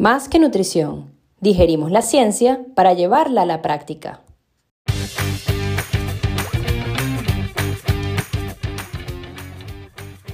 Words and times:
Más 0.00 0.30
que 0.30 0.38
nutrición, 0.38 1.12
digerimos 1.40 1.90
la 1.90 2.00
ciencia 2.00 2.62
para 2.74 2.94
llevarla 2.94 3.42
a 3.42 3.44
la 3.44 3.60
práctica. 3.60 4.22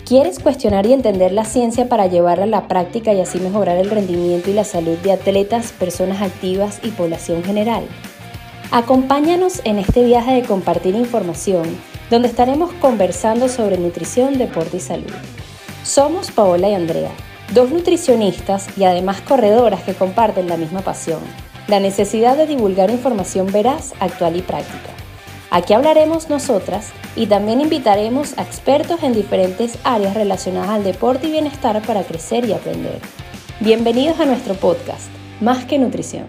¿Quieres 0.04 0.38
cuestionar 0.38 0.86
y 0.86 0.92
entender 0.92 1.32
la 1.32 1.44
ciencia 1.44 1.88
para 1.88 2.06
llevarla 2.06 2.44
a 2.44 2.46
la 2.46 2.68
práctica 2.68 3.12
y 3.12 3.20
así 3.20 3.40
mejorar 3.40 3.76
el 3.78 3.90
rendimiento 3.90 4.50
y 4.50 4.52
la 4.52 4.62
salud 4.62 4.96
de 4.98 5.10
atletas, 5.10 5.72
personas 5.72 6.22
activas 6.22 6.78
y 6.84 6.90
población 6.90 7.42
general? 7.42 7.88
Acompáñanos 8.70 9.62
en 9.64 9.80
este 9.80 10.04
viaje 10.04 10.34
de 10.34 10.42
compartir 10.42 10.94
información, 10.94 11.64
donde 12.08 12.28
estaremos 12.28 12.72
conversando 12.74 13.48
sobre 13.48 13.78
nutrición, 13.78 14.38
deporte 14.38 14.76
y 14.76 14.80
salud. 14.80 15.10
Somos 15.82 16.30
Paola 16.30 16.68
y 16.68 16.74
Andrea, 16.74 17.10
dos 17.54 17.70
nutricionistas 17.70 18.76
y 18.76 18.84
además 18.84 19.20
corredoras 19.20 19.82
que 19.84 19.94
comparten 19.94 20.48
la 20.48 20.56
misma 20.56 20.80
pasión, 20.80 21.20
la 21.68 21.80
necesidad 21.80 22.36
de 22.36 22.46
divulgar 22.46 22.90
información 22.90 23.46
veraz, 23.52 23.94
actual 24.00 24.36
y 24.36 24.42
práctica. 24.42 24.90
Aquí 25.50 25.72
hablaremos 25.72 26.28
nosotras 26.28 26.92
y 27.14 27.28
también 27.28 27.60
invitaremos 27.60 28.36
a 28.36 28.42
expertos 28.42 29.02
en 29.04 29.12
diferentes 29.14 29.78
áreas 29.84 30.14
relacionadas 30.14 30.70
al 30.70 30.84
deporte 30.84 31.28
y 31.28 31.30
bienestar 31.30 31.80
para 31.86 32.02
crecer 32.02 32.44
y 32.46 32.52
aprender. 32.52 33.00
Bienvenidos 33.60 34.18
a 34.18 34.26
nuestro 34.26 34.54
podcast, 34.54 35.08
Más 35.40 35.64
que 35.64 35.78
Nutrición. 35.78 36.26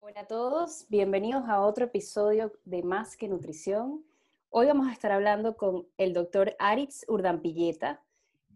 Hola 0.00 0.22
a 0.22 0.26
todos, 0.26 0.86
bienvenidos 0.88 1.48
a 1.48 1.60
otro 1.60 1.84
episodio 1.84 2.52
de 2.64 2.82
Más 2.82 3.16
que 3.16 3.28
Nutrición. 3.28 4.04
Hoy 4.50 4.66
vamos 4.66 4.88
a 4.88 4.92
estar 4.92 5.12
hablando 5.12 5.56
con 5.56 5.86
el 5.96 6.12
doctor 6.12 6.56
Aritz 6.58 7.04
Urdampilleta, 7.06 8.02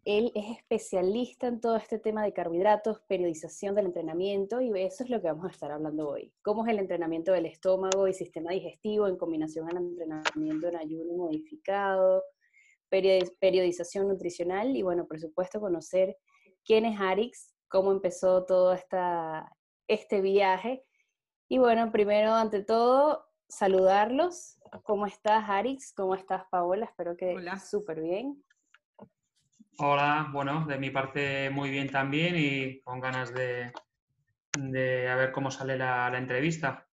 él 0.04 0.32
es 0.34 0.58
especialista 0.58 1.46
en 1.46 1.60
todo 1.60 1.76
este 1.76 1.98
tema 1.98 2.24
de 2.24 2.32
carbohidratos, 2.32 3.00
periodización 3.08 3.74
del 3.74 3.86
entrenamiento 3.86 4.60
y 4.60 4.70
eso 4.80 5.04
es 5.04 5.10
lo 5.10 5.20
que 5.20 5.28
vamos 5.28 5.46
a 5.46 5.50
estar 5.50 5.72
hablando 5.72 6.10
hoy. 6.10 6.32
Cómo 6.42 6.64
es 6.64 6.72
el 6.72 6.78
entrenamiento 6.78 7.32
del 7.32 7.46
estómago 7.46 8.06
y 8.06 8.12
sistema 8.12 8.52
digestivo 8.52 9.08
en 9.08 9.16
combinación 9.16 9.68
al 9.70 9.78
entrenamiento 9.78 10.68
en 10.68 10.76
ayuno 10.76 11.14
modificado, 11.14 12.22
periodización 13.40 14.08
nutricional 14.08 14.76
y 14.76 14.82
bueno, 14.82 15.06
por 15.06 15.18
supuesto 15.18 15.58
conocer 15.58 16.16
quién 16.64 16.84
es 16.84 17.00
Arix, 17.00 17.54
cómo 17.68 17.90
empezó 17.90 18.44
todo 18.44 18.74
esta, 18.74 19.50
este 19.88 20.20
viaje. 20.20 20.84
Y 21.48 21.58
bueno, 21.58 21.90
primero, 21.90 22.32
ante 22.32 22.62
todo, 22.62 23.24
saludarlos. 23.48 24.58
¿Cómo 24.82 25.06
estás, 25.06 25.44
Arix? 25.48 25.92
¿Cómo 25.94 26.14
estás, 26.14 26.44
Paola? 26.50 26.86
Espero 26.86 27.16
que 27.16 27.36
súper 27.58 28.00
bien. 28.00 28.42
Hola, 29.78 30.28
bueno, 30.32 30.64
de 30.66 30.78
mi 30.78 30.90
parte 30.90 31.50
muy 31.50 31.68
bien 31.68 31.90
también 31.90 32.36
y 32.36 32.80
con 32.82 33.00
ganas 33.00 33.34
de, 33.34 33.72
de 34.56 35.08
a 35.08 35.16
ver 35.16 35.32
cómo 35.32 35.50
sale 35.50 35.76
la, 35.76 36.16
entrevista. 36.16 36.86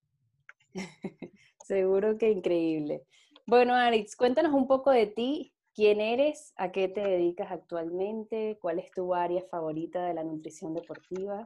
Seguro 1.64 2.18
que 2.18 2.32
increíble. 2.32 3.04
Bueno, 3.46 3.76
Arix, 3.76 4.16
cuéntanos 4.16 4.54
un 4.54 4.68
poco 4.68 4.90
de 4.90 5.06
ti, 5.06 5.54
quién 5.76 6.02
eres, 6.02 6.54
a 6.58 6.72
qué 6.72 6.88
te 6.88 7.02
dedicas 7.02 7.52
actualmente, 7.52 8.58
cuál 8.60 8.80
es 8.80 8.90
tu 8.92 9.14
área 9.14 9.44
favorita 9.52 10.04
de 10.06 10.16
la 10.16 10.24
nutrición 10.24 10.74
deportiva. 10.74 11.46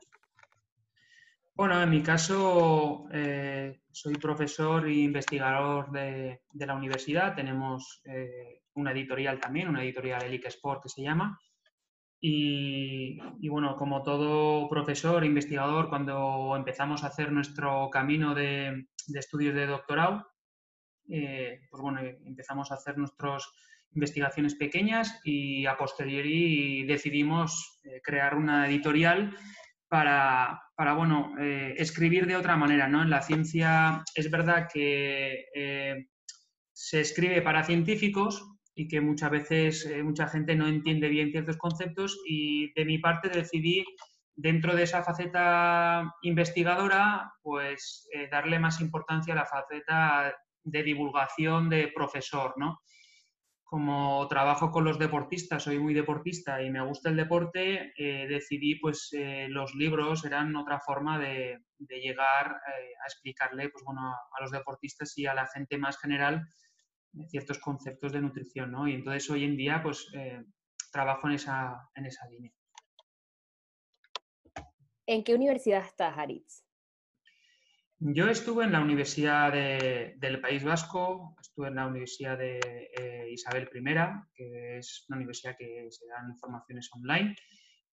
Bueno, 1.53 1.81
en 1.81 1.89
mi 1.89 2.01
caso 2.01 3.07
eh, 3.11 3.81
soy 3.91 4.15
profesor 4.15 4.87
e 4.87 4.93
investigador 4.93 5.91
de, 5.91 6.41
la 6.53 6.75
universidad. 6.75 7.35
Tenemos 7.35 8.01
eh, 8.05 8.61
una 8.75 8.91
editorial 8.91 9.39
también, 9.39 9.69
una 9.69 9.83
editorial 9.83 10.23
Elic 10.23 10.45
Sport 10.45 10.83
que 10.83 10.89
se 10.89 11.01
llama. 11.01 11.39
Y, 12.21 13.19
bueno, 13.49 13.75
como 13.75 14.01
todo 14.01 14.67
profesor, 14.67 15.23
investigador, 15.23 15.89
cuando 15.89 16.55
empezamos 16.55 17.03
a 17.03 17.07
hacer 17.07 17.31
nuestro 17.31 17.89
camino 17.91 18.33
de, 18.33 18.87
estudios 19.13 19.53
de 19.53 19.67
doctorado, 19.67 20.25
eh, 21.07 21.61
pues 21.69 21.81
bueno, 21.81 21.99
empezamos 22.01 22.71
a 22.71 22.75
hacer 22.75 22.97
nuestras 22.97 23.47
investigaciones 23.93 24.55
pequeñas 24.55 25.21
y 25.23 25.67
a 25.67 25.77
posteriori 25.77 26.83
decidimos 26.85 27.79
crear 28.03 28.35
una 28.35 28.67
editorial 28.67 29.35
para, 29.87 30.61
para 30.75 30.93
bueno, 30.93 31.35
eh, 31.39 31.75
escribir 31.77 32.27
de 32.27 32.35
otra 32.35 32.57
manera. 32.57 32.87
¿no? 32.87 33.01
En 33.01 33.09
la 33.09 33.21
ciencia 33.21 34.03
es 34.13 34.29
verdad 34.29 34.67
que 34.71 35.45
eh, 35.53 36.07
se 36.73 37.01
escribe 37.01 37.41
para 37.41 37.63
científicos 37.63 38.54
y 38.75 38.87
que 38.87 39.01
muchas 39.01 39.31
veces 39.31 39.85
eh, 39.85 40.03
mucha 40.03 40.27
gente 40.27 40.55
no 40.55 40.67
entiende 40.67 41.09
bien 41.09 41.31
ciertos 41.31 41.57
conceptos 41.57 42.19
y 42.27 42.73
de 42.73 42.85
mi 42.85 42.99
parte 42.99 43.29
decidí 43.29 43.85
dentro 44.35 44.75
de 44.75 44.83
esa 44.83 45.03
faceta 45.03 46.13
investigadora 46.21 47.31
pues 47.41 48.09
darle 48.29 48.59
más 48.59 48.81
importancia 48.81 49.33
a 49.33 49.37
la 49.37 49.45
faceta 49.45 50.35
de 50.61 50.83
divulgación 50.83 51.69
de 51.69 51.89
profesor, 51.95 52.53
¿no? 52.57 52.81
como 53.65 54.27
trabajo 54.27 54.71
con 54.71 54.85
los 54.85 54.99
deportistas, 54.99 55.63
soy 55.63 55.79
muy 55.79 55.93
deportista 55.93 56.61
y 56.61 56.69
me 56.69 56.85
gusta 56.85 57.09
el 57.09 57.17
deporte, 57.17 57.93
eh, 57.97 58.27
decidí 58.27 58.75
pues 58.75 59.09
eh, 59.11 59.47
los 59.49 59.73
libros 59.73 60.23
eran 60.23 60.55
otra 60.55 60.79
forma 60.79 61.19
de, 61.19 61.59
llegar 61.79 62.51
eh, 62.51 62.93
a 63.03 63.05
explicarle 63.05 63.69
pues, 63.69 63.83
bueno, 63.83 64.01
a, 64.01 64.41
los 64.41 64.51
deportistas 64.51 65.17
y 65.17 65.25
a 65.25 65.33
la 65.33 65.47
gente 65.47 65.77
más 65.77 65.97
general 65.99 66.47
ciertos 67.29 67.59
conceptos 67.59 68.11
de 68.11 68.21
nutrición. 68.21 68.71
¿no? 68.71 68.87
Y 68.87 68.93
entonces 68.93 69.29
hoy 69.29 69.43
en 69.43 69.57
día 69.57 69.81
pues 69.83 70.07
trabajo 70.91 71.27
en 71.27 71.33
esa, 71.33 71.89
en 71.95 72.05
esa 72.05 72.27
línea. 72.29 72.51
¿En 75.07 75.23
qué 75.23 75.35
universidad 75.35 75.85
estás, 75.85 76.17
Aritz? 76.17 76.65
Yo 77.99 78.27
estuve 78.27 78.65
en 78.65 78.71
la 78.71 78.81
Universidad 78.81 79.53
del 79.53 80.41
País 80.41 80.63
Vasco, 80.63 81.35
estuve 81.39 81.69
en 81.69 81.75
la 81.75 81.87
Universidad 81.87 82.37
de 82.37 82.59
eh, 82.97 83.29
Isabel 83.31 83.69
I, 83.73 83.83
que 84.33 84.77
es 84.77 85.05
una 85.07 85.17
universidad 85.17 85.55
que 85.57 85.87
se 85.89 86.05
dan 86.07 86.37
formaciones 86.37 86.89
online. 86.93 87.35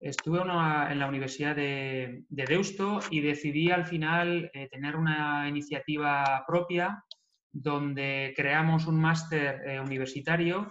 Estuve 0.00 0.40
en 0.40 0.98
la 0.98 1.06
Universidad 1.06 1.54
de, 1.54 2.24
Deusto 2.28 3.00
y 3.10 3.20
decidí 3.20 3.70
al 3.70 3.84
final 3.84 4.50
eh, 4.52 4.68
tener 4.68 4.96
una 4.96 5.48
iniciativa 5.48 6.44
propia 6.48 7.04
donde 7.52 8.32
creamos 8.34 8.86
un 8.86 9.00
máster 9.00 9.62
eh, 9.66 9.80
universitario 9.80 10.68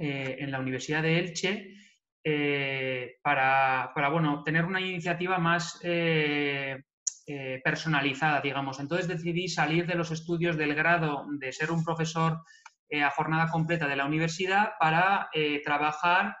en 0.00 0.52
la 0.52 0.60
Universidad 0.60 1.02
de 1.02 1.18
Elche 1.18 1.74
para, 3.20 3.90
para, 3.92 4.08
bueno, 4.10 4.44
tener 4.44 4.64
una 4.64 4.80
iniciativa 4.80 5.38
más 5.38 5.80
eh, 7.30 7.60
personalizada, 7.62 8.40
digamos. 8.40 8.80
Entonces 8.80 9.06
decidí 9.06 9.48
salir 9.48 9.86
de 9.86 9.96
los 9.96 10.10
estudios 10.10 10.56
del 10.56 10.74
grado 10.74 11.26
de 11.38 11.52
ser 11.52 11.70
un 11.70 11.84
profesor 11.84 12.40
eh, 12.88 13.02
a 13.02 13.10
jornada 13.10 13.50
completa 13.50 13.86
de 13.86 13.96
la 13.96 14.06
universidad 14.06 14.70
para 14.80 15.28
eh, 15.34 15.60
trabajar 15.62 16.34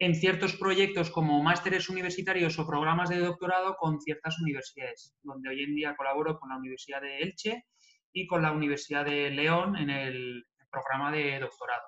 en 0.00 0.16
ciertos 0.16 0.56
proyectos 0.56 1.12
como 1.12 1.40
másteres 1.44 1.88
universitarios 1.88 2.58
o 2.58 2.66
programas 2.66 3.08
de 3.08 3.18
doctorado 3.18 3.76
con 3.76 4.00
ciertas 4.00 4.40
universidades, 4.40 5.14
donde 5.22 5.50
hoy 5.50 5.62
en 5.62 5.76
día 5.76 5.94
colaboro 5.94 6.40
con 6.40 6.48
la 6.48 6.56
Universidad 6.56 7.02
de 7.02 7.18
Elche 7.18 7.66
y 8.12 8.26
con 8.26 8.42
la 8.42 8.52
Universidad 8.52 9.04
de 9.04 9.30
León 9.30 9.76
en 9.76 9.90
el 9.90 10.46
programa 10.70 11.12
de 11.12 11.38
doctorado. 11.38 11.84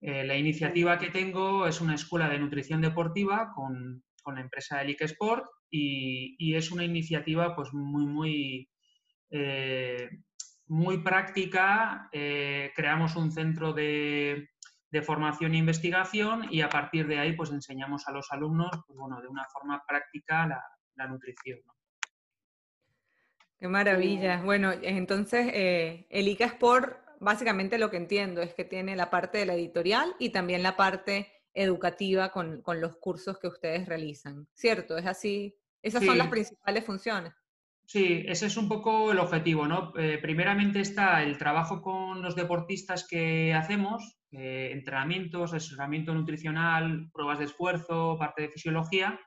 la 0.00 0.36
iniciativa 0.36 0.98
que 0.98 1.10
tengo 1.10 1.66
es 1.66 1.80
una 1.80 1.94
escuela 1.94 2.28
de 2.28 2.38
nutrición 2.38 2.80
deportiva 2.80 3.52
con, 3.54 4.04
con 4.26 4.34
la 4.34 4.40
empresa 4.40 4.82
Elic 4.82 5.02
Sport 5.02 5.46
y, 5.70 6.54
es 6.56 6.72
una 6.72 6.82
iniciativa 6.82 7.54
pues 7.54 7.72
muy, 7.72 8.06
muy, 8.06 8.68
eh, 9.30 10.10
muy 10.66 10.98
práctica. 10.98 12.08
Eh, 12.12 12.72
creamos 12.74 13.14
un 13.14 13.30
centro 13.30 13.72
de, 13.72 14.48
formación 15.04 15.52
e 15.52 15.58
investigación 15.58 16.48
y 16.50 16.62
a 16.62 16.70
partir 16.70 17.06
de 17.06 17.18
ahí 17.18 17.36
pues 17.36 17.50
enseñamos 17.50 18.08
a 18.08 18.12
los 18.12 18.32
alumnos 18.32 18.70
pues, 18.86 18.98
bueno, 18.98 19.20
de 19.20 19.28
una 19.28 19.44
forma 19.52 19.84
práctica 19.86 20.46
la, 20.96 21.06
nutrición. 21.06 21.60
Qué 23.58 23.68
maravilla. 23.68 24.42
Bueno, 24.42 24.72
entonces 24.82 25.50
eh, 25.52 26.06
el 26.10 26.28
ICA 26.28 26.46
Sport, 26.46 26.98
básicamente 27.20 27.78
lo 27.78 27.90
que 27.90 27.96
entiendo 27.96 28.42
es 28.42 28.54
que 28.54 28.64
tiene 28.64 28.96
la 28.96 29.10
parte 29.10 29.38
de 29.38 29.46
la 29.46 29.54
editorial 29.54 30.14
y 30.18 30.30
también 30.30 30.62
la 30.62 30.76
parte 30.76 31.32
educativa 31.54 32.30
con, 32.30 32.60
con 32.60 32.80
los 32.80 32.96
cursos 32.96 33.38
que 33.38 33.48
ustedes 33.48 33.86
realizan, 33.86 34.46
¿cierto? 34.52 34.98
¿Es 34.98 35.06
así 35.06 35.56
esas 35.86 36.04
son 36.04 36.18
las 36.18 36.28
principales 36.28 36.84
funciones. 36.84 37.32
Sí, 37.84 38.24
ese 38.26 38.46
es 38.46 38.56
un 38.56 38.68
poco 38.68 39.12
el 39.12 39.20
objetivo, 39.20 39.68
¿no? 39.68 39.92
Eh, 39.96 40.18
primeramente 40.20 40.80
está 40.80 41.22
el 41.22 41.38
trabajo 41.38 41.80
con 41.80 42.22
los 42.22 42.34
deportistas 42.34 43.06
que 43.06 43.54
hacemos, 43.54 44.18
eh, 44.32 44.70
entrenamientos, 44.72 45.54
asesoramiento 45.54 46.12
nutricional, 46.12 47.08
pruebas 47.12 47.38
de 47.38 47.44
esfuerzo, 47.44 48.16
parte 48.18 48.42
de 48.42 48.48
fisiología, 48.48 49.20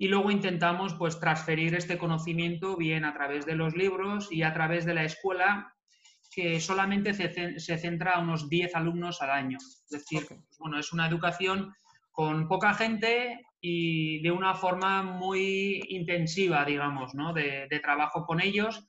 y 0.00 0.08
luego 0.08 0.30
intentamos 0.30 0.94
pues 0.94 1.20
transferir 1.20 1.74
este 1.74 1.98
conocimiento 1.98 2.74
bien 2.74 3.04
a 3.04 3.12
través 3.12 3.44
de 3.44 3.54
los 3.54 3.76
libros 3.76 4.32
y 4.32 4.42
a 4.42 4.54
través 4.54 4.86
de 4.86 4.94
la 4.94 5.04
escuela 5.04 5.74
que 6.32 6.58
solamente 6.58 7.12
se, 7.12 7.78
centra 7.78 8.12
a 8.12 8.20
unos 8.20 8.48
10 8.48 8.76
alumnos 8.76 9.20
al 9.20 9.28
año. 9.28 9.58
Es 9.58 9.90
decir, 9.90 10.24
pues, 10.26 10.56
bueno, 10.58 10.78
es 10.78 10.94
una 10.94 11.06
educación 11.06 11.74
con 12.12 12.48
poca 12.48 12.72
gente 12.72 13.44
y 13.60 14.22
de 14.22 14.30
una 14.30 14.54
forma 14.54 15.02
muy 15.02 15.82
intensiva, 15.90 16.64
digamos, 16.64 17.14
¿no? 17.14 17.34
de, 17.34 17.68
trabajo 17.82 18.24
con 18.24 18.40
ellos. 18.40 18.88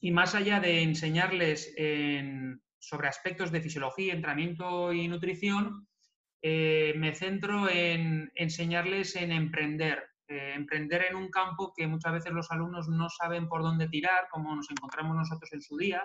Y 0.00 0.10
más 0.10 0.34
allá 0.34 0.58
de 0.58 0.82
enseñarles 0.82 1.72
sobre 2.80 3.06
aspectos 3.06 3.52
de 3.52 3.60
fisiología, 3.60 4.14
entrenamiento 4.14 4.92
y 4.92 5.06
nutrición, 5.06 5.86
eh, 6.42 6.92
me 6.96 7.14
centro 7.14 7.70
en 7.70 8.32
enseñarles 8.34 9.14
en 9.14 9.30
emprender, 9.30 10.02
eh, 10.34 10.54
emprender 10.54 11.04
en 11.08 11.16
un 11.16 11.30
campo 11.30 11.72
que 11.76 11.86
muchas 11.86 12.12
veces 12.12 12.32
los 12.32 12.50
alumnos 12.50 12.88
no 12.88 13.08
saben 13.08 13.48
por 13.48 13.62
dónde 13.62 13.88
tirar, 13.88 14.28
como 14.30 14.54
nos 14.54 14.70
encontramos 14.70 15.16
nosotros 15.16 15.52
en 15.52 15.62
su 15.62 15.76
día, 15.76 16.02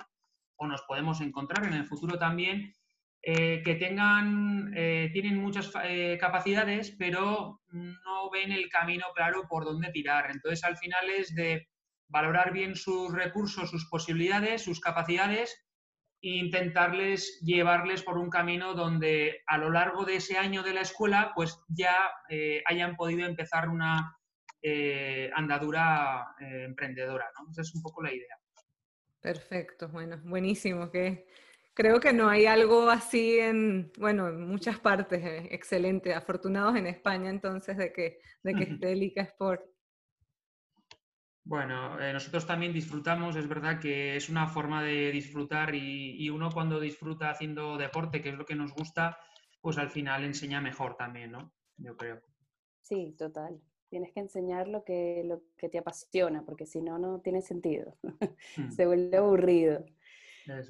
o 0.55 0.67
nos 0.67 0.81
podemos 0.83 1.21
encontrar 1.21 1.65
en 1.65 1.73
el 1.73 1.85
futuro 1.85 2.17
también, 2.17 2.73
eh, 3.21 3.61
que 3.63 3.75
tengan, 3.75 4.71
tienen 4.73 5.41
muchas 5.41 5.71
capacidades, 6.19 6.95
pero 6.97 7.61
no 7.71 8.29
ven 8.31 8.51
el 8.51 8.69
camino 8.69 9.07
claro 9.13 9.47
por 9.49 9.65
dónde 9.65 9.91
tirar. 9.91 10.31
Entonces, 10.31 10.63
al 10.63 10.77
final 10.77 11.09
es 11.09 11.33
de 11.35 11.67
valorar 12.09 12.51
bien 12.51 12.75
sus 12.75 13.13
recursos, 13.13 13.69
sus 13.69 13.85
posibilidades, 13.89 14.63
sus 14.63 14.79
capacidades 14.79 15.65
e 16.21 16.31
intentarles 16.31 17.39
llevarles 17.41 18.03
por 18.03 18.17
un 18.17 18.29
camino 18.29 18.73
donde 18.73 19.41
a 19.47 19.57
lo 19.57 19.69
largo 19.69 20.03
de 20.03 20.17
ese 20.17 20.37
año 20.37 20.63
de 20.63 20.73
la 20.73 20.81
escuela 20.81 21.31
pues 21.33 21.61
ya 21.69 21.95
eh, 22.29 22.61
hayan 22.65 22.97
podido 22.97 23.25
empezar 23.25 23.69
una 23.69 24.17
eh, 24.61 25.29
andadura 25.33 26.35
eh, 26.39 26.65
emprendedora. 26.65 27.25
¿no? 27.37 27.51
Esa 27.51 27.61
es 27.61 27.73
un 27.75 27.81
poco 27.81 28.01
la 28.03 28.13
idea. 28.13 28.37
Perfecto, 29.21 29.89
bueno, 29.89 30.19
buenísimo. 30.23 30.89
Que 30.89 31.27
creo 31.73 31.99
que 31.99 32.13
no 32.13 32.29
hay 32.29 32.45
algo 32.45 32.89
así 32.89 33.39
en, 33.39 33.91
bueno, 33.97 34.27
en 34.29 34.47
muchas 34.47 34.79
partes. 34.79 35.21
excelente, 35.51 36.13
afortunados 36.13 36.75
en 36.75 36.87
España 36.87 37.29
entonces 37.29 37.77
de 37.77 37.91
que, 37.91 38.19
de 38.43 38.53
que 38.53 38.63
esté 38.63 38.91
el 38.91 39.03
ICA 39.03 39.23
Sport. 39.23 39.61
Bueno, 41.49 41.99
eh, 41.99 42.13
nosotros 42.13 42.45
también 42.45 42.73
disfrutamos, 42.73 43.35
es 43.35 43.47
verdad 43.47 43.79
que 43.79 44.15
es 44.15 44.29
una 44.29 44.45
forma 44.45 44.83
de 44.83 45.11
disfrutar 45.11 45.73
y, 45.73 46.29
uno 46.29 46.51
cuando 46.51 46.79
disfruta 46.79 47.31
haciendo 47.31 47.75
deporte, 47.75 48.21
que 48.21 48.29
es 48.29 48.35
lo 48.35 48.45
que 48.45 48.53
nos 48.53 48.71
gusta, 48.71 49.17
pues 49.59 49.79
al 49.79 49.89
final 49.89 50.23
enseña 50.23 50.61
mejor 50.61 50.95
también, 50.95 51.31
¿no? 51.31 51.51
Yo 51.77 51.97
creo. 51.97 52.21
Sí, 52.83 53.15
total. 53.17 53.59
Tienes 53.89 54.11
que 54.13 54.19
enseñar 54.19 54.67
lo 54.67 54.83
que, 54.83 55.23
lo 55.25 55.41
que 55.57 55.69
te 55.69 55.79
apasiona, 55.79 56.43
porque 56.45 56.65
si 56.65 56.81
no, 56.81 56.99
no 56.99 57.21
tiene 57.21 57.41
sentido. 57.41 57.97
Hmm. 58.55 58.71
Se 58.71 58.85
vuelve 58.85 59.17
aburrido. 59.17 59.85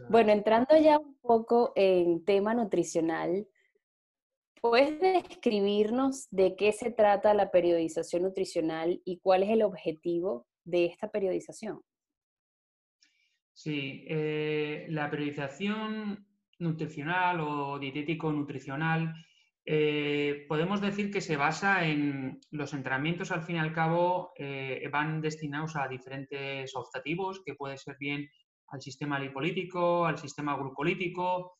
Bueno, 0.09 0.31
entrando 0.31 0.77
ya 0.77 0.99
un 0.99 1.15
poco 1.21 1.71
en 1.75 2.25
tema 2.25 2.53
nutricional, 2.53 3.47
¿puedes 4.61 4.99
describirnos 4.99 6.27
de 6.31 6.55
qué 6.57 6.73
se 6.73 6.91
trata 6.91 7.33
la 7.33 7.49
periodización 7.49 8.23
nutricional 8.23 9.01
y 9.05 9.19
cuál 9.19 9.43
es 9.43 9.49
el 9.51 9.61
objetivo 9.61 10.47
de 10.65 10.85
esta 10.85 11.09
periodización? 11.09 11.81
Sí, 13.53 14.05
eh, 14.07 14.85
la 14.89 15.09
periodización 15.09 16.27
nutricional 16.59 17.39
o 17.41 17.79
dietético-nutricional 17.79 19.13
eh, 19.71 20.45
podemos 20.47 20.81
decir 20.81 21.11
que 21.11 21.21
se 21.21 21.37
basa 21.37 21.85
en 21.85 22.41
los 22.49 22.73
entrenamientos, 22.73 23.29
al 23.29 23.43
fin 23.43 23.57
y 23.57 23.59
al 23.59 23.71
cabo, 23.71 24.31
eh, 24.35 24.89
van 24.91 25.21
destinados 25.21 25.75
a 25.75 25.87
diferentes 25.87 26.75
objetivos, 26.75 27.43
que 27.45 27.53
puede 27.53 27.77
ser 27.77 27.95
bien 27.99 28.27
al 28.69 28.81
sistema 28.81 29.19
lipolítico, 29.19 30.07
al 30.07 30.17
sistema 30.17 30.57
glucolítico, 30.57 31.59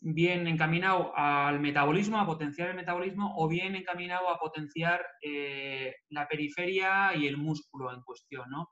bien 0.00 0.46
encaminado 0.46 1.12
al 1.14 1.60
metabolismo, 1.60 2.18
a 2.18 2.24
potenciar 2.24 2.70
el 2.70 2.76
metabolismo, 2.76 3.34
o 3.36 3.46
bien 3.46 3.76
encaminado 3.76 4.30
a 4.30 4.38
potenciar 4.38 5.04
eh, 5.20 5.96
la 6.08 6.26
periferia 6.26 7.14
y 7.14 7.26
el 7.26 7.36
músculo 7.36 7.92
en 7.92 8.00
cuestión. 8.00 8.48
¿no? 8.48 8.70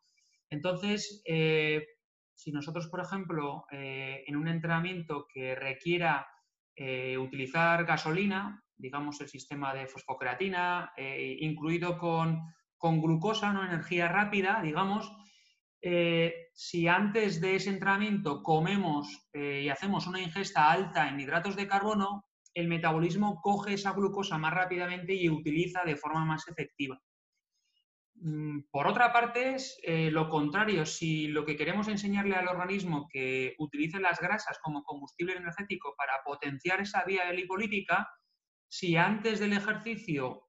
Entonces, 0.48 1.22
si 1.26 2.52
nosotros, 2.52 2.88
por 2.88 3.00
ejemplo, 3.00 3.66
en 3.70 4.34
un 4.34 4.48
entrenamiento 4.48 5.26
que 5.30 5.54
requiera 5.54 6.26
utilizar 7.18 7.84
gasolina, 7.84 8.64
digamos 8.78 9.20
el 9.20 9.28
sistema 9.28 9.74
de 9.74 9.86
fosfocreatina, 9.86 10.92
incluido 10.96 11.98
con, 11.98 12.42
con 12.78 13.00
glucosa, 13.02 13.52
¿no? 13.52 13.64
energía 13.64 14.08
rápida, 14.08 14.60
digamos, 14.62 15.12
eh, 15.80 16.48
si 16.54 16.88
antes 16.88 17.40
de 17.40 17.54
ese 17.54 17.70
entrenamiento 17.70 18.42
comemos 18.42 19.28
eh, 19.32 19.62
y 19.64 19.68
hacemos 19.68 20.06
una 20.06 20.20
ingesta 20.20 20.70
alta 20.70 21.08
en 21.08 21.20
hidratos 21.20 21.54
de 21.54 21.68
carbono, 21.68 22.24
el 22.52 22.66
metabolismo 22.66 23.40
coge 23.40 23.74
esa 23.74 23.92
glucosa 23.92 24.38
más 24.38 24.52
rápidamente 24.52 25.14
y 25.14 25.28
utiliza 25.28 25.84
de 25.84 25.96
forma 25.96 26.24
más 26.24 26.48
efectiva. 26.48 27.00
Mm, 28.14 28.62
por 28.72 28.88
otra 28.88 29.12
parte, 29.12 29.54
es 29.54 29.78
eh, 29.84 30.10
lo 30.10 30.28
contrario. 30.28 30.84
Si 30.84 31.28
lo 31.28 31.44
que 31.44 31.56
queremos 31.56 31.86
enseñarle 31.86 32.34
al 32.34 32.48
organismo 32.48 33.06
que 33.08 33.54
utilice 33.58 34.00
las 34.00 34.18
grasas 34.18 34.58
como 34.60 34.82
combustible 34.82 35.36
energético 35.36 35.94
para 35.96 36.14
potenciar 36.24 36.80
esa 36.80 37.04
vía 37.04 37.32
lipolítica, 37.32 38.08
si 38.68 38.96
antes 38.96 39.40
del 39.40 39.52
ejercicio 39.52 40.48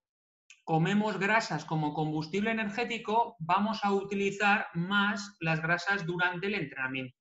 comemos 0.64 1.18
grasas 1.18 1.66
como 1.66 1.94
combustible 1.94 2.52
energético, 2.52 3.36
vamos 3.40 3.84
a 3.84 3.92
utilizar 3.92 4.68
más 4.74 5.36
las 5.40 5.62
grasas 5.62 6.06
durante 6.06 6.48
el 6.48 6.56
entrenamiento. 6.56 7.18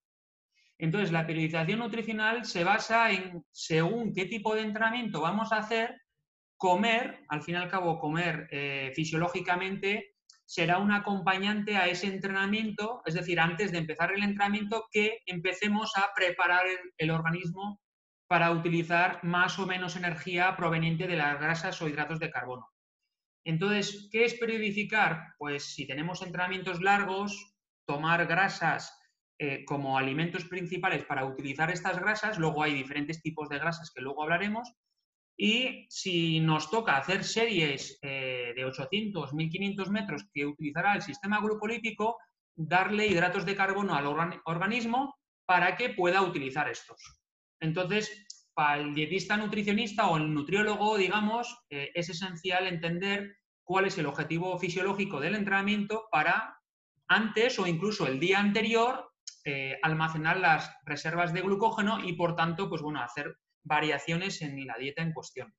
Entonces, 0.79 1.11
la 1.11 1.27
periodización 1.27 1.81
nutricional 1.81 2.45
se 2.45 2.63
basa 2.63 3.11
en, 3.11 3.43
según 3.51 4.13
qué 4.13 4.27
tipo 4.27 4.55
de 4.55 4.63
entrenamiento 4.63 5.21
vamos 5.21 5.51
a 5.53 5.59
hacer, 5.59 6.01
comer, 6.57 7.25
al 7.29 7.43
fin 7.43 7.55
y 7.55 7.59
al 7.59 7.71
cabo, 7.71 7.99
comer 7.99 8.49
eh, 8.51 8.93
fisiológicamente 8.95 10.15
será 10.45 10.79
un 10.79 10.93
acompañante 10.93 11.77
a 11.77 11.89
ese 11.89 12.07
entrenamiento, 12.07 13.03
es 13.05 13.15
decir, 13.15 13.39
antes 13.39 13.71
de 13.71 13.79
empezar 13.79 14.13
el 14.13 14.23
entrenamiento, 14.23 14.87
que 14.91 15.19
empecemos 15.27 15.93
a 15.97 16.09
preparar 16.15 16.65
el 16.97 17.11
organismo 17.11 17.81
para 18.29 18.53
utilizar 18.53 19.25
más 19.25 19.59
o 19.59 19.67
menos 19.67 19.97
energía 19.97 20.55
proveniente 20.57 21.07
de 21.07 21.17
las 21.17 21.41
grasas 21.41 21.81
o 21.81 21.89
hidratos 21.89 22.21
de 22.21 22.31
carbono. 22.31 22.69
Entonces, 23.45 24.09
¿qué 24.13 24.25
es 24.25 24.35
periodificar? 24.35 25.35
Pues 25.39 25.75
si 25.75 25.87
tenemos 25.87 26.23
entrenamientos 26.23 26.83
largos, 26.83 27.57
tomar 27.87 28.27
grasas 28.27 28.95
eh, 29.39 29.65
como 29.65 29.97
alimentos 29.97 30.45
principales 30.45 31.05
para 31.05 31.25
utilizar 31.25 31.71
estas 31.71 31.99
grasas, 31.99 32.39
luego 32.39 32.63
hay 32.63 32.75
diferentes 32.75 33.23
tipos 33.23 33.49
de 33.49 33.59
grasas 33.59 33.91
que 33.91 34.03
luego 34.03 34.23
hablaremos, 34.23 34.71
y 35.41 35.87
si 35.89 36.41
nos 36.41 36.69
toca 36.69 36.97
hacer 36.97 37.23
series 37.25 37.99
eh, 38.03 38.53
de 38.55 38.65
800, 38.65 39.33
1500 39.33 39.91
metros 39.91 40.25
que 40.35 40.45
utilizará 40.45 40.95
el 40.95 41.03
sistema 41.03 41.41
glucolítico, 41.41 42.19
darle 42.57 43.07
hidratos 43.07 43.47
de 43.47 43.55
carbono 43.55 43.95
al 43.95 44.07
organismo 44.45 45.15
para 45.47 45.77
que 45.77 45.91
pueda 45.91 46.23
utilizar 46.23 46.69
estos. 46.69 47.21
Entonces, 47.61 48.27
para 48.59 48.83
el 48.83 48.93
dietista 48.93 49.37
nutricionista 49.37 50.09
o 50.09 50.17
el 50.17 50.35
nutriólogo, 50.35 50.97
digamos, 50.97 51.65
eh, 51.71 51.93
es 51.95 52.09
esencial 52.09 52.67
entender 52.67 53.37
cuál 53.63 53.87
es 53.87 53.97
el 53.99 54.07
objetivo 54.07 54.59
fisiológico 54.59 55.21
del 55.21 55.37
entrenamiento 55.37 56.09
para 56.11 56.59
antes 57.07 57.57
o 57.61 57.69
incluso 57.69 58.09
el 58.09 58.19
día 58.19 58.41
anterior 58.41 59.13
eh, 59.45 59.79
almacenar 59.81 60.41
las 60.41 60.73
reservas 60.85 61.33
de 61.33 61.43
glucógeno 61.43 62.05
y 62.05 62.15
por 62.15 62.35
tanto, 62.35 62.69
pues 62.69 62.83
bueno, 62.83 63.01
hacer 63.01 63.37
variaciones 63.63 64.43
en 64.43 64.67
la 64.67 64.77
dieta 64.77 65.03
en 65.03 65.13
cuestión. 65.13 65.55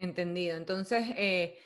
Entendido. 0.00 0.56
Entonces, 0.56 1.10
eh, 1.16 1.60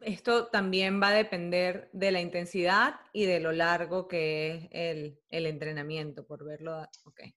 esto 0.00 0.46
también 0.46 0.98
va 0.98 1.08
a 1.08 1.12
depender 1.12 1.90
de 1.92 2.10
la 2.10 2.22
intensidad 2.22 3.00
y 3.12 3.26
de 3.26 3.38
lo 3.38 3.52
largo 3.52 4.08
que 4.08 4.70
es 4.70 5.18
el, 5.28 5.44
entrenamiento, 5.44 6.26
por 6.26 6.42
verlo. 6.42 6.88
Okay. 7.04 7.34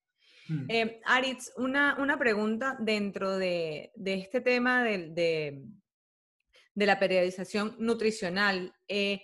Mm. 0.48 0.66
Eh, 0.68 1.00
Aritz, 1.04 1.52
una, 1.56 2.16
pregunta 2.18 2.76
dentro 2.80 3.36
de, 3.36 3.92
este 4.04 4.40
tema 4.40 4.82
de, 4.82 5.62
la 6.74 6.98
periodización 6.98 7.76
nutricional. 7.78 8.74
Eh, 8.86 9.20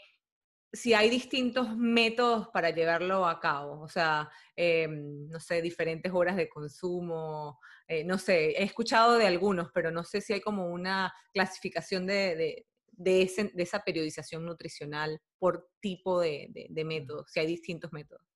si 0.73 0.93
hay 0.93 1.09
distintos 1.09 1.76
métodos 1.76 2.49
para 2.49 2.71
llevarlo 2.71 3.26
a 3.26 3.38
cabo, 3.38 3.81
o 3.81 3.88
sea, 3.88 4.28
em, 4.57 5.28
no 5.28 5.38
sé, 5.38 5.62
diferentes 5.62 6.12
horas 6.12 6.37
de 6.37 6.49
consumo, 6.49 7.61
eh, 7.87 8.02
no 8.02 8.19
sé, 8.19 8.50
he 8.50 8.64
escuchado 8.64 9.16
de 9.16 9.26
algunos, 9.26 9.71
pero 9.73 9.93
no 9.93 10.02
sé 10.02 10.21
si 10.21 10.33
hay 10.33 10.40
como 10.40 10.66
una 10.66 11.14
clasificación 11.33 12.07
de, 12.07 12.66
esa 13.04 13.85
periodización 13.85 14.45
nutricional 14.45 15.21
por 15.38 15.71
tipo 15.81 16.21
de, 16.21 16.49
de 16.69 16.85
método, 16.85 17.25
si 17.28 17.38
hay 17.38 17.47
distintos 17.47 17.93
métodos. 17.93 18.34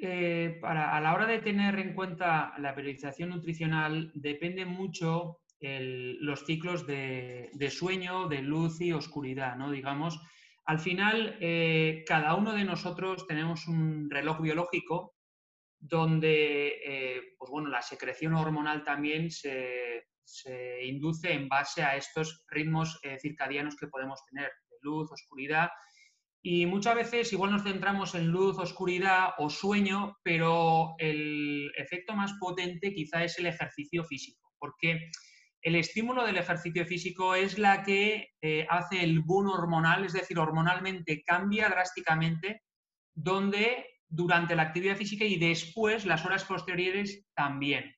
Eh, 0.00 0.58
para, 0.60 0.96
a 0.96 1.00
la 1.00 1.12
hora 1.12 1.26
de 1.26 1.40
tener 1.40 1.76
en 1.80 1.92
cuenta 1.92 2.54
la 2.58 2.72
periodización 2.72 3.30
nutricional, 3.30 4.12
depende 4.14 4.64
mucho 4.64 5.40
los 5.60 6.46
ciclos 6.46 6.86
de, 6.86 7.50
sueño, 7.68 8.28
de 8.28 8.42
luz 8.42 8.80
y 8.80 8.92
oscuridad, 8.92 9.56
¿no? 9.56 9.72
Digamos, 9.72 10.20
al 10.66 10.78
final, 10.78 11.36
eh, 11.40 12.04
cada 12.06 12.36
uno 12.36 12.52
de 12.52 12.64
nosotros 12.64 13.26
tenemos 13.26 13.66
un 13.66 14.08
reloj 14.08 14.40
biológico 14.40 15.16
donde, 15.80 16.80
eh, 16.84 17.34
pues 17.36 17.50
bueno, 17.50 17.68
la 17.68 17.82
secreción 17.82 18.34
hormonal 18.34 18.84
también 18.84 19.32
se, 19.32 20.04
se 20.22 20.84
induce 20.84 21.32
en 21.32 21.48
base 21.48 21.82
a 21.82 21.96
estos 21.96 22.44
ritmos 22.48 23.00
circadianos 23.20 23.74
que 23.74 23.88
podemos 23.88 24.24
tener, 24.26 24.52
de 24.70 24.76
luz, 24.82 25.10
oscuridad. 25.10 25.70
Y 26.42 26.66
muchas 26.66 26.94
veces 26.94 27.32
igual 27.32 27.50
nos 27.50 27.64
centramos 27.64 28.14
en 28.14 28.28
luz, 28.28 28.58
oscuridad 28.58 29.30
o 29.38 29.50
sueño, 29.50 30.16
pero 30.22 30.94
el 30.98 31.70
efecto 31.76 32.14
más 32.14 32.32
potente 32.38 32.94
quizá 32.94 33.24
es 33.24 33.38
el 33.38 33.46
ejercicio 33.46 34.04
físico, 34.04 34.52
porque 34.58 35.10
el 35.62 35.74
estímulo 35.74 36.24
del 36.24 36.36
ejercicio 36.36 36.86
físico 36.86 37.34
es 37.34 37.58
la 37.58 37.82
que 37.82 38.28
eh, 38.40 38.66
hace 38.70 39.02
el 39.02 39.20
boom 39.20 39.48
hormonal, 39.48 40.04
es 40.04 40.12
decir, 40.12 40.38
hormonalmente 40.38 41.22
cambia 41.24 41.68
drásticamente, 41.68 42.62
donde 43.14 43.84
durante 44.08 44.54
la 44.54 44.62
actividad 44.62 44.96
física 44.96 45.24
y 45.24 45.38
después 45.38 46.06
las 46.06 46.24
horas 46.24 46.44
posteriores 46.44 47.26
también. 47.34 47.94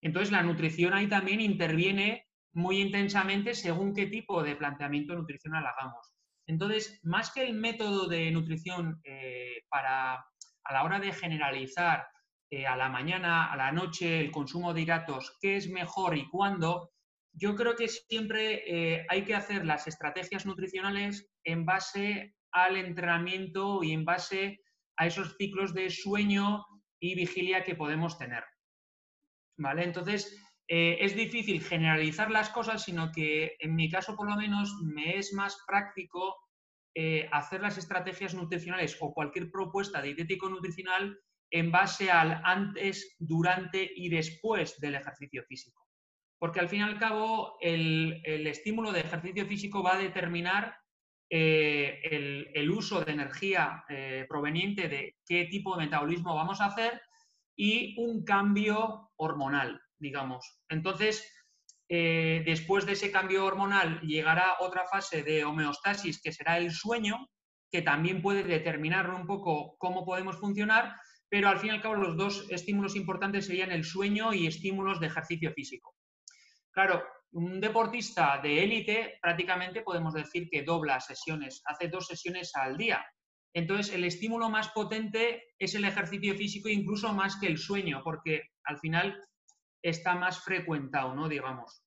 Entonces 0.00 0.30
la 0.30 0.42
nutrición 0.42 0.94
ahí 0.94 1.08
también 1.08 1.40
interviene 1.40 2.26
muy 2.52 2.80
intensamente 2.80 3.54
según 3.54 3.92
qué 3.92 4.06
tipo 4.06 4.42
de 4.42 4.56
planteamiento 4.56 5.14
nutricional 5.14 5.66
hagamos. 5.66 6.15
Entonces, 6.46 7.00
más 7.02 7.32
que 7.32 7.44
el 7.44 7.54
método 7.54 8.06
de 8.06 8.30
nutrición 8.30 9.00
eh, 9.04 9.62
para 9.68 10.24
a 10.68 10.72
la 10.72 10.84
hora 10.84 10.98
de 10.98 11.12
generalizar 11.12 12.06
eh, 12.50 12.66
a 12.66 12.76
la 12.76 12.88
mañana, 12.88 13.52
a 13.52 13.56
la 13.56 13.72
noche, 13.72 14.20
el 14.20 14.30
consumo 14.30 14.74
de 14.74 14.82
hidratos, 14.82 15.36
qué 15.40 15.56
es 15.56 15.68
mejor 15.68 16.16
y 16.16 16.28
cuándo, 16.28 16.90
yo 17.32 17.54
creo 17.54 17.76
que 17.76 17.88
siempre 17.88 18.62
eh, 18.66 19.06
hay 19.08 19.24
que 19.24 19.34
hacer 19.34 19.64
las 19.64 19.86
estrategias 19.86 20.46
nutricionales 20.46 21.28
en 21.44 21.64
base 21.64 22.34
al 22.52 22.76
entrenamiento 22.76 23.82
y 23.82 23.92
en 23.92 24.04
base 24.04 24.60
a 24.96 25.06
esos 25.06 25.36
ciclos 25.36 25.74
de 25.74 25.90
sueño 25.90 26.64
y 27.00 27.14
vigilia 27.14 27.62
que 27.62 27.74
podemos 27.74 28.18
tener. 28.18 28.44
¿Vale? 29.58 29.84
Entonces, 29.84 30.36
eh, 30.68 30.98
es 31.00 31.14
difícil 31.14 31.62
generalizar 31.62 32.30
las 32.30 32.50
cosas, 32.50 32.82
sino 32.82 33.12
que 33.12 33.56
en 33.60 33.74
mi 33.74 33.90
caso 33.90 34.16
por 34.16 34.28
lo 34.28 34.36
menos 34.36 34.74
me 34.82 35.16
es 35.16 35.32
más 35.32 35.58
práctico 35.66 36.36
hacer 37.30 37.60
las 37.60 37.76
estrategias 37.76 38.32
nutricionales 38.32 38.96
o 39.00 39.12
cualquier 39.12 39.50
propuesta 39.50 40.00
dietético 40.00 40.48
nutricional 40.48 41.20
en 41.50 41.70
base 41.70 42.10
al 42.10 42.40
antes, 42.44 43.16
durante 43.18 43.88
y 43.94 44.08
después 44.08 44.78
del 44.80 44.96
ejercicio 44.96 45.44
físico. 45.44 45.86
Porque 46.38 46.60
al 46.60 46.68
fin 46.68 46.80
y 46.80 46.82
al 46.82 46.98
cabo 46.98 47.56
el, 47.60 48.22
estímulo 48.46 48.92
de 48.92 49.00
ejercicio 49.00 49.46
físico 49.46 49.82
va 49.82 49.94
a 49.94 49.98
determinar 49.98 50.76
eh, 51.30 52.00
el, 52.54 52.70
uso 52.70 53.04
de 53.04 53.12
energía 53.12 53.84
eh, 53.88 54.26
proveniente 54.28 54.88
de 54.88 55.16
qué 55.26 55.46
tipo 55.46 55.76
de 55.76 55.84
metabolismo 55.84 56.34
vamos 56.34 56.60
a 56.60 56.66
hacer 56.66 57.00
y 57.56 57.94
un 57.98 58.22
cambio 58.24 59.12
hormonal, 59.16 59.80
digamos. 59.98 60.60
Entonces, 60.68 61.32
eh, 61.88 62.42
después 62.44 62.86
de 62.86 62.92
ese 62.92 63.10
cambio 63.10 63.44
hormonal 63.44 64.00
llegará 64.00 64.56
otra 64.60 64.86
fase 64.86 65.22
de 65.22 65.44
homeostasis 65.44 66.20
que 66.20 66.32
será 66.32 66.58
el 66.58 66.72
sueño, 66.72 67.28
que 67.70 67.82
también 67.82 68.22
puede 68.22 68.42
determinar 68.42 69.10
un 69.10 69.26
poco 69.26 69.76
cómo 69.78 70.04
podemos 70.04 70.38
funcionar 70.38 70.96
pero 71.28 71.48
al 71.48 71.58
fin 71.58 71.70
y 71.70 71.74
al 71.74 71.82
cabo 71.82 71.96
los 71.96 72.16
dos 72.16 72.46
estímulos 72.50 72.96
importantes 72.96 73.46
serían 73.46 73.72
el 73.72 73.84
sueño 73.84 74.32
y 74.32 74.46
estímulos 74.46 75.00
de 75.00 75.08
ejercicio 75.08 75.52
físico. 75.52 75.94
Claro, 76.70 77.02
un 77.32 77.60
deportista 77.60 78.40
de 78.42 78.62
élite 78.62 79.18
prácticamente 79.20 79.82
podemos 79.82 80.14
decir 80.14 80.48
que 80.50 80.62
dobla 80.62 81.00
sesiones, 81.00 81.62
hace 81.66 81.88
dos 81.88 82.06
sesiones 82.06 82.52
al 82.54 82.76
día. 82.76 83.04
Entonces, 83.52 83.94
el 83.94 84.04
estímulo 84.04 84.50
más 84.50 84.68
potente 84.68 85.54
es 85.58 85.74
el 85.74 85.84
ejercicio 85.84 86.34
físico, 86.36 86.68
incluso 86.68 87.12
más 87.12 87.36
que 87.40 87.46
el 87.46 87.58
sueño, 87.58 88.02
porque 88.04 88.42
al 88.64 88.78
final 88.78 89.18
está 89.82 90.14
más 90.14 90.42
frecuentado, 90.42 91.14
¿no? 91.14 91.28
Digamos. 91.28 91.82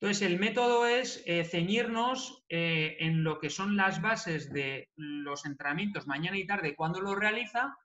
Entonces, 0.00 0.30
el 0.30 0.38
método 0.38 0.86
es 0.86 1.22
eh, 1.26 1.44
ceñirnos 1.44 2.44
eh, 2.48 2.96
en 3.00 3.24
lo 3.24 3.40
que 3.40 3.50
son 3.50 3.76
las 3.76 4.00
bases 4.00 4.52
de 4.52 4.90
los 4.94 5.44
entrenamientos 5.44 6.06
mañana 6.06 6.38
y 6.38 6.46
tarde 6.46 6.76
cuando 6.76 7.00
lo 7.00 7.16
realiza 7.16 7.76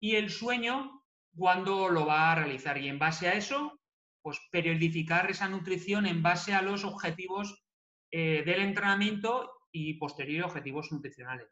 y 0.00 0.14
el 0.14 0.30
sueño 0.30 1.02
cuándo 1.34 1.88
lo 1.88 2.06
va 2.06 2.30
a 2.30 2.34
realizar. 2.36 2.78
Y 2.78 2.88
en 2.88 3.00
base 3.00 3.28
a 3.28 3.34
eso, 3.34 3.80
pues 4.22 4.40
periodificar 4.52 5.28
esa 5.30 5.48
nutrición 5.48 6.06
en 6.06 6.22
base 6.22 6.54
a 6.54 6.62
los 6.62 6.84
objetivos 6.84 7.64
eh, 8.12 8.44
del 8.46 8.60
entrenamiento 8.60 9.52
y 9.72 9.94
posteriores 9.94 10.46
objetivos 10.46 10.92
nutricionales. 10.92 11.48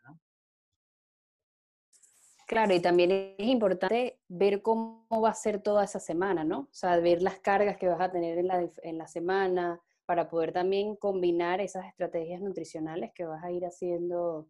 Claro, 2.46 2.74
y 2.74 2.80
también 2.80 3.34
es 3.38 3.46
importante 3.46 4.20
ver 4.28 4.60
cómo 4.60 5.06
va 5.10 5.30
a 5.30 5.34
ser 5.34 5.62
toda 5.62 5.84
esa 5.84 5.98
semana, 5.98 6.44
¿no? 6.44 6.60
O 6.60 6.68
sea, 6.72 6.98
ver 6.98 7.22
las 7.22 7.38
cargas 7.40 7.76
que 7.78 7.88
vas 7.88 8.00
a 8.00 8.10
tener 8.12 8.38
en 8.38 8.48
la, 8.48 8.68
en 8.82 8.98
la 8.98 9.06
semana 9.06 9.80
para 10.06 10.28
poder 10.28 10.52
también 10.52 10.96
combinar 10.96 11.60
esas 11.60 11.86
estrategias 11.86 12.40
nutricionales 12.42 13.12
que 13.14 13.24
vas 13.24 13.42
a 13.42 13.50
ir 13.50 13.64
haciendo 13.64 14.48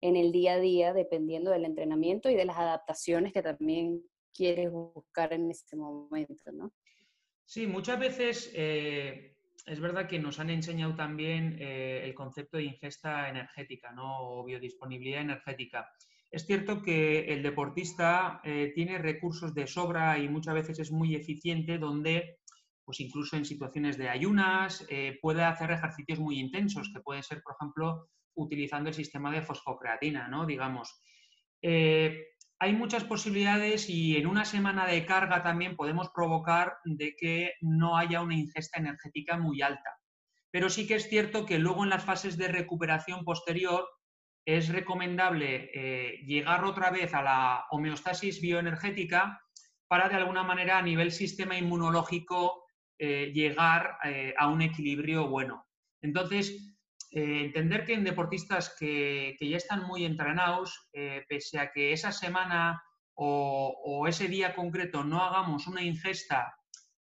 en 0.00 0.16
el 0.16 0.32
día 0.32 0.54
a 0.54 0.60
día, 0.60 0.92
dependiendo 0.92 1.50
del 1.50 1.64
entrenamiento 1.64 2.28
y 2.28 2.34
de 2.34 2.44
las 2.44 2.56
adaptaciones 2.56 3.32
que 3.32 3.42
también 3.42 4.02
quieres 4.34 4.70
buscar 4.70 5.32
en 5.32 5.50
ese 5.50 5.76
momento, 5.76 6.52
¿no? 6.52 6.72
Sí, 7.44 7.66
muchas 7.66 7.98
veces 7.98 8.52
eh, 8.54 9.36
es 9.66 9.80
verdad 9.80 10.08
que 10.08 10.18
nos 10.18 10.40
han 10.40 10.50
enseñado 10.50 10.94
también 10.94 11.56
eh, 11.60 12.02
el 12.04 12.14
concepto 12.14 12.56
de 12.56 12.64
ingesta 12.64 13.28
energética, 13.28 13.92
¿no? 13.92 14.20
O 14.20 14.44
biodisponibilidad 14.44 15.22
energética. 15.22 15.88
Es 16.36 16.44
cierto 16.44 16.82
que 16.82 17.32
el 17.32 17.42
deportista 17.42 18.42
eh, 18.44 18.70
tiene 18.74 18.98
recursos 18.98 19.54
de 19.54 19.66
sobra 19.66 20.18
y 20.18 20.28
muchas 20.28 20.52
veces 20.52 20.78
es 20.80 20.92
muy 20.92 21.14
eficiente 21.14 21.78
donde, 21.78 22.40
pues 22.84 23.00
incluso 23.00 23.38
en 23.38 23.46
situaciones 23.46 23.96
de 23.96 24.10
ayunas, 24.10 24.86
puede 25.22 25.42
hacer 25.44 25.70
ejercicios 25.70 26.18
muy 26.18 26.38
intensos, 26.38 26.90
que 26.92 27.00
pueden 27.00 27.22
ser, 27.22 27.40
por 27.42 27.54
ejemplo, 27.58 28.10
utilizando 28.34 28.90
el 28.90 28.94
sistema 28.94 29.32
de 29.32 29.40
fosfocreatina, 29.40 30.28
¿no? 30.28 30.44
Digamos. 30.44 31.00
Eh, 31.62 32.26
hay 32.58 32.74
muchas 32.74 33.04
posibilidades 33.04 33.88
y 33.88 34.18
en 34.18 34.26
una 34.26 34.44
semana 34.44 34.86
de 34.86 35.06
carga 35.06 35.42
también 35.42 35.74
podemos 35.74 36.10
provocar 36.10 36.74
de 36.84 37.16
que 37.16 37.54
no 37.62 37.96
haya 37.96 38.20
una 38.20 38.36
ingesta 38.36 38.78
energética 38.78 39.38
muy 39.38 39.62
alta. 39.62 39.98
Pero 40.50 40.68
sí 40.68 40.86
que 40.86 40.96
es 40.96 41.08
cierto 41.08 41.46
que 41.46 41.58
luego 41.58 41.82
en 41.82 41.88
las 41.88 42.04
fases 42.04 42.36
de 42.36 42.48
recuperación 42.48 43.24
posterior 43.24 43.88
es 44.46 44.70
recomendable 44.70 45.70
eh, 45.74 46.22
llegar 46.24 46.64
otra 46.64 46.90
vez 46.90 47.12
a 47.12 47.22
la 47.22 47.66
homeostasis 47.70 48.40
bioenergética 48.40 49.42
para 49.86 50.08
de 50.08 50.14
alguna 50.14 50.44
manera 50.44 50.78
a 50.78 50.82
nivel 50.82 51.12
sistema 51.12 51.58
inmunológico 51.58 52.64
eh, 52.98 53.32
llegar 53.34 53.98
a 54.38 54.48
un 54.48 54.62
equilibrio 54.62 55.28
bueno. 55.28 55.66
Entonces, 56.00 56.76
eh, 57.16 57.44
entender 57.44 57.86
que 57.86 57.94
en 57.94 58.04
deportistas 58.04 58.76
que, 58.78 59.36
ya 59.40 59.56
están 59.56 59.86
muy 59.86 60.04
entrenados, 60.04 60.88
eh, 60.92 61.24
pese 61.28 61.58
a 61.58 61.70
que 61.72 61.92
esa 61.92 62.12
semana 62.12 62.82
o, 63.14 64.04
ese 64.06 64.28
día 64.28 64.54
concreto 64.54 65.02
no 65.02 65.22
hagamos 65.22 65.66
una 65.66 65.82
ingesta 65.82 66.54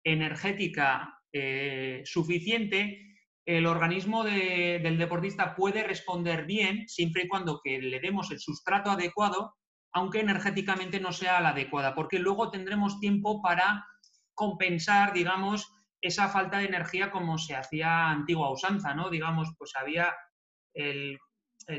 energética 0.04 1.20
eh, 1.34 2.02
suficiente, 2.06 3.05
el 3.46 3.68
organismo 3.68 4.24
del 4.24 4.98
deportista 4.98 5.56
puede 5.56 5.84
responder 5.84 6.46
bien 6.46 6.88
siempre 6.88 7.24
y 7.24 7.28
cuando 7.28 7.62
que 7.64 7.80
le 7.80 8.00
demos 8.00 8.32
el 8.32 8.40
sustrato 8.40 8.90
adecuado, 8.90 9.56
aunque 9.94 10.20
energéticamente 10.20 11.00
no 11.00 11.12
sea 11.12 11.40
la 11.42 11.50
adecuada, 11.50 11.94
porque 11.94 12.20
luego 12.20 12.50
tendremos 12.50 13.00
tiempo 13.00 13.42
para 13.42 13.86
compensar, 14.34 15.14
digamos, 15.14 15.72
esa 16.02 16.28
falta 16.28 16.60
de 16.60 16.66
energía 16.66 17.12
como 17.12 17.38
se 17.38 17.56
hacía 17.56 18.10
antigua 18.10 18.52
usanza, 18.52 18.94
¿no? 18.94 19.10
Digamos, 19.10 19.54
pues 19.58 19.74
había 19.76 20.14
el, 20.74 21.20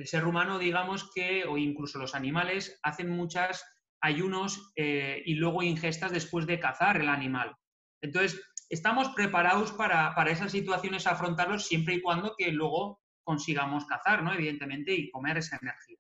ser 0.04 0.24
humano, 0.24 0.58
digamos 0.58 1.10
que, 1.14 1.44
o 1.44 1.58
incluso 1.58 1.98
los 1.98 2.14
animales, 2.14 2.80
hacen 2.82 3.10
muchas 3.10 3.64
ayunos 4.00 4.72
eh, 4.74 5.22
y 5.26 5.34
luego 5.34 5.62
ingestas 5.62 6.12
después 6.12 6.46
de 6.46 6.58
cazar 6.58 7.00
el 7.00 7.08
animal. 7.08 7.54
Entonces, 8.00 8.40
estamos 8.68 9.08
preparados 9.10 9.72
para, 9.72 10.14
para 10.14 10.30
esas 10.30 10.52
situaciones, 10.52 11.06
afrontarlos 11.06 11.66
siempre 11.66 11.94
y 11.94 12.02
cuando 12.02 12.34
que 12.36 12.50
luego 12.52 13.00
consigamos 13.22 13.84
cazar, 13.86 14.22
¿no? 14.22 14.32
Evidentemente, 14.32 14.94
y 14.94 15.10
comer 15.10 15.38
esa 15.38 15.58
energía. 15.60 15.98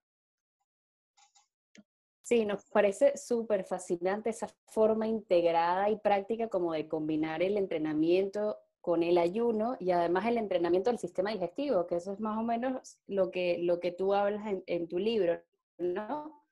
Sí, 2.22 2.44
nos 2.44 2.64
parece 2.70 3.16
súper 3.16 3.64
fascinante 3.64 4.30
esa 4.30 4.48
forma 4.66 5.06
integrada 5.06 5.90
y 5.90 5.98
práctica 6.00 6.48
como 6.48 6.72
de 6.72 6.88
combinar 6.88 7.40
el 7.40 7.56
entrenamiento 7.56 8.58
con 8.80 9.02
el 9.02 9.18
ayuno 9.18 9.76
y 9.80 9.92
además 9.92 10.26
el 10.26 10.38
entrenamiento 10.38 10.90
del 10.90 10.98
sistema 10.98 11.30
digestivo, 11.30 11.86
que 11.86 11.96
eso 11.96 12.12
es 12.12 12.20
más 12.20 12.38
o 12.38 12.42
menos 12.42 13.00
lo 13.06 13.30
que, 13.30 13.58
lo 13.58 13.78
que 13.80 13.92
tú 13.92 14.14
hablas 14.14 14.44
en, 14.66 14.88
tu 14.88 14.98
libro, 14.98 15.40
¿no? 15.78 16.44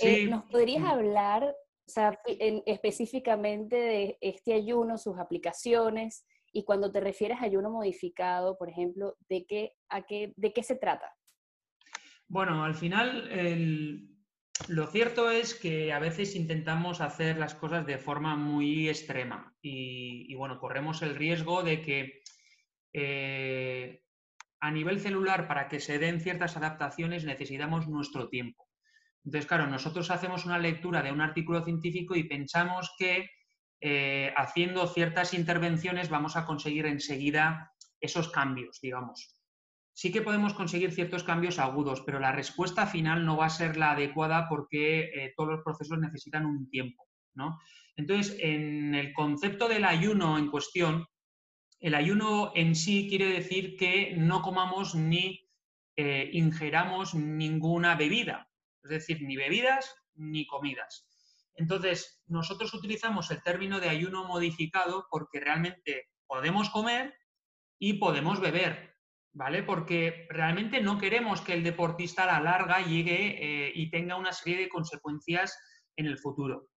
Eh, 0.00 0.26
¿Nos 0.26 0.44
podrías 0.44 0.84
hablar 0.84 1.54
específicamente 2.66 3.76
de 3.76 4.18
este 4.20 4.54
ayuno, 4.54 4.98
sus 4.98 5.18
aplicaciones 5.18 6.24
y 6.52 6.64
cuando 6.64 6.90
te 6.90 7.00
refieres 7.00 7.38
a 7.40 7.44
ayuno 7.44 7.70
modificado, 7.70 8.56
por 8.56 8.68
ejemplo, 8.70 9.16
¿de 9.28 9.46
qué, 9.46 9.74
de 10.36 10.52
qué 10.52 10.62
se 10.62 10.76
trata? 10.76 11.12
Bueno, 12.26 12.64
al 12.64 12.74
final 12.74 13.28
lo 14.66 14.86
cierto 14.88 15.30
es 15.30 15.54
que 15.54 15.92
a 15.92 15.98
veces 15.98 16.34
intentamos 16.34 17.00
hacer 17.00 17.38
las 17.38 17.54
cosas 17.54 17.86
de 17.86 17.98
forma 17.98 18.36
muy 18.36 18.88
extrema 18.88 19.54
y, 19.62 20.34
bueno, 20.34 20.58
corremos 20.58 21.00
el 21.02 21.14
riesgo 21.14 21.62
de 21.62 21.80
que 21.82 22.22
eh, 22.92 24.02
a 24.60 24.70
nivel 24.70 24.98
celular, 24.98 25.46
para 25.46 25.68
que 25.68 25.78
se 25.78 25.98
den 25.98 26.20
ciertas 26.20 26.56
adaptaciones, 26.56 27.24
necesitamos 27.24 27.86
nuestro 27.86 28.28
tiempo. 28.28 28.67
Entonces, 29.28 29.46
claro, 29.46 29.66
nosotros 29.66 30.10
hacemos 30.10 30.46
una 30.46 30.58
lectura 30.58 31.02
de 31.02 31.12
un 31.12 31.20
artículo 31.20 31.62
científico 31.62 32.16
y 32.16 32.24
pensamos 32.24 32.94
que 32.98 33.28
eh, 33.78 34.32
haciendo 34.34 34.86
ciertas 34.86 35.34
intervenciones 35.34 36.08
vamos 36.08 36.34
a 36.36 36.46
conseguir 36.46 36.86
enseguida 36.86 37.70
esos 38.00 38.30
cambios, 38.30 38.80
digamos. 38.80 39.38
Sí 39.92 40.10
que 40.10 40.22
podemos 40.22 40.54
conseguir 40.54 40.92
ciertos 40.92 41.24
cambios 41.24 41.58
agudos, 41.58 42.00
pero 42.06 42.18
la 42.20 42.32
respuesta 42.32 42.86
final 42.86 43.26
no 43.26 43.36
va 43.36 43.44
a 43.44 43.50
ser 43.50 43.76
la 43.76 43.90
adecuada 43.90 44.48
porque 44.48 45.00
eh, 45.00 45.34
todos 45.36 45.50
los 45.50 45.62
procesos 45.62 45.98
necesitan 45.98 46.46
un 46.46 46.70
tiempo. 46.70 47.06
¿no? 47.34 47.58
Entonces, 47.96 48.34
en 48.40 48.94
el 48.94 49.12
concepto 49.12 49.68
del 49.68 49.84
ayuno 49.84 50.38
en 50.38 50.50
cuestión, 50.50 51.06
el 51.80 51.94
ayuno 51.94 52.52
en 52.54 52.74
sí 52.74 53.08
quiere 53.10 53.26
decir 53.26 53.76
que 53.76 54.14
no 54.16 54.40
comamos 54.40 54.94
ni 54.94 55.46
eh, 55.98 56.30
ingeramos 56.32 57.14
ninguna 57.14 57.94
bebida, 57.94 58.47
es 58.88 59.06
decir, 59.06 59.22
ni 59.22 59.36
bebidas 59.36 59.94
ni 60.14 60.46
comidas. 60.46 61.06
Entonces, 61.54 62.22
nosotros 62.26 62.72
utilizamos 62.72 63.30
el 63.30 63.42
término 63.42 63.80
de 63.80 63.88
ayuno 63.88 64.24
modificado 64.24 65.06
porque 65.10 65.40
realmente 65.40 66.08
podemos 66.26 66.70
comer 66.70 67.14
y 67.80 67.94
podemos 67.94 68.40
beber, 68.40 68.96
¿vale? 69.32 69.62
Porque 69.62 70.26
realmente 70.30 70.80
no 70.80 70.98
queremos 70.98 71.40
que 71.40 71.54
el 71.54 71.64
deportista 71.64 72.24
a 72.24 72.26
la 72.26 72.40
larga 72.40 72.80
llegue 72.80 73.38
eh, 73.40 73.72
y 73.74 73.90
tenga 73.90 74.16
una 74.16 74.32
serie 74.32 74.58
de 74.58 74.68
consecuencias 74.68 75.58
en 75.96 76.06
el 76.06 76.18
futuro. 76.18 76.68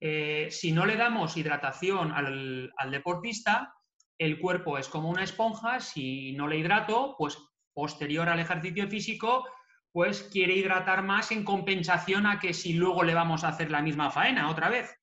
Eh, 0.00 0.48
si 0.50 0.72
no 0.72 0.84
le 0.84 0.96
damos 0.96 1.36
hidratación 1.36 2.12
al, 2.12 2.72
al 2.76 2.90
deportista, 2.90 3.74
el 4.18 4.40
cuerpo 4.40 4.78
es 4.78 4.88
como 4.88 5.10
una 5.10 5.24
esponja, 5.24 5.80
si 5.80 6.32
no 6.32 6.48
le 6.48 6.58
hidrato, 6.58 7.14
pues 7.16 7.38
posterior 7.72 8.28
al 8.28 8.40
ejercicio 8.40 8.88
físico, 8.88 9.44
pues 9.92 10.22
quiere 10.22 10.54
hidratar 10.54 11.02
más 11.02 11.32
en 11.32 11.44
compensación 11.44 12.26
a 12.26 12.38
que 12.38 12.54
si 12.54 12.74
luego 12.74 13.02
le 13.02 13.14
vamos 13.14 13.44
a 13.44 13.48
hacer 13.48 13.70
la 13.70 13.82
misma 13.82 14.10
faena 14.10 14.50
otra 14.50 14.68
vez. 14.68 14.94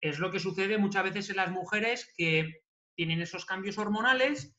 Es 0.00 0.18
lo 0.18 0.30
que 0.30 0.38
sucede 0.38 0.78
muchas 0.78 1.04
veces 1.04 1.30
en 1.30 1.36
las 1.36 1.50
mujeres 1.50 2.12
que 2.16 2.62
tienen 2.94 3.20
esos 3.20 3.44
cambios 3.44 3.78
hormonales 3.78 4.54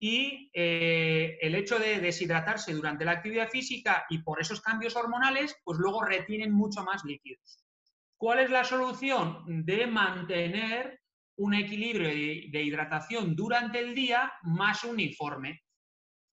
y 0.00 0.50
eh, 0.52 1.38
el 1.40 1.54
hecho 1.54 1.78
de 1.78 2.00
deshidratarse 2.00 2.72
durante 2.74 3.04
la 3.04 3.12
actividad 3.12 3.48
física 3.48 4.04
y 4.10 4.18
por 4.18 4.40
esos 4.40 4.60
cambios 4.60 4.96
hormonales, 4.96 5.56
pues 5.64 5.78
luego 5.78 6.04
retienen 6.04 6.52
mucho 6.52 6.82
más 6.84 7.04
líquidos. 7.04 7.64
¿Cuál 8.16 8.40
es 8.40 8.50
la 8.50 8.64
solución? 8.64 9.64
De 9.64 9.86
mantener 9.86 11.00
un 11.36 11.54
equilibrio 11.54 12.08
de, 12.08 12.62
hidratación 12.62 13.34
durante 13.34 13.80
el 13.80 13.94
día 13.94 14.32
más 14.42 14.84
uniforme. 14.84 15.63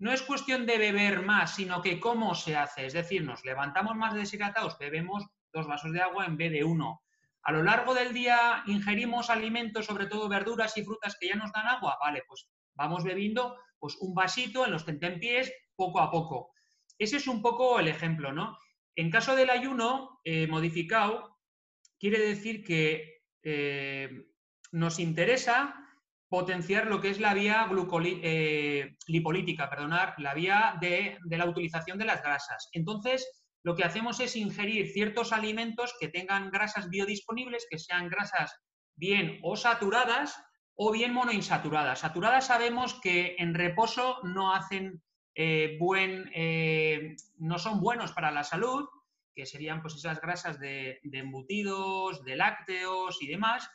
No 0.01 0.11
es 0.11 0.23
cuestión 0.23 0.65
de 0.65 0.79
beber 0.79 1.21
más, 1.21 1.53
sino 1.53 1.79
que 1.83 1.99
cómo 1.99 2.33
se 2.33 2.55
hace. 2.55 2.87
Es 2.87 2.93
decir, 2.93 3.23
nos 3.23 3.45
levantamos 3.45 3.95
más 3.95 4.15
deshidratados, 4.15 4.79
bebemos 4.79 5.27
dos 5.53 5.67
vasos 5.67 5.91
de 5.91 6.01
agua 6.01 6.25
en 6.25 6.37
vez 6.37 6.51
de 6.51 6.63
uno. 6.63 7.03
A 7.43 7.51
lo 7.51 7.61
largo 7.61 7.93
del 7.93 8.11
día 8.11 8.63
ingerimos 8.65 9.29
alimentos, 9.29 9.85
sobre 9.85 10.07
todo 10.07 10.27
verduras 10.27 10.75
y 10.75 10.83
frutas 10.83 11.15
que 11.19 11.27
ya 11.27 11.35
nos 11.35 11.51
dan 11.51 11.67
agua. 11.67 11.99
Vale, 12.01 12.23
pues 12.27 12.49
vamos 12.73 13.03
bebiendo 13.03 13.55
pues, 13.77 13.95
un 13.99 14.15
vasito 14.15 14.65
en 14.65 14.71
los 14.71 14.87
tentempiés 14.87 15.53
poco 15.75 15.99
a 15.99 16.09
poco. 16.09 16.51
Ese 16.97 17.17
es 17.17 17.27
un 17.27 17.43
poco 17.43 17.79
el 17.79 17.87
ejemplo, 17.87 18.33
¿no? 18.33 18.57
En 18.95 19.11
caso 19.11 19.35
del 19.35 19.51
ayuno 19.51 20.19
eh, 20.23 20.47
modificado, 20.47 21.37
quiere 21.99 22.17
decir 22.17 22.63
que 22.63 23.21
eh, 23.43 24.31
nos 24.71 24.97
interesa 24.97 25.75
potenciar 26.31 26.87
lo 26.87 27.01
que 27.01 27.09
es 27.09 27.19
la 27.19 27.33
vía 27.33 27.69
eh, 28.23 28.95
lipolítica, 29.05 29.69
perdonar, 29.69 30.15
la 30.17 30.33
vía 30.33 30.77
de, 30.79 31.19
la 31.25 31.45
utilización 31.45 31.97
de 31.97 32.05
las 32.05 32.23
grasas. 32.23 32.69
Entonces, 32.71 33.29
lo 33.63 33.75
que 33.75 33.83
hacemos 33.83 34.21
es 34.21 34.37
ingerir 34.37 34.93
ciertos 34.93 35.33
alimentos 35.33 35.93
que 35.99 36.07
tengan 36.07 36.49
grasas 36.49 36.87
biodisponibles, 36.87 37.67
que 37.69 37.77
sean 37.77 38.07
grasas 38.07 38.55
bien 38.95 39.39
o 39.43 39.57
saturadas 39.57 40.41
o 40.73 40.93
bien 40.93 41.13
monoinsaturadas. 41.13 41.99
Saturadas 41.99 42.47
sabemos 42.47 42.97
que 43.01 43.35
en 43.37 43.53
reposo 43.53 44.19
no 44.23 44.55
hacen 44.55 45.03
eh, 45.35 45.75
buen, 45.81 46.31
eh, 46.33 47.17
no 47.39 47.59
son 47.59 47.81
buenos 47.81 48.13
para 48.13 48.31
la 48.31 48.45
salud, 48.45 48.87
que 49.35 49.45
serían 49.45 49.81
pues 49.81 49.95
esas 49.95 50.21
grasas 50.21 50.61
de 50.61 51.01
embutidos, 51.03 52.23
de 52.23 52.37
lácteos 52.37 53.21
y 53.21 53.27
demás, 53.27 53.69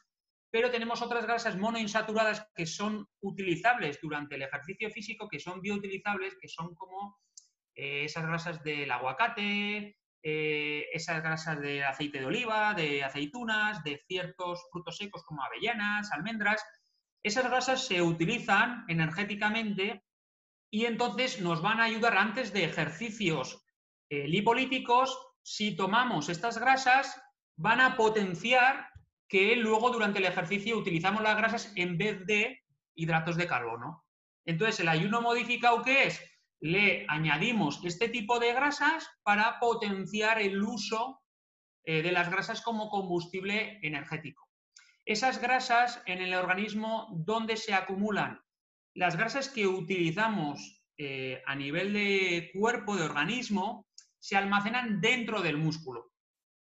pero 0.51 0.71
tenemos 0.71 1.03
otras 1.03 1.27
grasas 1.27 1.57
monoinsaturadas 1.57 2.47
que 2.55 2.67
son 2.67 3.07
utilizables 3.21 3.99
durante 4.01 4.37
el 4.37 4.43
ejercicio 4.43 4.91
físico, 4.91 5.29
que 5.29 5.41
son 5.41 5.61
bioutilizables, 5.61 6.37
que 6.41 6.49
son 6.49 6.75
como 6.75 7.19
eh, 7.75 8.05
esas 8.05 8.27
grasas 8.27 8.63
del 8.63 8.91
aguacate, 8.91 9.99
eh, 10.23 10.89
esas 10.93 11.23
grasas 11.23 11.61
de 11.61 11.85
aceite 11.85 12.19
de 12.19 12.27
oliva, 12.27 12.75
de 12.75 13.05
aceitunas, 13.05 13.85
de 13.85 14.03
ciertos 14.09 14.67
frutos 14.73 14.97
secos 14.97 15.23
como 15.25 15.45
avellanas, 15.45 16.11
almendras. 16.11 16.65
Esas 17.23 17.45
grasas 17.45 17.87
se 17.87 18.03
utilizan 18.03 18.85
energéticamente 18.89 20.03
y 20.71 20.87
entonces 20.87 21.41
nos 21.41 21.63
van 21.63 21.81
a 21.81 21.85
ayudar 21.85 22.17
antes 22.17 22.53
de 22.53 22.65
ejercicios 22.65 23.65
eh, 24.11 24.27
lipolíticos. 24.27 25.17
Si 25.43 25.77
tomamos 25.77 26.29
estas 26.29 26.59
grasas, 26.59 27.21
van 27.57 27.81
a 27.81 27.97
potenciar 27.97 28.91
que 29.29 29.57
luego 29.57 29.91
durante 29.91 30.19
el 30.19 30.27
ejercicio 30.27 30.79
utilizamos 30.79 31.23
las 31.23 31.37
grasas 31.37 31.73
en 31.77 31.99
vez 31.99 32.25
de 32.27 32.61
hidratos 32.95 33.37
de 33.37 33.47
carbono. 33.47 34.05
Entonces, 34.45 34.81
el 34.81 34.89
ayuno 34.89 35.21
modificado, 35.21 35.83
¿qué 35.83 36.05
es? 36.05 36.23
Le 36.61 37.05
añadimos 37.09 37.81
este 37.85 38.09
tipo 38.09 38.39
de 38.39 38.53
grasas 38.53 39.09
para 39.23 39.59
potenciar 39.59 40.41
el 40.41 40.63
uso 40.63 41.21
eh, 41.85 42.03
de 42.03 42.13
las 42.13 42.31
grasas 42.31 42.63
como 42.63 42.89
combustible 42.89 43.79
energético. 43.83 44.49
Esas 45.05 45.41
grasas 45.41 46.03
en 46.07 46.21
el 46.21 46.35
organismo, 46.35 47.09
¿dónde 47.13 47.57
se 47.57 47.75
acumulan? 47.75 48.41
Las 48.95 49.17
grasas 49.17 49.49
que 49.49 49.67
utilizamos 49.67 50.83
eh, 50.99 51.43
a 51.47 51.55
nivel 51.55 51.93
de 51.93 52.51
cuerpo, 52.55 52.97
de 52.97 53.05
organismo, 53.05 53.87
se 54.19 54.37
almacenan 54.37 55.01
dentro 55.01 55.43
del 55.43 55.59
músculo. 55.59 56.13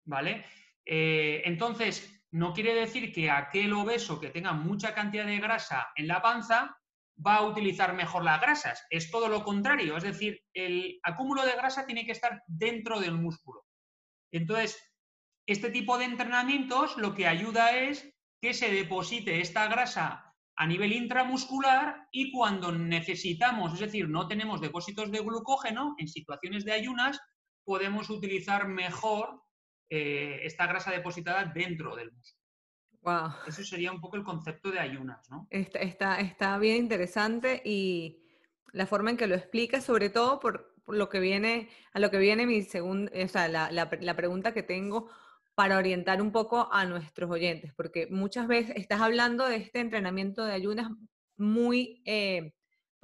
¿Vale? 0.04 0.46
Eh, 0.86 1.44
entonces, 1.46 2.15
no 2.36 2.52
quiere 2.52 2.74
decir 2.76 3.14
que 3.14 3.32
aquel 3.32 3.72
obeso 3.72 4.20
que 4.20 4.30
tenga 4.30 4.52
mucha 4.52 4.94
cantidad 4.94 5.26
de 5.26 5.40
grasa 5.40 5.88
en 5.96 6.10
la 6.10 6.22
panza 6.22 6.78
va 7.26 7.38
a 7.38 7.44
utilizar 7.44 7.94
mejor 7.94 8.26
las 8.26 8.42
grasas. 8.42 8.86
Es 8.90 9.10
todo 9.10 9.30
lo 9.30 9.46
contrario, 9.46 9.96
es 9.96 10.04
decir, 10.04 10.42
el 10.54 11.00
acúmulo 11.02 11.46
de 11.46 11.56
grasa 11.56 11.86
tiene 11.86 12.06
que 12.06 12.12
estar 12.12 12.44
dentro 12.46 13.00
del 13.00 13.14
músculo. 13.14 13.64
Entonces, 14.34 14.78
este 15.48 15.70
tipo 15.70 15.98
de 15.98 16.06
entrenamientos 16.06 16.98
lo 16.98 17.14
que 17.14 17.26
ayuda 17.26 17.72
es 17.72 18.14
que 18.42 18.54
se 18.54 18.70
deposite 18.70 19.40
esta 19.40 19.68
grasa 19.68 20.34
a 20.58 20.68
nivel 20.68 20.92
intramuscular 20.92 22.06
y 22.12 22.34
cuando 22.34 22.74
necesitamos, 22.74 23.76
es 23.76 23.80
decir, 23.80 24.10
no 24.10 24.28
tenemos 24.28 24.60
depósitos 24.60 25.10
de 25.10 25.22
glucógeno 25.22 25.96
en 26.00 26.10
situaciones 26.10 26.66
de 26.66 26.74
ayunas, 26.74 27.18
podemos 27.64 28.10
utilizar 28.10 28.68
mejor 28.68 29.45
eh, 29.90 30.40
esta 30.44 30.68
grasa 30.68 30.92
depositada 30.92 31.46
dentro 31.46 31.96
del 31.96 32.12
músculo. 32.12 32.46
Wow. 33.02 33.32
Eso 33.48 33.64
sería 33.64 33.92
un 33.92 34.02
poco 34.02 34.16
el 34.16 34.24
concepto 34.24 34.72
de 34.72 34.80
ayunas, 34.80 35.30
¿no? 35.30 35.48
Está, 35.52 36.20
está, 36.20 36.58
bien 36.58 36.78
interesante 36.78 37.62
y 37.64 38.24
la 38.72 38.88
forma 38.88 39.12
en 39.12 39.18
que 39.18 39.28
lo 39.28 39.36
explica, 39.36 39.80
sobre 39.80 40.10
todo 40.10 40.40
por, 40.40 40.74
lo 40.88 41.08
que 41.08 41.20
viene, 41.20 41.70
a 41.94 42.00
lo 42.00 42.10
que 42.10 42.18
viene 42.18 42.48
mi 42.48 42.64
segunda, 42.64 43.12
o 43.24 43.28
sea, 43.28 43.48
la, 43.48 43.70
la, 43.72 44.16
pregunta 44.16 44.56
que 44.56 44.64
tengo 44.64 45.10
para 45.54 45.78
orientar 45.78 46.20
un 46.20 46.32
poco 46.32 46.68
a 46.72 46.86
nuestros 46.86 47.30
oyentes, 47.30 47.74
porque 47.76 48.08
muchas 48.10 48.48
veces 48.48 48.76
estás 48.76 49.02
hablando 49.02 49.48
de 49.48 49.58
este 49.58 49.82
entrenamiento 49.82 50.44
de 50.44 50.54
ayunas 50.54 50.90
muy 51.38 52.02
eh, 52.06 52.55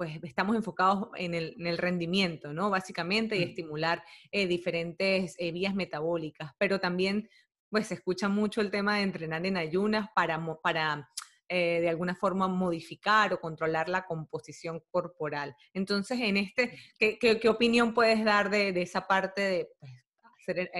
pues 0.02 0.18
estamos 0.24 0.56
enfocados 0.56 1.10
en 1.14 1.32
el, 1.32 1.78
rendimiento, 1.78 2.52
¿no? 2.52 2.70
Básicamente, 2.70 3.36
y 3.36 3.46
mm. 3.46 3.48
estimular 3.48 4.02
eh, 4.32 4.48
diferentes 4.48 5.36
eh, 5.38 5.52
vías 5.52 5.76
metabólicas, 5.76 6.50
pero 6.58 6.80
también, 6.80 7.28
pues 7.70 7.86
se 7.86 7.94
escucha 7.94 8.28
mucho 8.28 8.60
el 8.60 8.72
tema 8.72 8.96
de 8.96 9.02
entrenar 9.02 9.46
en 9.46 9.56
ayunas 9.56 10.08
para, 10.12 10.44
para 10.60 11.08
eh, 11.48 11.80
de 11.82 11.88
alguna 11.88 12.16
forma 12.16 12.48
modificar 12.48 13.32
o 13.32 13.38
controlar 13.40 13.88
la 13.88 14.04
composición 14.04 14.82
corporal. 14.90 15.54
Entonces, 15.72 16.18
en 16.20 16.36
este, 16.38 16.76
¿qué, 16.98 17.16
qué, 17.16 17.48
opinión 17.48 17.94
puedes 17.94 18.24
dar 18.24 18.50
de, 18.50 18.70
esa 18.82 19.06
parte 19.06 19.40
de 19.40 19.68
pues, 19.78 19.92
hacer, 20.40 20.72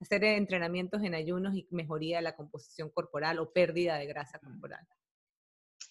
hacer 0.00 0.22
entrenamientos 0.22 1.02
en 1.02 1.16
ayunos 1.16 1.56
y 1.56 1.66
mejoría 1.72 2.18
de 2.18 2.22
la 2.22 2.36
composición 2.36 2.90
corporal 2.90 3.40
o 3.40 3.52
pérdida 3.52 3.96
de 3.96 4.06
grasa 4.06 4.38
mm. 4.40 4.46
corporal? 4.46 4.86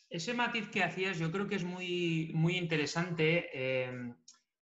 Ese 0.10 0.34
matiz 0.34 0.70
que 0.70 0.84
hacías 0.84 1.20
yo 1.20 1.32
creo 1.32 1.48
que 1.48 1.56
es 1.56 1.64
muy, 1.64 2.32
muy 2.34 2.58
interesante. 2.58 3.50
Eh, 3.54 4.14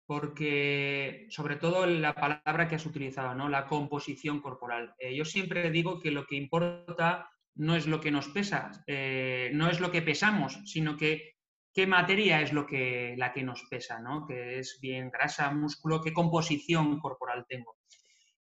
porque 0.05 1.27
sobre 1.29 1.57
todo 1.57 1.85
la 1.85 2.15
palabra 2.15 2.67
que 2.67 2.73
has 2.73 2.85
utilizado, 2.87 3.35
¿no? 3.35 3.47
la 3.47 3.67
composición 3.67 4.41
corporal. 4.41 4.95
Eh, 4.97 5.15
yo 5.15 5.23
siempre 5.23 5.69
digo 5.69 5.99
que 5.99 6.09
lo 6.09 6.25
que 6.25 6.35
importa 6.35 7.29
no 7.53 7.75
es 7.75 7.85
lo 7.85 8.01
que 8.01 8.09
nos 8.09 8.27
pesa, 8.29 8.71
eh, 8.87 9.51
no 9.53 9.69
es 9.69 9.79
lo 9.79 9.91
que 9.91 10.01
pesamos, 10.01 10.61
sino 10.65 10.97
que 10.97 11.35
qué 11.71 11.85
materia 11.85 12.41
es 12.41 12.53
lo 12.53 12.65
que, 12.65 13.13
la 13.19 13.31
que 13.31 13.43
nos 13.43 13.61
pesa, 13.69 13.99
¿no? 13.99 14.25
que 14.25 14.57
es 14.57 14.79
bien 14.81 15.11
grasa, 15.11 15.51
músculo, 15.51 16.01
qué 16.01 16.11
composición 16.11 16.99
corporal 16.99 17.45
tengo. 17.47 17.77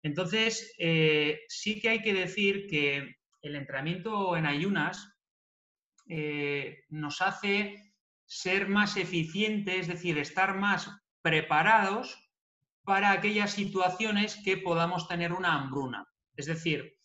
Entonces, 0.04 0.72
sí 1.48 1.80
que 1.80 1.88
hay 1.88 2.00
que 2.00 2.14
decir 2.14 2.68
que 2.68 3.16
el 3.42 3.56
entrenamiento 3.56 4.36
en 4.36 4.46
ayunas 4.46 5.15
nos 6.88 7.20
hace 7.20 7.92
ser 8.26 8.68
más 8.68 8.96
eficientes, 8.96 9.80
es 9.80 9.88
decir, 9.88 10.18
estar 10.18 10.56
más 10.56 10.90
preparados 11.22 12.16
para 12.84 13.10
aquellas 13.10 13.52
situaciones 13.52 14.36
que 14.44 14.56
podamos 14.56 15.08
tener 15.08 15.32
una 15.32 15.54
hambruna. 15.54 16.06
Es 16.36 16.46
decir, 16.46 16.96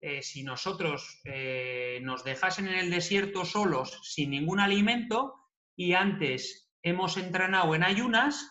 eh, 0.00 0.20
si 0.20 0.42
nosotros 0.42 1.20
eh, 1.24 2.00
nos 2.02 2.24
dejasen 2.24 2.66
en 2.68 2.74
el 2.74 2.90
desierto 2.90 3.44
solos 3.44 4.00
sin 4.02 4.30
ningún 4.30 4.58
alimento 4.60 5.34
y 5.76 5.92
antes 5.92 6.70
hemos 6.82 7.16
entrenado 7.16 7.74
en 7.74 7.84
ayunas, 7.84 8.50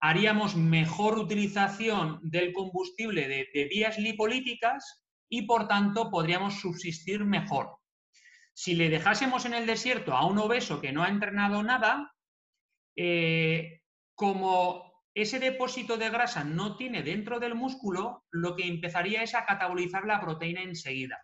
haríamos 0.00 0.56
mejor 0.56 1.18
utilización 1.18 2.18
del 2.22 2.52
combustible 2.52 3.28
de, 3.28 3.68
vías 3.68 3.98
lipolíticas 3.98 5.04
y 5.28 5.42
por 5.42 5.68
tanto 5.68 6.10
podríamos 6.10 6.60
subsistir 6.60 7.24
mejor. 7.24 7.76
Si 8.56 8.74
le 8.74 8.88
dejásemos 8.88 9.44
en 9.44 9.52
el 9.52 9.66
desierto 9.66 10.14
a 10.14 10.24
un 10.24 10.38
obeso 10.38 10.80
que 10.80 10.90
no 10.90 11.02
ha 11.02 11.10
entrenado 11.10 11.62
nada, 11.62 12.14
eh, 12.96 13.82
como 14.14 15.04
ese 15.14 15.38
depósito 15.38 15.98
de 15.98 16.08
grasa 16.08 16.42
no 16.42 16.74
tiene 16.78 17.02
dentro 17.02 17.38
del 17.38 17.54
músculo, 17.54 18.24
lo 18.30 18.56
que 18.56 18.66
empezaría 18.66 19.22
es 19.22 19.34
a 19.34 19.44
catabolizar 19.44 20.06
la 20.06 20.22
proteína 20.22 20.62
enseguida. 20.62 21.22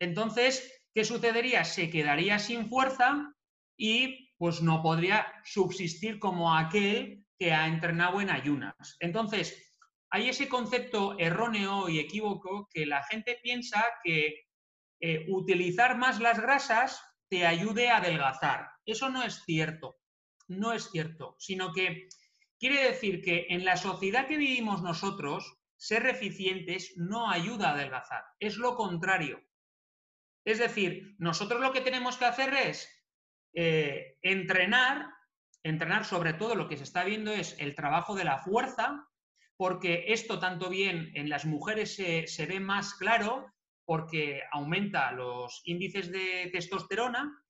Entonces, 0.00 0.84
¿qué 0.94 1.04
sucedería? 1.04 1.64
Se 1.64 1.90
quedaría 1.90 2.38
sin 2.38 2.68
fuerza 2.68 3.34
y 3.76 4.32
pues 4.38 4.62
no 4.62 4.82
podría 4.82 5.26
subsistir 5.42 6.20
como 6.20 6.56
aquel 6.56 7.26
que 7.40 7.52
ha 7.52 7.66
entrenado 7.66 8.20
en 8.20 8.30
ayunas. 8.30 8.96
Entonces, 9.00 9.80
hay 10.10 10.28
ese 10.28 10.48
concepto 10.48 11.18
erróneo 11.18 11.88
y 11.88 11.98
equívoco 11.98 12.68
que 12.72 12.86
la 12.86 13.02
gente 13.02 13.40
piensa 13.42 13.84
que 14.04 14.49
eh, 15.00 15.26
utilizar 15.28 15.96
más 15.96 16.20
las 16.20 16.40
grasas 16.40 17.02
te 17.28 17.46
ayude 17.46 17.90
a 17.90 17.98
adelgazar. 17.98 18.68
Eso 18.84 19.08
no 19.08 19.22
es 19.22 19.42
cierto 19.44 20.00
no 20.50 20.72
es 20.72 20.90
cierto, 20.90 21.36
sino 21.38 21.72
que 21.72 22.08
quiere 22.58 22.82
decir 22.82 23.22
que 23.22 23.46
en 23.50 23.64
la 23.64 23.76
sociedad 23.76 24.26
que 24.26 24.36
vivimos 24.36 24.82
nosotros, 24.82 25.56
ser 25.76 26.06
eficientes 26.06 26.92
no 26.96 27.30
ayuda 27.30 27.70
a 27.70 27.74
adelgazar, 27.74 28.24
es 28.38 28.56
lo 28.56 28.74
contrario. 28.74 29.40
Es 30.44 30.58
decir, 30.58 31.14
nosotros 31.18 31.60
lo 31.60 31.72
que 31.72 31.80
tenemos 31.80 32.16
que 32.16 32.24
hacer 32.24 32.52
es 32.52 32.88
eh, 33.54 34.18
entrenar, 34.22 35.06
entrenar 35.62 36.04
sobre 36.04 36.32
todo 36.34 36.54
lo 36.54 36.68
que 36.68 36.76
se 36.76 36.84
está 36.84 37.04
viendo 37.04 37.32
es 37.32 37.56
el 37.60 37.74
trabajo 37.74 38.14
de 38.14 38.24
la 38.24 38.38
fuerza, 38.38 39.06
porque 39.56 40.06
esto 40.08 40.40
tanto 40.40 40.68
bien 40.68 41.12
en 41.14 41.28
las 41.28 41.44
mujeres 41.44 41.94
se, 41.94 42.26
se 42.26 42.46
ve 42.46 42.58
más 42.58 42.94
claro, 42.94 43.52
porque 43.90 44.40
aumenta 44.52 45.10
los 45.10 45.62
índices 45.64 46.12
de 46.12 46.48
testosterona, 46.52 47.42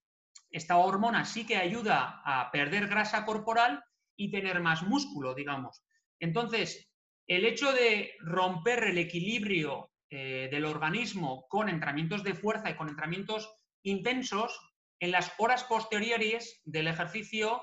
esta 0.51 0.79
hormona 0.79 1.27
sí 1.27 1.47
que 1.47 1.59
ayuda 1.59 2.23
a 2.25 2.51
perder 2.51 2.89
grasa 2.89 3.27
corporal 3.27 3.85
y 4.17 4.31
tener 4.31 4.59
más 4.61 4.83
músculo, 4.83 5.35
digamos. 5.35 5.85
Entonces, 6.19 6.91
el 7.27 7.45
hecho 7.45 7.75
de 7.75 8.15
romper 8.21 8.85
el 8.85 8.97
equilibrio 8.97 9.91
eh, 10.09 10.49
del 10.51 10.65
organismo 10.65 11.45
con 11.47 11.69
entrenamientos 11.69 12.25
de 12.25 12.33
fuerza 12.33 12.71
y 12.71 12.75
con 12.75 12.89
entrenamientos 12.89 13.55
intensos, 13.83 14.59
en 14.99 15.11
las 15.11 15.35
horas 15.37 15.65
posteriores 15.65 16.63
del 16.65 16.89
ejercicio 16.89 17.61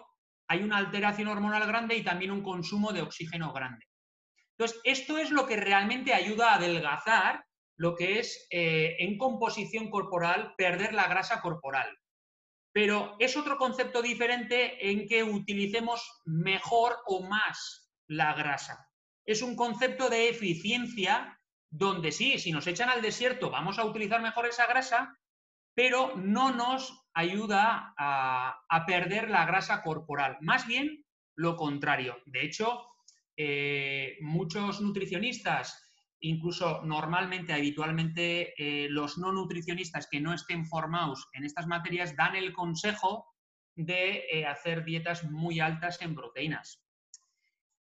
hay 0.48 0.62
una 0.62 0.78
alteración 0.78 1.30
hormonal 1.30 1.66
grande 1.66 1.96
y 1.96 2.04
también 2.04 2.30
un 2.30 2.44
consumo 2.44 2.94
de 2.94 3.02
oxígeno 3.02 3.52
grande. 3.54 3.88
Entonces, 4.56 4.80
esto 4.84 5.18
es 5.18 5.32
lo 5.32 5.48
que 5.48 5.58
realmente 5.58 6.14
ayuda 6.14 6.52
a 6.52 6.58
adelgazar 6.58 7.47
lo 7.78 7.96
que 7.96 8.20
es 8.20 8.48
eh, 8.52 8.98
en 9.00 9.18
composición 9.18 9.90
corporal 9.90 10.54
perder 10.58 10.94
la 10.94 11.08
grasa 11.08 11.42
corporal 11.42 11.98
pero 12.78 13.16
es 13.18 13.36
otro 13.36 13.58
concepto 13.58 14.04
diferente 14.04 14.92
en 14.92 15.08
que 15.08 15.24
utilicemos 15.24 16.22
mejor 16.26 16.96
o 17.08 17.24
más 17.28 17.90
la 18.08 18.36
grasa. 18.36 18.88
Es 19.26 19.42
un 19.42 19.56
concepto 19.56 20.12
de 20.12 20.30
eficiencia 20.30 21.42
donde 21.72 22.12
sí, 22.12 22.38
si 22.38 22.52
nos 22.52 22.68
echan 22.68 22.90
al 22.90 23.02
desierto 23.02 23.50
vamos 23.50 23.80
a 23.80 23.84
utilizar 23.84 24.22
mejor 24.22 24.46
esa 24.46 24.68
grasa, 24.68 25.18
pero 25.74 26.18
no 26.18 26.52
nos 26.52 27.04
ayuda 27.16 27.96
a, 27.98 28.86
perder 28.86 29.32
la 29.32 29.48
grasa 29.48 29.82
corporal. 29.82 30.38
Más 30.42 30.68
bien 30.68 31.04
lo 31.36 31.56
contrario. 31.56 32.22
De 32.28 32.46
hecho, 32.46 32.86
eh, 33.36 34.18
muchos 34.22 34.82
nutricionistas 34.82 35.87
incluso 36.20 36.82
normalmente, 36.84 37.54
habitualmente, 37.54 38.54
eh, 38.58 38.90
los 38.90 39.18
no 39.18 39.32
nutricionistas 39.32 40.08
que 40.10 40.20
no 40.20 40.34
estén 40.34 40.66
formados 40.66 41.28
en 41.34 41.44
estas 41.44 41.68
materias 41.68 42.16
dan 42.16 42.36
el 42.36 42.54
consejo 42.54 43.26
de 43.76 44.26
eh, 44.32 44.46
hacer 44.46 44.84
dietas 44.84 45.24
muy 45.24 45.60
altas 45.60 46.02
en 46.02 46.16
proteínas. 46.16 46.84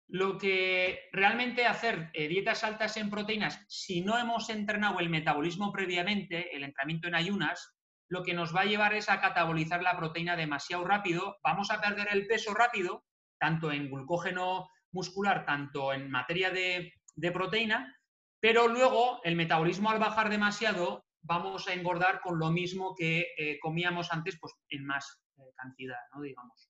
Lo 0.07 0.37
que 0.37 1.09
realmente 1.11 1.65
hacer 1.65 2.09
eh, 2.13 2.27
dietas 2.27 2.63
altas 2.63 2.97
en 2.97 3.09
proteínas, 3.09 3.63
si 3.67 4.01
no 4.01 4.17
hemos 4.17 4.49
entrenado 4.49 4.99
el 4.99 5.09
metabolismo 5.09 5.71
previamente, 5.71 6.55
el 6.55 6.63
entrenamiento 6.63 7.07
en 7.07 7.15
ayunas, 7.15 7.75
lo 8.07 8.23
que 8.23 8.33
nos 8.33 8.55
va 8.55 8.61
a 8.61 8.65
llevar 8.65 8.93
es 8.93 9.09
a 9.09 9.19
catabolizar 9.19 9.81
la 9.81 9.97
proteína 9.97 10.35
demasiado 10.35 10.83
rápido, 10.83 11.37
vamos 11.43 11.71
a 11.71 11.81
perder 11.81 12.07
el 12.11 12.27
peso 12.27 12.53
rápido, 12.53 13.03
tanto 13.39 13.71
en 13.71 13.89
glucógeno 13.89 14.69
muscular, 14.91 15.43
tanto 15.45 15.91
en 15.91 16.09
materia 16.09 16.51
de 16.51 17.31
proteína, 17.31 17.95
pero 18.45 18.67
luego 18.67 19.21
el 19.23 19.35
metabolismo 19.35 19.89
al 19.89 19.97
bajar 19.97 20.29
demasiado 20.29 21.03
vamos 21.23 21.67
a 21.67 21.73
engordar 21.73 22.21
con 22.21 22.37
lo 22.37 22.51
mismo 22.51 22.93
que 22.93 23.25
eh, 23.39 23.57
comíamos 23.59 24.11
antes, 24.11 24.37
pues 24.39 24.53
en 24.69 24.85
más 24.85 25.19
eh, 25.37 25.41
cantidad, 25.55 25.97
¿no? 26.13 26.21
Digamos. 26.21 26.69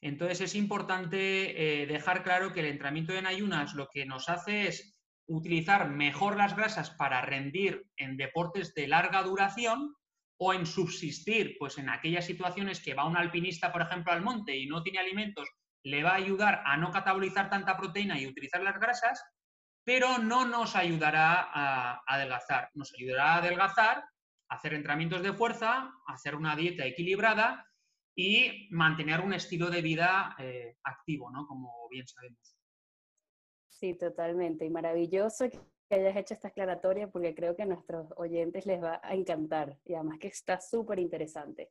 Entonces 0.00 0.40
es 0.40 0.56
importante 0.56 1.82
eh, 1.82 1.86
dejar 1.86 2.24
claro 2.24 2.52
que 2.52 2.58
el 2.58 2.66
entrenamiento 2.66 3.12
en 3.12 3.28
ayunas 3.28 3.74
lo 3.74 3.86
que 3.92 4.06
nos 4.06 4.28
hace 4.28 4.66
es 4.66 5.00
utilizar 5.28 5.88
mejor 5.88 6.36
las 6.36 6.56
grasas 6.56 6.90
para 6.90 7.20
rendir 7.20 7.86
en 7.96 8.16
deportes 8.16 8.74
de 8.74 8.88
larga 8.88 9.22
duración 9.22 9.94
o 10.36 10.52
en 10.52 10.66
subsistir, 10.66 11.54
pues 11.60 11.78
en 11.78 11.88
aquellas 11.88 12.26
situaciones 12.26 12.80
que 12.80 12.94
va 12.94 13.06
un 13.06 13.16
alpinista, 13.16 13.70
por 13.70 13.82
ejemplo, 13.82 14.12
al 14.12 14.22
monte 14.22 14.56
y 14.56 14.66
no 14.66 14.82
tiene 14.82 14.98
alimentos, 14.98 15.48
le 15.84 16.02
va 16.02 16.10
a 16.10 16.16
ayudar 16.16 16.60
a 16.64 16.76
no 16.76 16.90
catabolizar 16.90 17.48
tanta 17.48 17.76
proteína 17.76 18.18
y 18.18 18.26
utilizar 18.26 18.60
las 18.64 18.80
grasas, 18.80 19.22
pero 19.84 20.18
no 20.18 20.46
nos 20.46 20.74
ayudará 20.76 21.48
a 21.52 22.02
adelgazar. 22.06 22.70
Nos 22.74 22.92
ayudará 22.94 23.34
a 23.34 23.38
adelgazar, 23.38 24.04
hacer 24.48 24.74
entrenamientos 24.74 25.22
de 25.22 25.32
fuerza, 25.32 25.92
hacer 26.06 26.34
una 26.34 26.56
dieta 26.56 26.86
equilibrada 26.86 27.66
y 28.16 28.68
mantener 28.70 29.20
un 29.20 29.34
estilo 29.34 29.70
de 29.70 29.82
vida 29.82 30.34
eh, 30.38 30.76
activo, 30.84 31.30
¿no? 31.30 31.46
Como 31.46 31.88
bien 31.90 32.06
sabemos. 32.06 32.56
Sí, 33.68 33.94
totalmente. 33.94 34.64
Y 34.64 34.70
maravilloso 34.70 35.50
que 35.50 35.60
hayas 35.90 36.16
hecho 36.16 36.34
esta 36.34 36.48
aclaratoria 36.48 37.08
porque 37.08 37.34
creo 37.34 37.54
que 37.54 37.62
a 37.62 37.66
nuestros 37.66 38.08
oyentes 38.16 38.64
les 38.66 38.82
va 38.82 39.00
a 39.02 39.14
encantar 39.14 39.78
y 39.84 39.94
además 39.94 40.18
que 40.18 40.28
está 40.28 40.60
súper 40.60 40.98
interesante. 40.98 41.70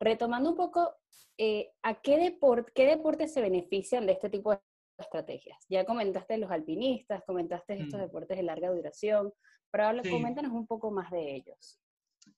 Retomando 0.00 0.50
un 0.50 0.56
poco, 0.56 0.96
eh, 1.36 1.72
¿a 1.82 2.00
qué, 2.00 2.16
deporte, 2.18 2.72
qué 2.74 2.86
deportes 2.86 3.32
se 3.32 3.42
benefician 3.42 4.06
de 4.06 4.12
este 4.12 4.30
tipo 4.30 4.52
de 4.52 4.60
estrategias. 4.98 5.58
Ya 5.68 5.84
comentaste 5.84 6.38
los 6.38 6.50
alpinistas, 6.50 7.22
comentaste 7.26 7.74
estos 7.74 7.98
mm. 7.98 8.02
deportes 8.02 8.36
de 8.36 8.42
larga 8.42 8.70
duración, 8.70 9.32
pero 9.70 9.84
ahora 9.84 10.02
coméntanos 10.02 10.52
un 10.52 10.66
poco 10.66 10.90
más 10.90 11.10
de 11.10 11.36
ellos. 11.36 11.80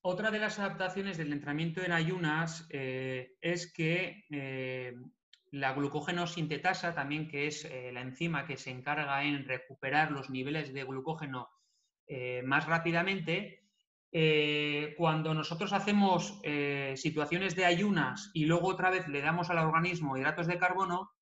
Otra 0.03 0.31
de 0.31 0.38
las 0.38 0.59
adaptaciones 0.59 1.18
del 1.18 1.33
entrenamiento 1.33 1.83
en 1.83 1.92
ayunas 1.92 2.66
eh, 2.70 3.37
es 3.40 3.73
que 3.73 4.25
eh, 4.31 4.94
la 5.51 5.73
glucógeno 5.73 6.27
sintetasa, 6.27 6.94
también 6.94 7.29
que 7.29 7.46
es 7.46 7.64
eh, 7.64 7.90
la 7.92 8.03
enzima 8.03 8.46
que 8.46 8.57
se 8.57 8.70
encarga 8.70 9.25
en 9.25 9.46
recuperar 9.46 10.11
los 10.11 10.31
niveles 10.31 10.73
de 10.73 10.85
glucógeno 10.85 11.49
más 12.42 12.66
rápidamente, 12.66 13.62
cuando 14.96 15.33
nosotros 15.33 15.73
hacemos 15.73 16.42
situaciones 16.96 17.55
de 17.55 17.64
ayunas 17.64 18.33
y 18.35 18.46
luego 18.46 18.66
otra 18.66 18.90
vez 18.90 19.07
le 19.07 19.20
damos 19.20 19.49
al 19.49 19.59
organismo 19.59 20.16
hidratos 20.16 20.49
de 20.49 20.59
carbono, 20.59 21.12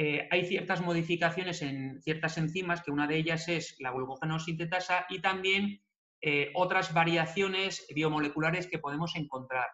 eh, 0.00 0.28
hay 0.30 0.46
ciertas 0.46 0.80
modificaciones 0.80 1.60
en 1.60 2.00
ciertas 2.02 2.38
enzimas, 2.38 2.82
que 2.82 2.92
una 2.92 3.08
de 3.08 3.16
ellas 3.16 3.48
es 3.48 3.74
la 3.80 3.90
glucógeno-sintetasa 3.90 5.06
y 5.08 5.20
también 5.20 5.82
eh, 6.20 6.52
otras 6.54 6.94
variaciones 6.94 7.84
biomoleculares 7.92 8.68
que 8.68 8.78
podemos 8.78 9.16
encontrar. 9.16 9.66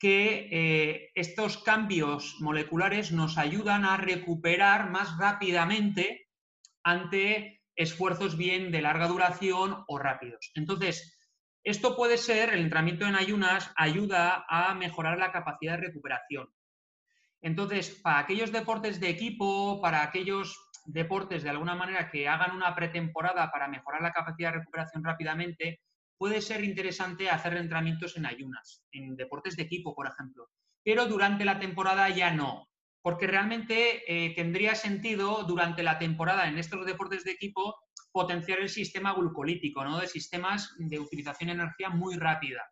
que 0.00 0.48
eh, 0.52 1.10
estos 1.16 1.58
cambios 1.58 2.36
moleculares 2.38 3.10
nos 3.10 3.36
ayudan 3.36 3.84
a 3.84 3.96
recuperar 3.96 4.90
más 4.90 5.18
rápidamente 5.18 6.28
ante 6.84 7.60
esfuerzos 7.74 8.36
bien 8.38 8.70
de 8.70 8.80
larga 8.80 9.08
duración 9.08 9.84
o 9.88 9.98
rápidos. 9.98 10.52
Entonces, 10.54 11.18
esto 11.64 11.96
puede 11.96 12.16
ser, 12.16 12.54
el 12.54 12.60
entrenamiento 12.60 13.06
en 13.06 13.16
ayunas 13.16 13.72
ayuda 13.76 14.46
a 14.48 14.72
mejorar 14.74 15.18
la 15.18 15.32
capacidad 15.32 15.76
de 15.76 15.88
recuperación. 15.88 16.48
Entonces, 17.42 17.90
para 18.02 18.20
aquellos 18.20 18.52
deportes 18.52 19.00
de 19.00 19.10
equipo, 19.10 19.80
para 19.80 20.02
aquellos 20.02 20.58
deportes 20.86 21.42
de 21.42 21.50
alguna 21.50 21.74
manera 21.74 22.10
que 22.10 22.28
hagan 22.28 22.56
una 22.56 22.74
pretemporada 22.74 23.50
para 23.50 23.68
mejorar 23.68 24.02
la 24.02 24.12
capacidad 24.12 24.52
de 24.52 24.58
recuperación 24.58 25.04
rápidamente, 25.04 25.80
puede 26.16 26.40
ser 26.40 26.64
interesante 26.64 27.30
hacer 27.30 27.56
entrenamientos 27.56 28.16
en 28.16 28.26
ayunas, 28.26 28.84
en 28.92 29.14
deportes 29.16 29.56
de 29.56 29.62
equipo, 29.62 29.94
por 29.94 30.08
ejemplo. 30.08 30.48
Pero 30.84 31.06
durante 31.06 31.44
la 31.44 31.60
temporada 31.60 32.08
ya 32.08 32.32
no, 32.32 32.68
porque 33.02 33.26
realmente 33.26 34.02
eh, 34.06 34.34
tendría 34.34 34.74
sentido 34.74 35.44
durante 35.44 35.82
la 35.82 35.98
temporada 35.98 36.48
en 36.48 36.58
estos 36.58 36.84
deportes 36.84 37.24
de 37.24 37.32
equipo 37.32 37.76
potenciar 38.10 38.58
el 38.58 38.68
sistema 38.68 39.12
glucolítico, 39.12 39.84
¿no? 39.84 40.00
de 40.00 40.08
sistemas 40.08 40.74
de 40.78 40.98
utilización 40.98 41.48
de 41.48 41.54
energía 41.54 41.90
muy 41.90 42.16
rápida. 42.16 42.62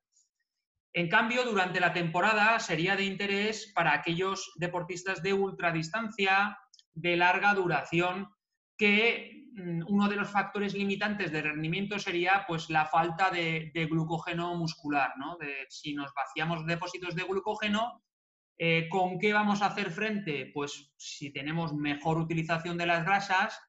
En 0.96 1.10
cambio, 1.10 1.44
durante 1.44 1.78
la 1.78 1.92
temporada 1.92 2.58
sería 2.58 2.96
de 2.96 3.04
interés 3.04 3.70
para 3.74 3.92
aquellos 3.92 4.54
deportistas 4.56 5.22
de 5.22 5.34
ultradistancia, 5.34 6.58
de 6.94 7.18
larga 7.18 7.52
duración, 7.52 8.30
que 8.78 9.44
mm, 9.52 9.82
uno 9.88 10.08
de 10.08 10.16
los 10.16 10.30
factores 10.30 10.72
limitantes 10.72 11.30
de 11.30 11.42
rendimiento 11.42 11.98
sería 11.98 12.46
pues, 12.48 12.70
la 12.70 12.86
falta 12.86 13.30
de, 13.30 13.70
glucógeno 13.90 14.54
muscular. 14.54 15.12
¿no? 15.18 15.36
Si 15.68 15.92
nos 15.92 16.14
vaciamos 16.14 16.64
depósitos 16.64 17.14
de 17.14 17.24
glucógeno, 17.24 18.02
eh, 18.56 18.88
¿con 18.88 19.18
qué 19.18 19.34
vamos 19.34 19.60
a 19.60 19.66
hacer 19.66 19.90
frente? 19.90 20.50
Pues 20.54 20.94
si 20.96 21.30
tenemos 21.30 21.74
mejor 21.74 22.16
utilización 22.16 22.78
de 22.78 22.86
las 22.86 23.04
grasas, 23.04 23.60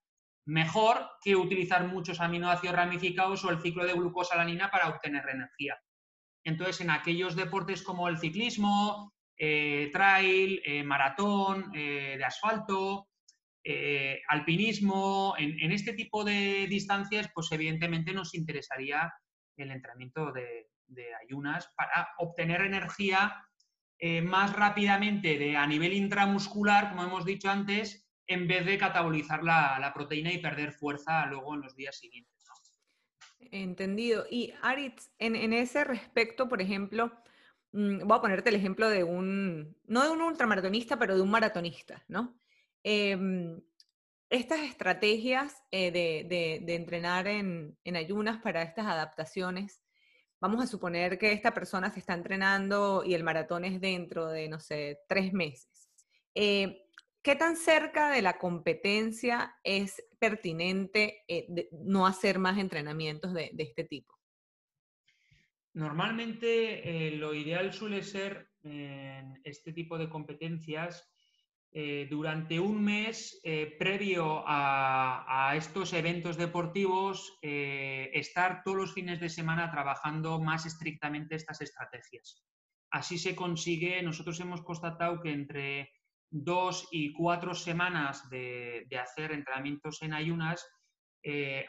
mejor 0.45 1.05
que 1.21 1.35
utilizar 1.35 1.89
muchos 1.89 2.21
aminoácidos 2.21 2.77
ramificados 2.77 3.43
o 3.43 3.49
el 3.49 3.59
ciclo 3.59 3.85
de 3.85 3.95
glucosalanina 3.95 4.71
para 4.71 4.87
obtener 4.87 5.27
energía. 5.27 5.77
Entonces, 6.47 6.81
en 6.81 6.89
aquellos 6.89 7.35
deportes 7.35 7.83
como 7.83 8.07
el 8.07 8.17
ciclismo, 8.17 9.13
eh, 9.37 9.89
trail, 9.91 10.61
eh, 10.65 10.83
maratón, 10.83 11.71
de 11.71 12.23
asfalto, 12.25 13.07
eh, 13.69 14.21
alpinismo, 14.29 15.35
en, 15.37 15.73
este 15.73 15.91
tipo 15.91 16.23
de 16.23 16.67
distancias, 16.69 17.29
pues 17.33 17.51
evidentemente 17.51 18.13
nos 18.13 18.33
interesaría 18.33 19.13
el 19.57 19.71
entrenamiento 19.71 20.31
de, 20.31 20.69
ayunas 21.21 21.69
para 21.75 22.07
obtener 22.19 22.61
energía 22.61 23.43
eh, 23.99 24.21
más 24.21 24.53
rápidamente 24.53 25.37
de, 25.37 25.57
a 25.57 25.67
nivel 25.67 25.91
intramuscular, 25.91 26.91
como 26.91 27.03
hemos 27.03 27.25
dicho 27.25 27.49
antes, 27.49 28.07
en 28.25 28.47
vez 28.47 28.65
de 28.65 28.77
catabolizar 28.77 29.43
la, 29.43 29.91
proteína 29.93 30.31
y 30.31 30.37
perder 30.37 30.71
fuerza 30.71 31.25
luego 31.25 31.53
en 31.55 31.59
los 31.59 31.75
días 31.75 31.99
siguientes. 31.99 32.36
Entendido. 33.39 34.25
Y 34.29 34.53
Aritz, 34.61 35.09
en, 35.19 35.35
en, 35.35 35.53
ese 35.53 35.83
respecto, 35.83 36.49
por 36.49 36.61
ejemplo, 36.61 37.11
mm, 37.71 37.99
voy 38.07 38.17
a 38.17 38.21
ponerte 38.21 38.49
el 38.49 38.55
ejemplo 38.55 38.89
de 38.89 39.03
un, 39.03 39.77
no 39.85 40.03
de 40.03 40.09
un 40.09 40.21
ultramaratonista, 40.21 40.97
pero 40.97 41.15
de 41.15 41.21
un 41.21 41.31
maratonista, 41.31 42.03
¿no? 42.07 42.37
Em, 42.83 43.61
estas 44.29 44.61
estrategias 44.61 45.55
eh, 45.71 45.91
de, 45.91 46.75
entrenar 46.75 47.27
en, 47.27 47.77
ayunas 47.95 48.41
para 48.41 48.61
estas 48.61 48.85
adaptaciones, 48.85 49.81
vamos 50.39 50.63
a 50.63 50.67
suponer 50.67 51.17
que 51.17 51.31
esta 51.31 51.53
persona 51.53 51.91
se 51.91 51.99
está 51.99 52.13
entrenando 52.13 53.03
y 53.05 53.13
el 53.13 53.23
maratón 53.23 53.65
es 53.65 53.79
dentro 53.79 54.27
de, 54.27 54.49
no 54.49 54.59
sé, 54.59 54.99
tres 55.07 55.33
meses. 55.33 55.89
Eh, 56.35 56.86
¿Qué 57.21 57.35
tan 57.35 57.57
cerca 57.57 58.11
de 58.11 58.21
la 58.21 58.37
competencia 58.37 59.55
es 59.63 60.01
pertinente 60.19 61.23
eh, 61.27 61.67
no 61.71 62.07
hacer 62.07 62.39
más 62.39 62.57
entrenamientos 62.57 63.33
de, 63.33 63.51
este 63.57 63.83
tipo? 63.83 64.13
Normalmente 65.73 67.11
lo 67.17 67.33
ideal 67.33 67.73
suele 67.73 68.01
ser 68.01 68.49
en 68.63 69.39
este 69.43 69.73
tipo 69.73 69.97
de 69.97 70.09
competencias 70.09 71.07
eh, 71.71 72.07
durante 72.09 72.59
un 72.59 72.83
mes 72.83 73.39
eh, 73.43 73.75
previo 73.77 74.43
a, 74.47 75.53
estos 75.55 75.93
eventos 75.93 76.37
deportivos, 76.37 77.37
eh, 77.41 78.09
estar 78.13 78.63
todos 78.63 78.77
los 78.77 78.93
fines 78.93 79.19
de 79.19 79.29
semana 79.29 79.69
trabajando 79.69 80.39
más 80.39 80.65
estrictamente 80.65 81.35
estas 81.35 81.61
estrategias. 81.61 82.43
Así 82.89 83.17
se 83.17 83.35
consigue, 83.35 84.01
nosotros 84.01 84.39
hemos 84.39 84.63
constatado 84.63 85.21
que 85.21 85.31
entre 85.31 85.91
dos 86.29 86.87
y 86.91 87.13
cuatro 87.13 87.53
semanas 87.53 88.29
de, 88.29 88.87
hacer 89.01 89.31
entrenamientos 89.31 90.01
en 90.01 90.13
ayunas, 90.13 90.65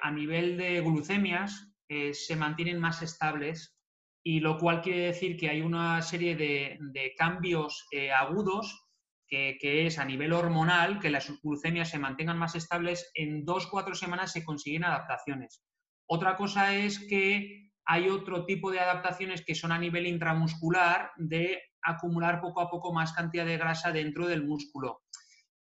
a 0.02 0.10
nivel 0.10 0.56
de 0.56 0.80
glucemias 0.80 1.74
se 2.12 2.36
mantienen 2.36 2.78
más 2.78 3.02
estables 3.02 3.76
y 4.22 4.40
lo 4.40 4.58
cual 4.58 4.82
quiere 4.82 5.06
decir 5.06 5.36
que 5.36 5.48
hay 5.48 5.62
una 5.62 6.00
serie 6.02 6.36
de, 6.36 7.14
cambios 7.16 7.88
agudos 8.16 8.88
que, 9.28 9.86
es 9.86 9.98
a 9.98 10.04
nivel 10.04 10.32
hormonal, 10.32 10.98
que 11.00 11.10
las 11.10 11.30
glucemias 11.42 11.90
se 11.90 11.98
mantengan 11.98 12.38
más 12.38 12.54
estables, 12.54 13.10
en 13.14 13.44
dos, 13.44 13.66
cuatro 13.66 13.94
semanas 13.94 14.32
se 14.32 14.44
consiguen 14.44 14.84
adaptaciones. 14.84 15.62
Otra 16.08 16.36
cosa 16.36 16.74
es 16.74 17.06
que 17.06 17.70
hay 17.84 18.08
otro 18.08 18.44
tipo 18.44 18.70
de 18.70 18.80
adaptaciones 18.80 19.44
que 19.44 19.54
son 19.54 19.72
a 19.72 19.78
nivel 19.78 20.06
intramuscular 20.06 21.10
de 21.16 21.62
acumular 21.82 22.40
poco 22.40 22.60
a 22.60 22.70
poco 22.70 22.92
más 22.92 23.12
cantidad 23.12 23.46
de 23.46 23.58
grasa 23.58 23.92
dentro 23.92 24.26
del 24.26 24.44
músculo. 24.44 25.02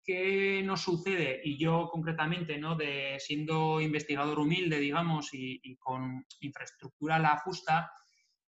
¿Qué 0.08 0.62
nos 0.64 0.80
sucede? 0.80 1.38
Y 1.44 1.58
yo 1.58 1.90
concretamente, 1.90 2.56
¿no? 2.56 2.76
de, 2.76 3.16
siendo 3.18 3.78
investigador 3.78 4.38
humilde, 4.38 4.80
digamos, 4.80 5.28
y, 5.34 5.76
con 5.76 6.24
infraestructura 6.40 7.18
la 7.18 7.36
justa, 7.40 7.92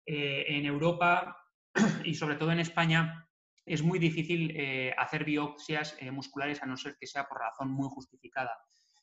eh, 0.05 0.45
en 0.47 0.65
Europa 0.65 1.35
y 2.05 2.15
sobre 2.15 2.37
todo 2.37 2.53
en 2.53 2.61
España, 2.61 3.27
es 3.65 3.83
muy 3.83 3.99
difícil 3.99 4.53
eh, 4.55 4.93
hacer 4.97 5.25
biopsias 5.25 5.97
eh, 5.99 6.11
musculares 6.11 6.63
a 6.63 6.65
no 6.65 6.77
ser 6.77 6.95
que 6.97 7.05
sea 7.05 7.25
por 7.25 7.39
razón 7.39 7.69
muy 7.71 7.89
justificada. 7.89 8.57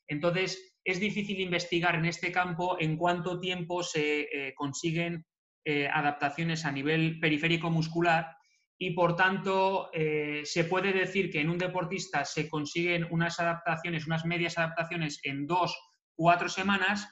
Entonces, 0.08 0.78
es 0.82 0.98
difícil 0.98 1.38
investigar 1.40 1.94
en 1.94 2.06
este 2.06 2.32
campo 2.32 2.78
en 2.80 2.96
cuánto 2.96 3.38
tiempo 3.38 3.82
se 3.82 4.54
consiguen 4.56 5.26
adaptaciones 5.92 6.64
a 6.64 6.70
nivel 6.70 7.18
periférico 7.18 7.70
muscular 7.70 8.36
y, 8.78 8.90
por 8.90 9.16
tanto, 9.16 9.90
se 9.92 10.64
puede 10.64 10.92
decir 10.92 11.30
que 11.30 11.40
en 11.40 11.50
un 11.50 11.58
deportista 11.58 12.24
se 12.24 12.48
consiguen 12.48 13.06
unas 13.10 13.40
adaptaciones, 13.40 14.06
unas 14.06 14.24
medias 14.24 14.58
adaptaciones 14.58 15.20
en 15.22 15.46
dos, 15.46 15.74
cuatro 16.14 16.48
semanas, 16.48 17.08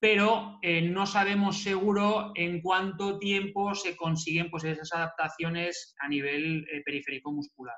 pero 0.00 0.58
eh, 0.62 0.82
no 0.82 1.06
sabemos 1.06 1.62
seguro 1.62 2.32
en 2.34 2.60
cuánto 2.60 3.18
tiempo 3.18 3.74
se 3.74 3.96
consiguen 3.96 4.50
pues, 4.50 4.64
esas 4.64 4.92
adaptaciones 4.92 5.94
a 5.98 6.08
nivel 6.08 6.66
eh, 6.70 6.82
periférico 6.84 7.32
muscular. 7.32 7.76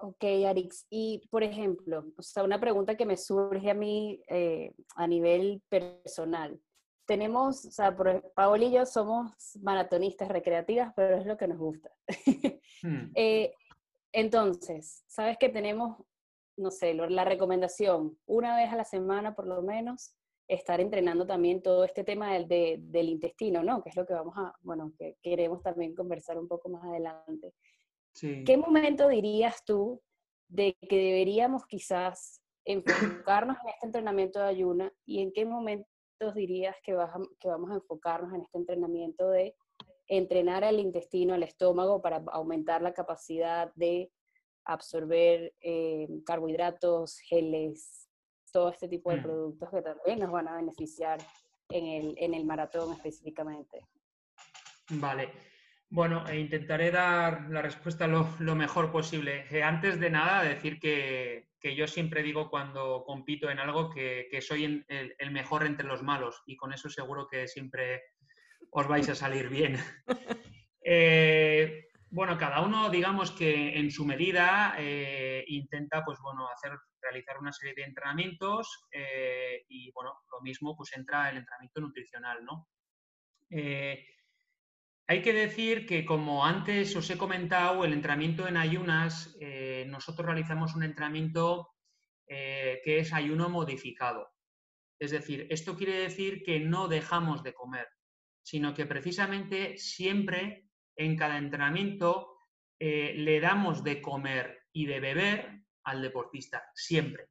Ok, 0.00 0.24
Arix. 0.46 0.86
Y, 0.90 1.26
por 1.30 1.42
ejemplo, 1.42 2.04
o 2.16 2.22
sea, 2.22 2.44
una 2.44 2.60
pregunta 2.60 2.96
que 2.96 3.06
me 3.06 3.16
surge 3.16 3.70
a 3.70 3.74
mí 3.74 4.20
eh, 4.28 4.72
a 4.94 5.06
nivel 5.06 5.60
personal. 5.68 6.60
Tenemos, 7.08 7.64
o 7.64 7.70
sea, 7.70 7.96
Paola 8.36 8.64
y 8.64 8.70
yo 8.70 8.86
somos 8.86 9.32
maratonistas 9.62 10.28
recreativas, 10.28 10.92
pero 10.94 11.16
es 11.16 11.26
lo 11.26 11.36
que 11.36 11.48
nos 11.48 11.58
gusta. 11.58 11.90
Hmm. 12.80 13.10
entonces, 14.12 15.02
sabes 15.08 15.36
que 15.36 15.48
tenemos 15.48 15.96
no 16.58 16.70
sé, 16.70 16.94
la 16.94 17.24
recomendación, 17.24 18.18
una 18.26 18.56
vez 18.56 18.70
a 18.72 18.76
la 18.76 18.84
semana 18.84 19.34
por 19.34 19.46
lo 19.46 19.62
menos, 19.62 20.14
estar 20.48 20.80
entrenando 20.80 21.26
también 21.26 21.62
todo 21.62 21.84
este 21.84 22.04
tema 22.04 22.32
del, 22.32 22.48
del 22.48 23.08
intestino, 23.08 23.62
¿no? 23.62 23.82
Que 23.82 23.90
es 23.90 23.96
lo 23.96 24.06
que 24.06 24.14
vamos 24.14 24.34
a, 24.36 24.54
bueno, 24.62 24.92
que 24.98 25.16
queremos 25.22 25.62
también 25.62 25.94
conversar 25.94 26.38
un 26.38 26.48
poco 26.48 26.68
más 26.68 26.84
adelante. 26.84 27.54
¿Qué 28.20 28.56
momento 28.56 29.08
dirías 29.08 29.62
tú 29.64 30.02
de 30.48 30.74
que 30.88 30.96
deberíamos 30.96 31.66
quizás 31.66 32.40
enfocarnos 32.64 33.56
en 33.62 33.68
este 33.68 33.86
entrenamiento 33.86 34.40
de 34.40 34.46
ayuna 34.46 34.92
y 35.04 35.20
en 35.20 35.32
qué 35.32 35.44
momentos 36.20 36.34
dirías 36.34 36.76
que, 36.82 36.96
que 37.40 37.48
vamos 37.48 37.70
a 37.70 37.74
enfocarnos 37.74 38.32
en 38.34 38.42
este 38.42 38.58
entrenamiento 38.58 39.30
de 39.30 39.54
entrenar 40.08 40.64
al 40.64 40.80
intestino, 40.80 41.34
al 41.34 41.42
estómago 41.42 42.00
para 42.00 42.22
aumentar 42.32 42.82
la 42.82 42.94
capacidad 42.94 43.72
de 43.74 44.10
absorber 44.64 45.54
eh, 45.60 46.08
carbohidratos, 46.26 47.18
geles, 47.20 48.08
todo 48.52 48.70
este 48.70 48.88
tipo 48.88 49.10
de 49.10 49.18
mm. 49.18 49.22
productos 49.22 49.70
que 49.70 49.82
también 49.82 50.18
nos 50.20 50.30
van 50.30 50.48
a 50.48 50.56
beneficiar 50.56 51.18
en 51.70 51.86
el, 51.86 52.14
en 52.18 52.34
el 52.34 52.44
maratón 52.44 52.92
específicamente. 52.92 53.80
Vale. 54.90 55.30
Bueno, 55.90 56.26
e 56.26 56.38
intentaré 56.38 56.90
dar 56.90 57.48
la 57.50 57.62
respuesta 57.62 58.06
lo, 58.06 58.28
lo 58.40 58.54
mejor 58.54 58.90
posible. 58.90 59.46
Eh, 59.50 59.62
antes 59.62 59.98
de 59.98 60.10
nada, 60.10 60.42
decir 60.42 60.78
que, 60.78 61.47
que, 61.60 61.74
yo 61.74 61.86
siempre 61.86 62.22
digo 62.22 62.50
cuando 62.50 63.04
compito 63.04 63.50
en 63.50 63.58
algo 63.58 63.90
que, 63.90 64.28
que 64.30 64.40
soy 64.40 64.64
el, 64.64 64.86
el, 65.18 65.30
mejor 65.30 65.66
entre 65.66 65.86
los 65.86 66.02
malos 66.02 66.42
y 66.46 66.56
con 66.56 66.72
eso 66.72 66.88
seguro 66.88 67.26
que 67.28 67.48
siempre 67.48 68.02
os 68.70 68.86
vais 68.86 69.08
a 69.08 69.14
salir 69.14 69.48
bien. 69.48 69.76
Eh, 70.90 71.88
bueno, 72.08 72.38
cada 72.38 72.62
uno, 72.62 72.88
digamos 72.88 73.32
que 73.32 73.78
en 73.78 73.90
su 73.90 74.06
medida 74.06 74.74
eh, 74.78 75.44
intenta, 75.48 76.02
pues 76.02 76.18
bueno, 76.22 76.48
hacer, 76.48 76.78
realizar 77.02 77.36
una 77.36 77.52
serie 77.52 77.74
de 77.74 77.82
entrenamientos 77.82 78.86
eh, 78.90 79.66
y, 79.68 79.92
bueno, 79.92 80.14
lo 80.32 80.40
mismo, 80.40 80.74
pues 80.74 80.96
entra 80.96 81.28
el 81.28 81.36
entrenamiento 81.36 81.82
nutricional, 81.82 82.42
¿no? 82.42 82.68
Hay 85.08 85.22
que 85.22 85.32
decir 85.32 85.86
que, 85.86 86.04
como 86.04 86.44
antes 86.44 86.94
os 86.94 87.10
he 87.10 87.18
comentado, 87.18 87.84
el 87.84 87.92
entrenamiento 87.92 88.46
en 88.46 88.56
ayunas, 88.56 89.36
nosotros 89.86 90.26
realizamos 90.26 90.76
un 90.76 90.84
entrenamiento 90.84 91.74
que 92.26 92.98
es 92.98 93.12
ayuno 93.12 93.48
modificado. 93.48 94.30
Es 95.00 95.10
decir, 95.12 95.46
esto 95.50 95.76
quiere 95.76 95.98
decir 95.98 96.42
que 96.42 96.60
no 96.60 96.88
dejamos 96.88 97.42
de 97.42 97.54
comer, 97.54 97.88
sino 98.42 98.74
que 98.74 98.86
precisamente 98.86 99.78
siempre 99.78 100.66
en 100.96 101.16
cada 101.16 101.38
entrenamiento 101.38 102.36
eh, 102.80 103.14
le 103.16 103.40
damos 103.40 103.84
de 103.84 104.02
comer 104.02 104.66
y 104.72 104.86
de 104.86 105.00
beber 105.00 105.62
al 105.84 106.02
deportista, 106.02 106.64
siempre. 106.74 107.28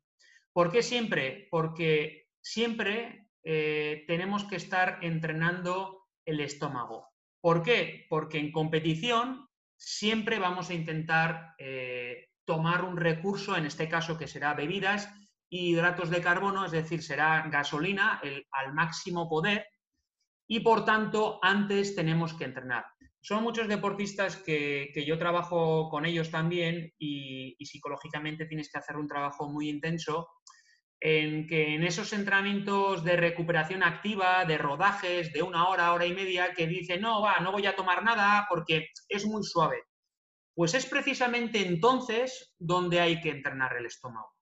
¿Por 0.53 0.71
qué 0.71 0.81
siempre? 0.81 1.47
Porque 1.51 2.29
siempre 2.41 3.29
eh, 3.43 4.05
tenemos 4.07 4.45
que 4.45 4.55
estar 4.55 4.99
entrenando 5.01 6.07
el 6.25 6.39
estómago. 6.39 7.09
¿Por 7.47 7.63
qué? 7.63 8.05
Porque 8.09 8.39
en 8.39 8.51
competición 8.51 9.47
siempre 9.77 10.37
vamos 10.37 10.69
a 10.69 10.73
intentar 10.73 11.55
eh, 11.57 12.27
tomar 12.43 12.83
un 12.83 12.97
recurso, 12.97 13.55
en 13.55 13.65
este 13.65 13.87
caso 13.87 14.17
que 14.17 14.27
será 14.27 14.53
bebidas, 14.53 15.09
hidratos 15.49 16.09
de 16.09 16.19
carbono, 16.19 16.65
es 16.65 16.73
decir, 16.73 17.01
será 17.01 17.47
gasolina 17.49 18.19
al 18.51 18.73
máximo 18.73 19.29
poder 19.29 19.65
y 20.45 20.59
por 20.59 20.83
tanto 20.83 21.39
antes 21.41 21.95
tenemos 21.95 22.33
que 22.33 22.43
entrenar. 22.43 22.83
Son 23.21 23.43
muchos 23.43 23.69
deportistas 23.69 24.35
que, 24.35 24.91
yo 25.07 25.17
trabajo 25.17 25.87
con 25.87 26.05
ellos 26.05 26.29
también 26.29 26.91
y, 26.99 27.55
psicológicamente 27.63 28.45
tienes 28.45 28.69
que 28.69 28.79
hacer 28.79 28.97
un 28.97 29.07
trabajo 29.07 29.49
muy 29.49 29.69
intenso 29.69 30.27
en 30.99 31.47
que 31.47 31.75
en 31.75 31.83
esos 31.83 32.11
entrenamientos 32.13 33.03
de 33.03 33.17
recuperación 33.17 33.83
activa, 33.83 34.45
de 34.45 34.57
rodajes 34.57 35.31
de 35.31 35.43
una 35.43 35.67
hora, 35.67 35.93
hora 35.93 36.05
y 36.05 36.13
media, 36.13 36.53
que 36.53 36.67
dicen, 36.67 37.01
no, 37.01 37.21
va, 37.21 37.39
no 37.39 37.51
voy 37.51 37.65
a 37.67 37.75
tomar 37.75 38.03
nada 38.03 38.47
porque 38.49 38.89
es 39.07 39.25
muy 39.25 39.43
suave. 39.43 39.83
Pues 40.55 40.73
es 40.73 40.87
precisamente 40.87 41.65
entonces 41.65 42.55
donde 42.57 42.99
hay 42.99 43.21
que 43.21 43.29
entrenar 43.29 43.77
el 43.77 43.85
estómago. 43.85 44.37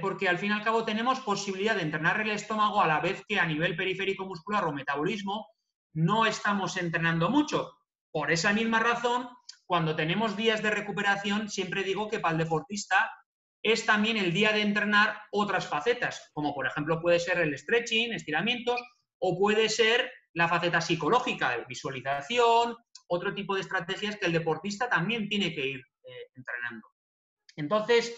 Porque 0.00 0.28
al 0.28 0.38
fin 0.38 0.50
y 0.50 0.54
al 0.54 0.64
cabo 0.64 0.84
tenemos 0.84 1.20
posibilidad 1.20 1.76
de 1.76 1.82
entrenar 1.82 2.20
el 2.20 2.30
estómago 2.30 2.82
a 2.82 2.88
la 2.88 3.00
vez 3.00 3.22
que 3.28 3.38
a 3.38 3.46
nivel 3.46 3.76
periférico 3.76 4.26
muscular 4.26 4.64
o 4.64 4.72
metabolismo 4.72 5.46
no 5.94 6.26
estamos 6.26 6.76
entrenando 6.76 7.30
mucho. 7.30 7.72
Por 8.10 8.32
esa 8.32 8.52
misma 8.52 8.80
razón, 8.80 9.28
cuando 9.66 9.94
tenemos 9.94 10.36
días 10.36 10.62
de 10.62 10.70
recuperación, 10.70 11.48
siempre 11.48 11.84
digo 11.84 12.08
que 12.08 12.18
para 12.18 12.32
el 12.32 12.38
deportista 12.38 13.10
es 13.62 13.86
también 13.86 14.16
el 14.16 14.32
día 14.32 14.52
de 14.52 14.62
entrenar 14.62 15.20
otras 15.32 15.66
facetas, 15.66 16.30
como 16.32 16.54
por 16.54 16.66
ejemplo 16.66 17.00
puede 17.00 17.18
ser 17.18 17.38
el 17.38 17.56
stretching, 17.56 18.12
estiramientos, 18.12 18.80
o 19.20 19.38
puede 19.38 19.68
ser 19.68 20.10
la 20.34 20.48
faceta 20.48 20.80
psicológica 20.80 21.50
de 21.50 21.64
visualización, 21.64 22.76
otro 23.08 23.34
tipo 23.34 23.54
de 23.54 23.62
estrategias 23.62 24.16
que 24.16 24.26
el 24.26 24.32
deportista 24.32 24.88
también 24.88 25.28
tiene 25.28 25.54
que 25.54 25.66
ir 25.66 25.80
eh, 25.80 26.30
entrenando. 26.34 26.86
Entonces, 27.56 28.14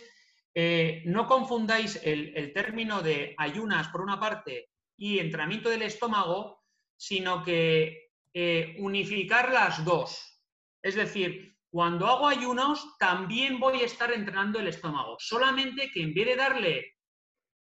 eh, 0.55 1.03
no 1.07 1.27
confundáis 1.27 2.01
el, 2.03 2.53
término 2.53 3.03
de 3.03 3.35
ayunas 3.39 3.89
por 3.89 4.03
una 4.03 4.19
parte 4.19 4.69
y 4.99 5.19
entrenamiento 5.19 5.71
del 5.71 5.83
estómago, 5.83 6.63
sino 6.97 7.43
que 7.43 8.11
eh, 8.35 8.77
unificar 8.79 9.53
las 9.53 9.85
dos. 9.85 10.43
Es 10.83 10.97
decir, 10.97 11.57
cuando 11.71 12.07
hago 12.07 12.27
ayunos 12.27 12.97
también 12.99 13.61
voy 13.61 13.83
a 13.83 13.87
estar 13.87 14.13
entrenando 14.13 14.59
el 14.59 14.67
estómago, 14.67 15.17
solamente 15.21 15.91
que 15.93 16.03
en 16.03 16.13
vez 16.13 16.27
de 16.27 16.37
darle 16.37 16.97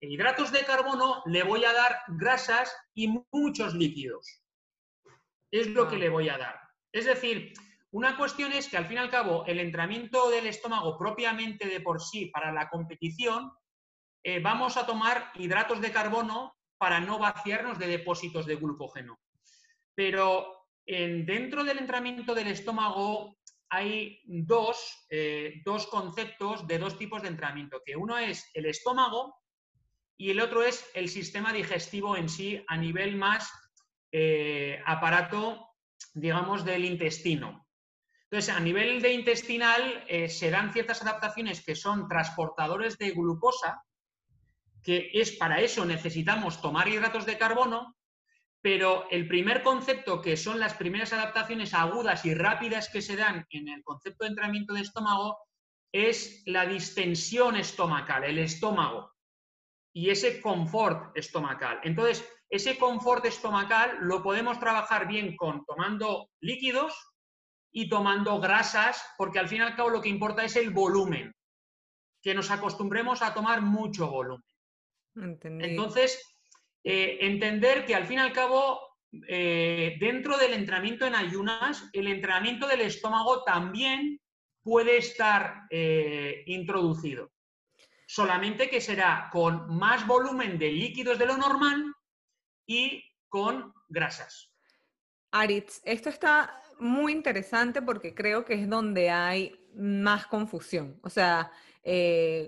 hidratos 0.00 0.52
de 0.52 0.64
carbono, 0.64 1.22
le 1.26 1.42
voy 1.42 1.64
a 1.64 1.72
dar 1.72 1.98
grasas 2.08 2.74
y 2.94 3.08
muchos 3.32 3.74
líquidos. 3.74 4.42
Es 5.50 5.68
lo 5.68 5.88
que 5.88 5.96
le 5.96 6.08
voy 6.08 6.28
a 6.28 6.38
dar. 6.38 6.60
Es 6.92 7.06
decir, 7.06 7.52
una 7.90 8.16
cuestión 8.16 8.52
es 8.52 8.68
que 8.68 8.76
al 8.76 8.86
fin 8.86 8.98
y 8.98 9.00
al 9.00 9.10
cabo 9.10 9.44
el 9.46 9.58
entrenamiento 9.58 10.30
del 10.30 10.46
estómago 10.46 10.96
propiamente 10.96 11.66
de 11.66 11.80
por 11.80 12.00
sí 12.00 12.26
para 12.26 12.52
la 12.52 12.68
competición, 12.68 13.50
eh, 14.22 14.40
vamos 14.40 14.76
a 14.76 14.86
tomar 14.86 15.32
hidratos 15.34 15.80
de 15.80 15.92
carbono 15.92 16.54
para 16.78 17.00
no 17.00 17.18
vaciarnos 17.18 17.78
de 17.78 17.86
depósitos 17.86 18.46
de 18.46 18.56
glucógeno. 18.56 19.18
Pero 19.94 20.52
dentro 20.86 21.64
del 21.64 21.78
entrenamiento 21.78 22.34
del 22.34 22.46
estómago 22.48 23.35
hay 23.68 24.22
dos, 24.24 25.06
eh, 25.10 25.62
dos 25.64 25.86
conceptos 25.86 26.66
de 26.66 26.78
dos 26.78 26.98
tipos 26.98 27.22
de 27.22 27.28
entrenamiento, 27.28 27.82
que 27.84 27.96
uno 27.96 28.18
es 28.18 28.48
el 28.54 28.66
estómago 28.66 29.36
y 30.16 30.30
el 30.30 30.40
otro 30.40 30.62
es 30.62 30.88
el 30.94 31.08
sistema 31.08 31.52
digestivo 31.52 32.16
en 32.16 32.28
sí 32.28 32.64
a 32.68 32.76
nivel 32.76 33.16
más 33.16 33.50
eh, 34.12 34.80
aparato, 34.86 35.68
digamos, 36.14 36.64
del 36.64 36.84
intestino. 36.84 37.66
Entonces, 38.30 38.54
a 38.54 38.60
nivel 38.60 39.02
de 39.02 39.12
intestinal 39.12 40.04
eh, 40.08 40.28
se 40.28 40.50
dan 40.50 40.72
ciertas 40.72 41.02
adaptaciones 41.02 41.64
que 41.64 41.76
son 41.76 42.08
transportadores 42.08 42.98
de 42.98 43.10
glucosa, 43.10 43.82
que 44.82 45.10
es 45.12 45.32
para 45.32 45.60
eso 45.60 45.84
necesitamos 45.84 46.60
tomar 46.62 46.88
hidratos 46.88 47.26
de 47.26 47.38
carbono, 47.38 47.95
pero 48.66 49.08
el 49.12 49.28
primer 49.28 49.62
concepto, 49.62 50.20
que 50.20 50.36
son 50.36 50.58
las 50.58 50.74
primeras 50.74 51.12
adaptaciones 51.12 51.72
agudas 51.72 52.24
y 52.24 52.34
rápidas 52.34 52.88
que 52.88 53.00
se 53.00 53.14
dan 53.14 53.46
en 53.50 53.68
el 53.68 53.84
concepto 53.84 54.24
de 54.24 54.30
entrenamiento 54.30 54.74
de 54.74 54.80
estómago, 54.80 55.38
es 55.92 56.42
la 56.46 56.66
distensión 56.66 57.54
estomacal, 57.54 58.24
el 58.24 58.40
estómago, 58.40 59.12
y 59.94 60.10
ese 60.10 60.40
confort 60.40 61.16
estomacal. 61.16 61.78
Entonces, 61.84 62.28
ese 62.50 62.76
confort 62.76 63.24
estomacal 63.26 63.98
lo 64.00 64.20
podemos 64.20 64.58
trabajar 64.58 65.06
bien 65.06 65.36
con 65.36 65.64
tomando 65.64 66.30
líquidos, 66.40 66.92
y 67.70 67.88
tomando 67.88 68.40
grasas, 68.40 69.00
porque 69.16 69.38
al 69.38 69.46
fin 69.46 69.58
y 69.58 69.60
al 69.60 69.76
cabo 69.76 69.90
lo 69.90 70.02
que 70.02 70.08
importa 70.08 70.42
es 70.44 70.56
el 70.56 70.70
volumen, 70.70 71.32
que 72.20 72.34
nos 72.34 72.50
acostumbremos 72.50 73.22
a 73.22 73.32
tomar 73.32 73.62
mucho 73.62 74.10
volumen. 74.10 74.42
Entonces, 75.14 76.35
eh, 76.88 77.18
entender 77.26 77.84
que 77.84 77.96
al 77.96 78.06
fin 78.06 78.18
y 78.18 78.20
al 78.20 78.32
cabo, 78.32 78.78
eh, 79.26 79.96
dentro 79.98 80.38
del 80.38 80.52
entrenamiento 80.52 81.04
en 81.04 81.16
ayunas, 81.16 81.90
el 81.92 82.06
entrenamiento 82.06 82.68
del 82.68 82.82
estómago 82.82 83.42
también 83.42 84.20
puede 84.62 84.98
estar 84.98 85.62
eh, 85.68 86.44
introducido. 86.46 87.32
Solamente 88.06 88.70
que 88.70 88.80
será 88.80 89.28
con 89.32 89.76
más 89.76 90.06
volumen 90.06 90.60
de 90.60 90.70
líquidos 90.70 91.18
de 91.18 91.26
lo 91.26 91.36
normal 91.36 91.92
y 92.66 93.02
con 93.28 93.74
grasas. 93.88 94.52
Aritz, 95.32 95.80
esto 95.84 96.08
está 96.08 96.62
muy 96.78 97.10
interesante 97.10 97.82
porque 97.82 98.14
creo 98.14 98.44
que 98.44 98.54
es 98.54 98.70
donde 98.70 99.10
hay 99.10 99.58
más 99.74 100.28
confusión. 100.28 101.00
O 101.02 101.10
sea, 101.10 101.50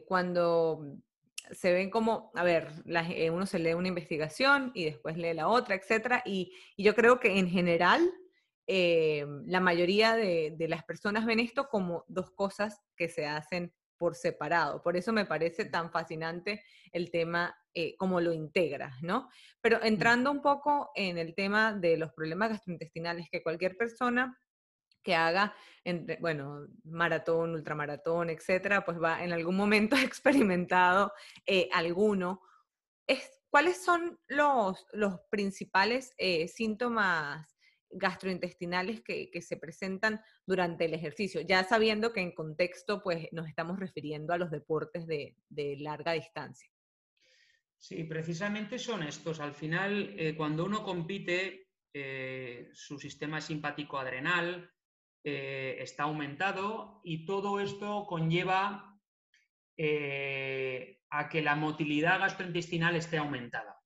cuando 0.06 1.00
se 1.52 1.72
ven 1.72 1.90
como, 1.90 2.30
a 2.34 2.42
ver, 2.42 2.68
eh, 2.86 3.30
uno 3.30 3.46
se 3.46 3.58
lee 3.58 3.74
una 3.74 3.88
investigación 3.88 4.70
y 4.74 4.84
después 4.84 5.16
lee 5.16 5.34
la 5.34 5.48
otra, 5.48 5.74
etcétera, 5.74 6.22
y, 6.24 6.52
yo 6.76 6.94
creo 6.94 7.20
que 7.20 7.38
en 7.38 7.48
general 7.48 8.10
eh, 8.66 9.26
la 9.46 9.60
mayoría 9.60 10.16
de, 10.16 10.54
las 10.68 10.84
personas 10.84 11.26
ven 11.26 11.40
esto 11.40 11.68
como 11.68 12.04
dos 12.08 12.30
cosas 12.30 12.82
que 12.96 13.08
se 13.08 13.26
hacen 13.26 13.72
por 13.96 14.14
separado. 14.14 14.80
Por 14.82 14.96
eso 14.96 15.12
me 15.12 15.26
parece 15.26 15.64
tan 15.64 15.90
fascinante 15.90 16.62
el 16.92 17.10
tema, 17.10 17.56
eh, 17.74 17.96
como 17.96 18.20
lo 18.20 18.32
integras, 18.32 19.02
¿no? 19.02 19.28
Pero 19.60 19.82
entrando 19.82 20.30
un 20.30 20.40
poco 20.40 20.92
en 20.94 21.18
el 21.18 21.34
tema 21.34 21.72
de 21.72 21.96
los 21.96 22.12
problemas 22.12 22.50
gastrointestinales, 22.50 23.28
que 23.28 23.42
cualquier 23.42 23.76
persona 23.76 24.38
que 25.02 25.14
haga, 25.14 25.54
entre, 25.84 26.16
bueno, 26.20 26.66
maratón, 26.84 27.54
ultramaratón, 27.54 28.30
etcétera, 28.30 28.84
pues 28.84 29.00
va 29.02 29.24
en 29.24 29.32
algún 29.32 29.56
momento 29.56 29.96
experimentado 29.96 31.12
eh, 31.46 31.68
alguno. 31.72 32.42
Es, 33.06 33.40
¿Cuáles 33.50 33.82
son 33.82 34.18
los, 34.28 34.86
los 34.92 35.20
principales 35.30 36.12
eh, 36.18 36.48
síntomas 36.48 37.58
gastrointestinales 37.90 39.02
que, 39.02 39.30
se 39.40 39.56
presentan 39.56 40.20
durante 40.46 40.84
el 40.84 40.94
ejercicio, 40.94 41.40
ya 41.40 41.64
sabiendo 41.64 42.12
que 42.12 42.20
en 42.20 42.32
contexto 42.32 43.02
pues 43.02 43.28
nos 43.32 43.48
estamos 43.48 43.78
refiriendo 43.78 44.32
a 44.32 44.38
los 44.38 44.50
deportes 44.50 45.06
de, 45.06 45.34
larga 45.78 46.12
distancia. 46.12 46.70
Sí, 47.78 48.04
precisamente 48.04 48.78
son 48.78 49.04
estos. 49.04 49.40
Al 49.40 49.54
final, 49.54 50.14
eh, 50.18 50.34
cuando 50.36 50.64
uno 50.64 50.82
compite, 50.82 51.68
eh, 51.94 52.68
su 52.72 52.98
sistema 52.98 53.40
simpático 53.40 53.98
adrenal 53.98 54.70
eh, 55.24 55.76
está 55.80 56.04
aumentado 56.04 57.00
y 57.04 57.24
todo 57.24 57.60
esto 57.60 58.06
conlleva 58.06 58.98
a 61.10 61.28
que 61.28 61.42
la 61.42 61.54
motilidad 61.54 62.20
gastrointestinal 62.20 62.96
esté 62.96 63.18
aumentada. 63.18 63.80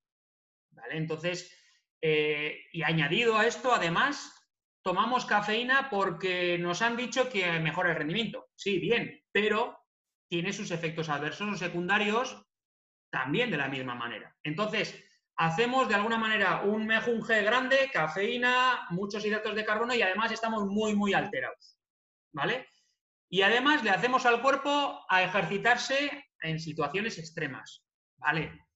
¿vale? 0.71 0.97
Entonces, 0.97 1.59
Eh, 2.05 2.67
y 2.73 2.83
añadido 2.83 3.39
a 3.39 3.47
esto, 3.47 3.73
además, 3.73 4.35
tomamos 4.83 5.25
cafeína 5.25 5.89
porque 5.89 6.59
nos 6.59 6.83
han 6.83 6.97
dicho 6.97 7.29
que 7.29 7.61
mejora 7.61 7.91
el 7.91 7.97
rendimiento. 7.97 8.49
Sí, 8.57 8.81
bien, 8.81 9.23
pero 9.31 9.79
tiene 10.29 10.53
sus 10.53 10.73
efectos 10.73 11.09
adversos 11.09 11.49
o 11.49 11.57
secundarios 11.57 12.45
también 13.09 13.53
de 13.53 13.57
la 13.57 13.69
misma 13.69 13.95
manera. 13.95 14.35
Entonces, 14.43 14.99
hacemos 15.37 15.89
de 15.89 15.95
alguna 15.95 16.19
manera 16.19 16.63
un 16.63 16.87
mejunje 16.87 17.43
grande, 17.43 17.91
cafeína, 17.93 18.87
muchos 18.91 19.25
hidratos 19.25 19.55
de 19.55 19.65
carbono 19.65 19.95
y 19.95 20.03
además 20.03 20.33
estamos 20.33 20.67
muy, 20.67 20.95
muy 20.95 21.15
alterados. 21.15 21.77
¿Vale? 22.33 22.69
Y 23.29 23.43
además 23.43 23.83
le 23.83 23.91
hacemos 23.91 24.27
al 24.27 24.43
cuerpo 24.43 25.05
a 25.09 25.23
ejercitarse 25.23 26.27
en 26.41 26.61
situaciones 26.61 27.19
extremas. 27.19 27.85
¿Vale? 28.17 28.67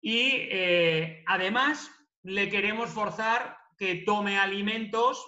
Y 0.00 0.48
eh, 0.50 1.24
además 1.26 1.90
le 2.22 2.48
queremos 2.48 2.90
forzar 2.90 3.56
que 3.78 4.02
tome 4.06 4.38
alimentos 4.38 5.26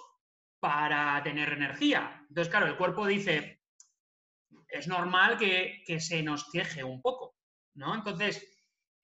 para 0.59 1.21
tener 1.23 1.53
energía. 1.53 2.25
Entonces, 2.29 2.49
claro, 2.49 2.67
el 2.67 2.77
cuerpo 2.77 3.05
dice, 3.05 3.61
es 4.67 4.87
normal 4.87 5.37
que, 5.37 5.83
se 5.99 6.21
nos 6.23 6.49
queje 6.49 6.83
un 6.83 7.01
poco, 7.01 7.35
¿no? 7.75 7.95
Entonces, 7.95 8.56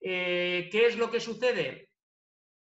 eh, 0.06 0.68
¿qué 0.70 0.86
es 0.86 0.98
lo 0.98 1.10
que 1.10 1.18
sucede? 1.18 1.88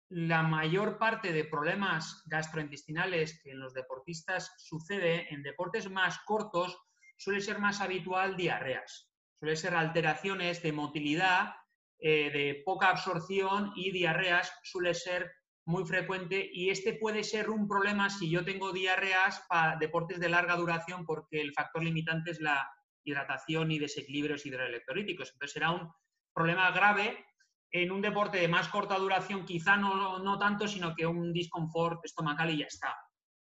La 0.09 0.43
mayor 0.43 0.97
parte 0.97 1.33
de 1.33 1.45
problemas 1.45 2.23
gastrointestinales 2.25 3.43
que 3.43 3.51
en 3.51 3.61
los 3.61 3.75
deportistas 3.75 4.55
sucede 4.57 5.27
en 5.35 5.43
deportes 5.43 5.91
más 5.91 6.19
cortos 6.25 6.79
suele 7.19 7.43
ser 7.43 7.59
más 7.59 7.83
habitual 7.83 8.37
diarreas, 8.37 9.11
suele 9.35 9.55
ser 9.57 9.75
alteraciones 9.75 10.63
de 10.63 10.73
motilidad, 10.73 11.55
eh, 11.99 12.31
de 12.31 12.63
poca 12.65 12.89
absorción 12.89 13.73
y 13.77 13.91
diarreas 13.91 14.51
suele 14.63 14.95
ser 14.95 15.31
muy 15.67 15.85
frecuente 15.85 16.49
y 16.51 16.71
este 16.71 16.95
puede 16.95 17.23
ser 17.23 17.51
un 17.51 17.69
problema 17.69 18.09
si 18.09 18.31
yo 18.31 18.47
tengo 18.47 18.73
diarreas 18.73 19.43
para 19.49 19.77
deportes 19.77 20.21
de 20.21 20.31
larga 20.31 20.57
duración 20.57 21.05
porque 21.05 21.43
el 21.43 21.53
factor 21.53 21.85
limitante 21.85 22.31
es 22.31 22.41
la 22.41 22.67
hidratación 23.05 23.71
y 23.73 23.79
desequilibrios 23.79 24.47
hidroelectrolíticos. 24.47 25.33
Entonces 25.33 25.53
será 25.53 25.73
un 25.73 25.91
problema 26.37 26.71
grave 26.71 27.25
en 27.73 27.91
un 27.91 28.03
deporte 28.03 28.39
de 28.39 28.47
más 28.47 28.69
corta 28.69 28.99
duración, 28.99 29.47
quizá 29.47 29.77
no, 29.77 30.19
no 30.19 30.39
tanto, 30.39 30.69
sino 30.69 30.95
que 30.95 31.07
un 31.07 31.33
disconfort 31.33 32.05
estomacal 32.05 32.51
y 32.51 32.59
ya 32.59 32.67
está. 32.67 32.95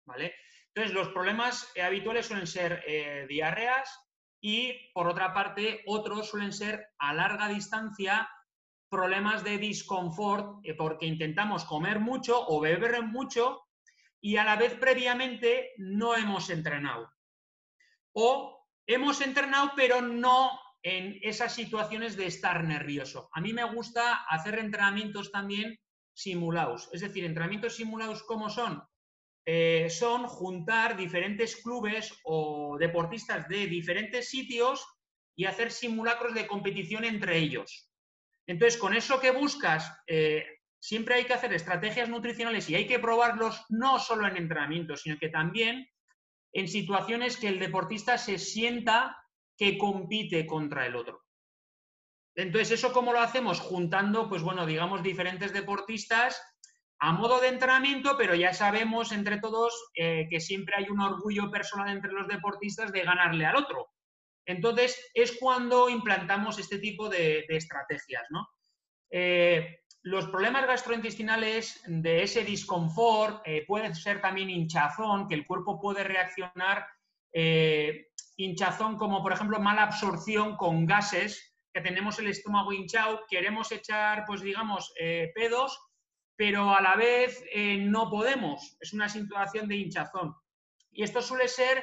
¿vale? 0.05 0.35
Entonces 0.75 0.93
los 0.93 1.09
problemas 1.09 1.73
habituales 1.81 2.27
suelen 2.27 2.47
ser 2.47 2.83
eh, 2.87 3.27
diarreas 3.29 3.89
y, 4.41 4.91
por 4.93 5.07
otra 5.07 5.33
parte, 5.33 5.83
otros 5.87 6.29
suelen 6.29 6.53
ser 6.53 6.89
a 6.99 7.15
larga 7.15 7.49
distancia 7.49 8.29
problemas 8.91 9.45
de 9.45 9.59
disconfort 9.59 10.59
eh, 10.65 10.75
porque 10.75 11.07
intentamos 11.07 11.65
comer 11.65 12.01
mucho 12.01 12.45
o 12.49 12.61
beber 12.61 13.01
mucho 13.03 13.63
y 14.21 14.37
a 14.37 14.45
la 14.45 14.57
vez 14.57 14.75
previamente 14.75 15.71
no 15.79 16.17
hemos 16.17 16.51
entrenado. 16.51 17.09
O 18.13 18.67
hemos 18.87 19.21
entrenado 19.21 19.73
pero 19.77 20.03
no 20.03 20.51
en 20.83 21.19
esas 21.23 21.55
situaciones 21.55 22.17
de 22.17 22.27
estar 22.27 22.65
nervioso. 22.65 23.29
A 23.33 23.41
mí 23.41 23.53
me 23.53 23.65
gusta 23.65 24.25
hacer 24.29 24.59
entrenamientos 24.59 25.31
también 25.31 25.79
simulados. 26.13 26.89
Es 26.93 27.01
decir, 27.01 27.25
entrenamientos 27.25 27.77
simulados, 27.77 28.23
¿cómo 28.25 28.51
son? 28.51 28.83
Eh, 29.45 29.89
son 29.91 30.27
juntar 30.27 30.97
diferentes 30.97 31.57
clubes 31.57 32.13
o 32.25 32.77
deportistas 32.79 33.49
de 33.49 33.67
diferentes 33.67 34.29
sitios 34.29 34.87
y 35.37 35.47
hacer 35.47 35.73
simulacros 35.73 36.35
de 36.35 36.47
competición 36.47 37.05
entre 37.05 37.39
ellos. 37.39 37.91
Entonces, 38.47 38.79
con 38.79 38.95
eso 38.95 39.21
que 39.21 39.31
buscas, 39.31 39.93
eh, 40.07 40.45
siempre 40.81 41.15
hay 41.15 41.25
que 41.25 41.33
hacer 41.33 41.53
estrategias 41.53 42.09
nutricionales 42.09 42.69
y 42.69 42.75
hay 42.75 42.87
que 42.87 42.99
probarlos 42.99 43.65
no 43.69 43.99
solo 43.99 44.27
en 44.27 44.37
entrenamiento, 44.37 44.97
sino 44.97 45.17
que 45.19 45.29
también 45.29 45.89
en 46.53 46.69
situaciones 46.69 47.37
que 47.37 47.49
el 47.49 47.59
deportista 47.59 48.19
se 48.19 48.39
sienta 48.39 49.17
que 49.63 49.79
compite 49.79 50.45
contra 50.45 50.87
el 50.87 50.97
otro. 50.97 51.23
Entonces, 52.35 52.73
¿eso 52.73 52.93
cómo 52.93 53.13
lo 53.13 53.21
hacemos? 53.21 53.61
Juntando, 53.61 54.29
pues 54.29 54.43
bueno, 54.43 54.67
digamos, 54.67 55.05
diferentes 55.05 55.53
deportistas 55.53 56.43
a 56.99 57.13
modo 57.13 57.41
de 57.41 57.47
entrenamiento, 57.47 58.17
pero 58.19 58.35
ya 58.35 58.53
sabemos 58.53 59.13
entre 59.13 59.39
todos 59.39 59.73
eh, 59.95 60.27
que 60.29 60.41
siempre 60.41 60.75
hay 60.77 60.89
un 60.89 61.01
orgullo 61.01 61.49
personal 61.49 61.91
entre 61.91 62.11
los 62.11 62.27
deportistas 62.27 62.91
de 62.91 63.03
ganarle 63.05 63.47
al 63.47 63.55
otro. 63.55 63.91
Entonces, 64.47 65.11
es 65.15 65.39
cuando 65.39 65.89
implantamos 65.89 66.59
este 66.59 66.81
tipo 66.81 67.09
de, 67.09 67.45
estrategias. 67.49 68.25
Eh, 69.13 69.79
los 70.03 70.27
problemas 70.27 70.67
gastrointestinales 70.67 71.85
de 71.87 72.25
ese 72.25 72.43
disconfort 72.43 73.43
eh, 73.45 73.65
puede 73.65 73.95
ser 73.95 74.21
también 74.21 74.51
hinchazón, 74.51 75.29
que 75.29 75.37
el 75.37 75.47
cuerpo 75.47 75.81
puede 75.81 76.03
reaccionar 76.03 76.85
eh, 77.33 78.09
hinchazón 78.43 78.97
como, 78.97 79.23
por 79.23 79.33
ejemplo, 79.33 79.61
mala 79.61 79.85
absorción 79.85 80.57
con 80.57 80.87
gases, 80.87 81.55
que 81.73 81.81
tenemos 81.81 82.19
el 82.19 82.29
estómago 82.29 82.73
hinchado, 82.73 83.23
queremos 83.29 83.73
echar, 83.73 84.25
pues 84.27 84.43
digamos, 84.43 84.93
pedos, 85.35 85.79
pero 86.37 86.75
a 86.75 86.83
la 86.83 86.97
vez 86.97 87.45
no 87.79 88.11
podemos. 88.11 88.77
Es 88.81 88.93
una 88.93 89.09
situación 89.09 89.69
de 89.69 89.77
hinchazón. 89.77 90.35
Y 90.91 91.03
esto 91.03 91.23
suele 91.23 91.49
ser 91.49 91.83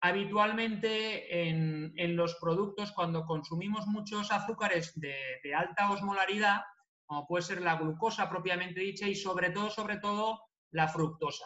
habitualmente 0.00 1.48
en, 1.48 2.16
los 2.16 2.36
productos 2.36 2.92
cuando 2.92 3.24
consumimos 3.24 3.86
muchos 3.86 4.30
azúcares 4.30 4.92
de, 4.98 5.54
alta 5.56 5.90
osmolaridad, 5.90 6.62
como 7.06 7.26
puede 7.26 7.42
ser 7.42 7.62
la 7.62 7.76
glucosa 7.76 8.28
propiamente 8.28 8.80
dicha 8.80 9.06
y 9.06 9.14
sobre 9.14 9.50
todo, 9.50 9.70
sobre 9.70 9.98
todo, 9.98 10.40
la 10.70 10.88
fructosa. 10.88 11.44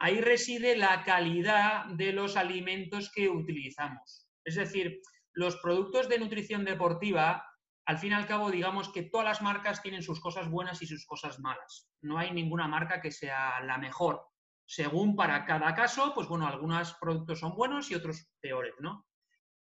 Ahí 0.00 0.20
reside 0.20 0.76
la 0.76 1.04
calidad 1.04 1.86
de 1.86 2.12
los 2.12 2.36
alimentos 2.36 3.12
que 3.14 3.28
utilizamos. 3.28 4.26
Es 4.44 4.56
decir, 4.56 5.00
los 5.32 5.56
productos 5.58 6.08
de 6.08 6.18
nutrición 6.18 6.64
deportiva, 6.64 7.46
al 7.86 7.98
fin 7.98 8.10
y 8.10 8.14
al 8.14 8.26
cabo, 8.26 8.50
digamos 8.50 8.88
que 8.88 9.02
todas 9.02 9.26
las 9.26 9.42
marcas 9.42 9.82
tienen 9.82 10.02
sus 10.02 10.20
cosas 10.20 10.50
buenas 10.50 10.82
y 10.82 10.86
sus 10.86 11.06
cosas 11.06 11.38
malas. 11.38 11.88
No 12.00 12.18
hay 12.18 12.32
ninguna 12.32 12.66
marca 12.66 13.00
que 13.00 13.12
sea 13.12 13.60
la 13.60 13.78
mejor 13.78 14.30
según 14.70 15.16
para 15.16 15.44
cada 15.46 15.74
caso, 15.74 16.12
pues 16.14 16.28
bueno, 16.28 16.46
algunos 16.46 16.94
productos 17.00 17.40
son 17.40 17.56
buenos 17.56 17.90
y 17.90 17.96
otros 17.96 18.30
peores, 18.40 18.72
¿no? 18.78 19.04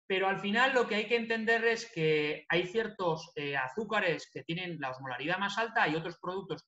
Pero 0.08 0.28
al 0.28 0.40
final 0.40 0.74
lo 0.74 0.88
que 0.88 0.96
hay 0.96 1.08
que 1.08 1.16
entender 1.16 1.64
es 1.64 1.92
que 1.92 2.44
hay 2.50 2.66
ciertos 2.66 3.32
eh, 3.36 3.56
azúcares 3.56 4.28
que 4.34 4.42
tienen 4.42 4.80
la 4.80 4.90
osmolaridad 4.90 5.38
más 5.38 5.60
alta 5.60 5.88
y 5.88 5.96
otros 5.96 6.18
productos 6.20 6.68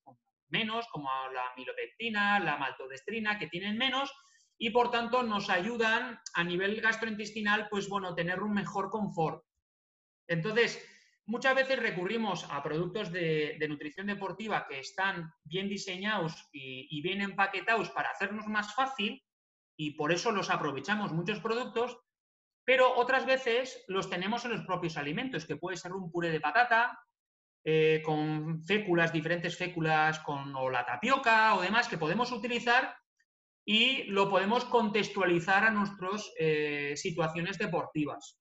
menos, 0.50 0.88
como 0.88 1.10
la 1.34 1.52
milopectina, 1.56 2.40
la 2.40 2.58
maltodestrina, 2.58 3.38
que 3.38 3.48
tienen 3.48 3.78
menos 3.78 4.12
y 4.58 4.72
por 4.72 4.90
tanto 4.92 5.24
nos 5.24 5.50
ayudan 5.50 6.20
a 6.34 6.44
nivel 6.44 6.82
gastrointestinal, 6.82 7.68
pues 7.70 7.88
bueno, 7.90 8.16
tener 8.16 8.42
un 8.42 8.54
mejor 8.54 8.90
confort. 8.90 9.44
Entonces, 10.28 10.84
Muchas 11.30 11.56
veces 11.56 11.80
recurrimos 11.80 12.46
a 12.50 12.64
productos 12.64 13.12
de, 13.12 13.58
nutrición 13.68 14.08
deportiva 14.08 14.66
que 14.66 14.80
están 14.80 15.34
bien 15.44 15.68
diseñados 15.68 16.48
y, 16.54 17.02
bien 17.02 17.22
empaquetados 17.22 17.90
para 17.90 18.12
hacernos 18.12 18.48
más 18.48 18.74
fácil 18.74 19.22
y 19.76 19.92
por 19.92 20.14
eso 20.14 20.32
los 20.32 20.50
aprovechamos 20.50 21.12
muchos 21.12 21.42
productos, 21.42 22.00
pero 22.64 22.96
otras 22.96 23.26
veces 23.26 23.84
los 23.90 24.10
tenemos 24.10 24.46
en 24.46 24.52
los 24.52 24.66
propios 24.66 24.96
alimentos, 24.96 25.46
que 25.46 25.58
puede 25.58 25.76
ser 25.76 25.92
un 25.92 26.10
puré 26.10 26.32
de 26.32 26.40
patata 26.40 26.98
eh, 27.70 28.02
con 28.02 28.64
féculas, 28.64 29.12
diferentes 29.12 29.58
féculas, 29.58 30.20
con 30.20 30.56
o 30.56 30.70
la 30.70 30.86
tapioca 30.86 31.54
o 31.54 31.62
demás 31.62 31.90
que 31.90 31.98
podemos 31.98 32.32
utilizar 32.32 32.96
y 33.66 34.04
lo 34.06 34.30
podemos 34.30 34.64
contextualizar 34.64 35.66
a 35.66 35.72
nuestras 35.72 36.32
eh, 36.40 36.94
situaciones 36.96 37.58
deportivas. 37.58 38.40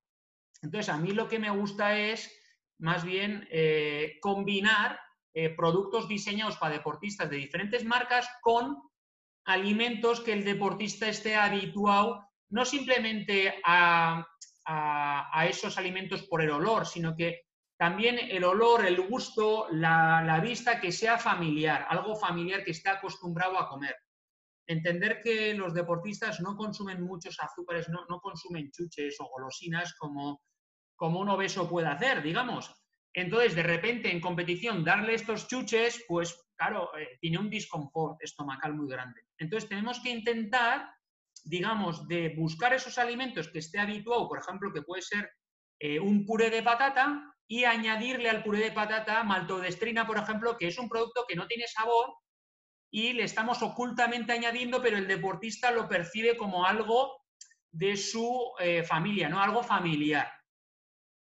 Entonces, 0.62 0.94
a 0.94 0.98
mí 0.98 1.10
lo 1.10 1.26
que 1.26 1.40
me 1.40 1.50
gusta 1.50 1.98
es 1.98 2.32
más 2.78 3.02
bien 3.04 3.48
eh, 3.50 4.18
combinar 4.20 5.00
productos 5.56 6.08
diseñados 6.08 6.56
para 6.56 6.74
deportistas 6.74 7.28
de 7.28 7.36
diferentes 7.36 7.84
marcas 7.84 8.28
con 8.40 8.76
alimentos 9.44 10.20
que 10.20 10.34
el 10.34 10.44
deportista 10.44 11.08
esté 11.08 11.34
habituado 11.34 12.26
no 12.50 12.64
simplemente 12.64 13.60
a, 13.64 14.24
esos 15.48 15.76
alimentos 15.78 16.22
por 16.22 16.42
el 16.42 16.50
olor, 16.50 16.86
sino 16.86 17.14
que 17.16 17.45
también 17.76 18.18
el 18.18 18.44
olor, 18.44 18.86
el 18.86 19.00
gusto, 19.06 19.68
la, 19.70 20.40
vista 20.42 20.80
que 20.80 20.92
sea 20.92 21.18
familiar, 21.18 21.86
algo 21.88 22.16
familiar 22.16 22.64
que 22.64 22.70
esté 22.70 22.88
acostumbrado 22.90 23.58
a 23.58 23.68
comer. 23.68 23.96
Entender 24.66 25.20
que 25.22 25.54
los 25.54 25.74
deportistas 25.74 26.40
no 26.40 26.56
consumen 26.56 27.02
muchos 27.02 27.38
azúcares, 27.40 27.88
no, 27.88 28.04
no 28.08 28.20
consumen 28.20 28.70
chuches 28.70 29.16
o 29.20 29.28
golosinas 29.28 29.94
como 29.94 30.40
como 30.96 31.20
un 31.20 31.28
obeso 31.28 31.68
puede 31.68 31.88
hacer, 31.88 32.22
digamos. 32.22 32.74
Entonces, 33.12 33.54
de 33.54 33.62
repente, 33.62 34.10
en 34.10 34.20
competición, 34.20 34.84
darle 34.84 35.14
estos 35.14 35.46
chuches, 35.46 36.04
pues 36.08 36.48
claro, 36.56 36.90
eh, 36.98 37.18
tiene 37.20 37.38
un 37.38 37.50
disconfort 37.50 38.22
estomacal 38.22 38.74
muy 38.74 38.88
grande. 38.88 39.22
Entonces, 39.38 39.68
tenemos 39.68 40.00
que 40.00 40.10
intentar, 40.10 40.90
digamos, 41.44 42.08
de 42.08 42.34
buscar 42.36 42.74
esos 42.74 42.98
alimentos 42.98 43.48
que 43.48 43.60
esté 43.60 43.78
habituado, 43.78 44.28
por 44.28 44.38
ejemplo, 44.38 44.72
que 44.72 44.82
puede 44.82 45.02
ser 45.02 45.30
eh, 45.78 46.00
un 46.00 46.24
puré 46.24 46.50
de 46.50 46.62
patata 46.62 47.34
y 47.46 47.64
añadirle 47.64 48.30
al 48.30 48.42
puré 48.42 48.60
de 48.60 48.72
patata 48.72 49.22
maltodestrina, 49.22 50.06
por 50.06 50.18
ejemplo, 50.18 50.56
que 50.56 50.68
es 50.68 50.78
un 50.78 50.88
producto 50.88 51.24
que 51.28 51.36
no 51.36 51.46
tiene 51.46 51.66
sabor, 51.68 52.14
y 52.90 53.12
le 53.12 53.24
estamos 53.24 53.62
ocultamente 53.62 54.32
añadiendo, 54.32 54.80
pero 54.80 54.96
el 54.96 55.06
deportista 55.06 55.70
lo 55.70 55.88
percibe 55.88 56.36
como 56.36 56.64
algo 56.64 57.20
de 57.70 57.96
su 57.96 58.52
eh, 58.58 58.82
familia, 58.84 59.28
¿no? 59.28 59.40
Algo 59.42 59.62
familiar. 59.62 60.32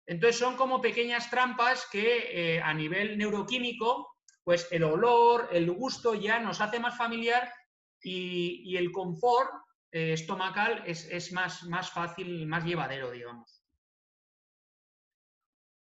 Entonces 0.06 0.38
son 0.38 0.58
como 0.58 0.82
pequeñas 0.82 1.30
trampas 1.30 1.88
que 1.90 2.56
eh, 2.56 2.62
a 2.62 2.74
nivel 2.74 3.18
neuroquímico, 3.18 4.18
pues 4.44 4.68
el 4.72 4.84
olor, 4.84 5.48
el 5.52 5.72
gusto 5.72 6.14
ya 6.14 6.40
nos 6.40 6.60
hace 6.60 6.80
más 6.80 6.98
familiar 6.98 7.50
y, 8.04 8.76
el 8.76 8.92
confort 8.92 9.50
estomacal 9.92 10.84
es, 10.88 11.06
es, 11.06 11.32
más, 11.32 11.64
más 11.64 11.92
fácil, 11.92 12.48
más 12.48 12.66
llevadero, 12.66 13.12
digamos. 13.12 13.61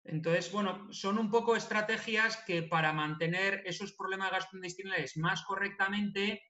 Entonces, 0.05 0.53
bueno, 0.53 0.93
son 0.93 1.19
un 1.19 1.31
poco 1.31 1.57
estrategias 1.57 2.37
que 2.47 2.63
para 2.63 2.93
mantener 2.93 3.63
esos 3.65 3.93
problemas 3.93 4.31
gastrointestinales 4.31 5.17
más 5.17 5.43
correctamente, 5.45 6.43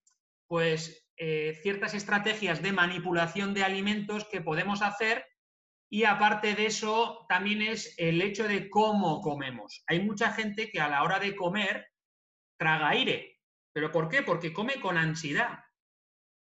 pues 0.48 1.08
eh, 1.16 1.58
ciertas 1.62 1.94
estrategias 1.94 2.62
de 2.62 2.72
manipulación 2.72 3.54
de 3.54 3.62
alimentos 3.62 4.24
que 4.24 4.40
podemos 4.40 4.82
hacer 4.82 5.24
y 5.88 6.04
aparte 6.04 6.54
de 6.54 6.66
eso 6.66 7.24
también 7.28 7.62
es 7.62 7.94
el 7.98 8.20
hecho 8.20 8.48
de 8.48 8.68
cómo 8.68 9.20
comemos. 9.20 9.84
Hay 9.86 10.00
mucha 10.00 10.32
gente 10.32 10.68
que 10.68 10.80
a 10.80 10.88
la 10.88 11.04
hora 11.04 11.20
de 11.20 11.36
comer 11.36 11.86
traga 12.58 12.88
aire. 12.88 13.40
¿Pero 13.72 13.92
por 13.92 14.08
qué? 14.08 14.22
Porque 14.22 14.52
come 14.52 14.80
con 14.80 14.96
ansiedad. 14.96 15.60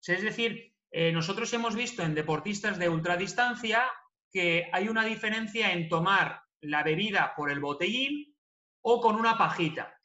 Es 0.05 0.23
decir, 0.23 0.75
eh, 0.91 1.13
nosotros 1.13 1.53
hemos 1.53 1.77
visto 1.77 2.03
en 2.03 2.15
deportistas 2.15 2.79
de 2.79 2.89
ultradistancia 2.89 3.85
que 4.33 4.69
hay 4.73 4.89
una 4.89 5.05
diferencia 5.05 5.73
en 5.73 5.89
tomar 5.89 6.46
la 6.61 6.83
bebida 6.83 7.35
por 7.37 7.51
el 7.51 7.61
botellín 7.61 8.37
o 8.83 9.01
con 9.01 9.17
una 9.17 9.37
pajita. 9.37 9.99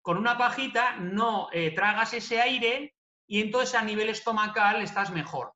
Con 0.00 0.18
una 0.18 0.36
pajita 0.36 0.96
no 0.96 1.48
eh, 1.52 1.70
tragas 1.70 2.14
ese 2.14 2.40
aire 2.40 2.94
y 3.26 3.40
entonces 3.40 3.74
a 3.74 3.82
nivel 3.82 4.08
estomacal 4.08 4.82
estás 4.82 5.10
mejor. 5.10 5.52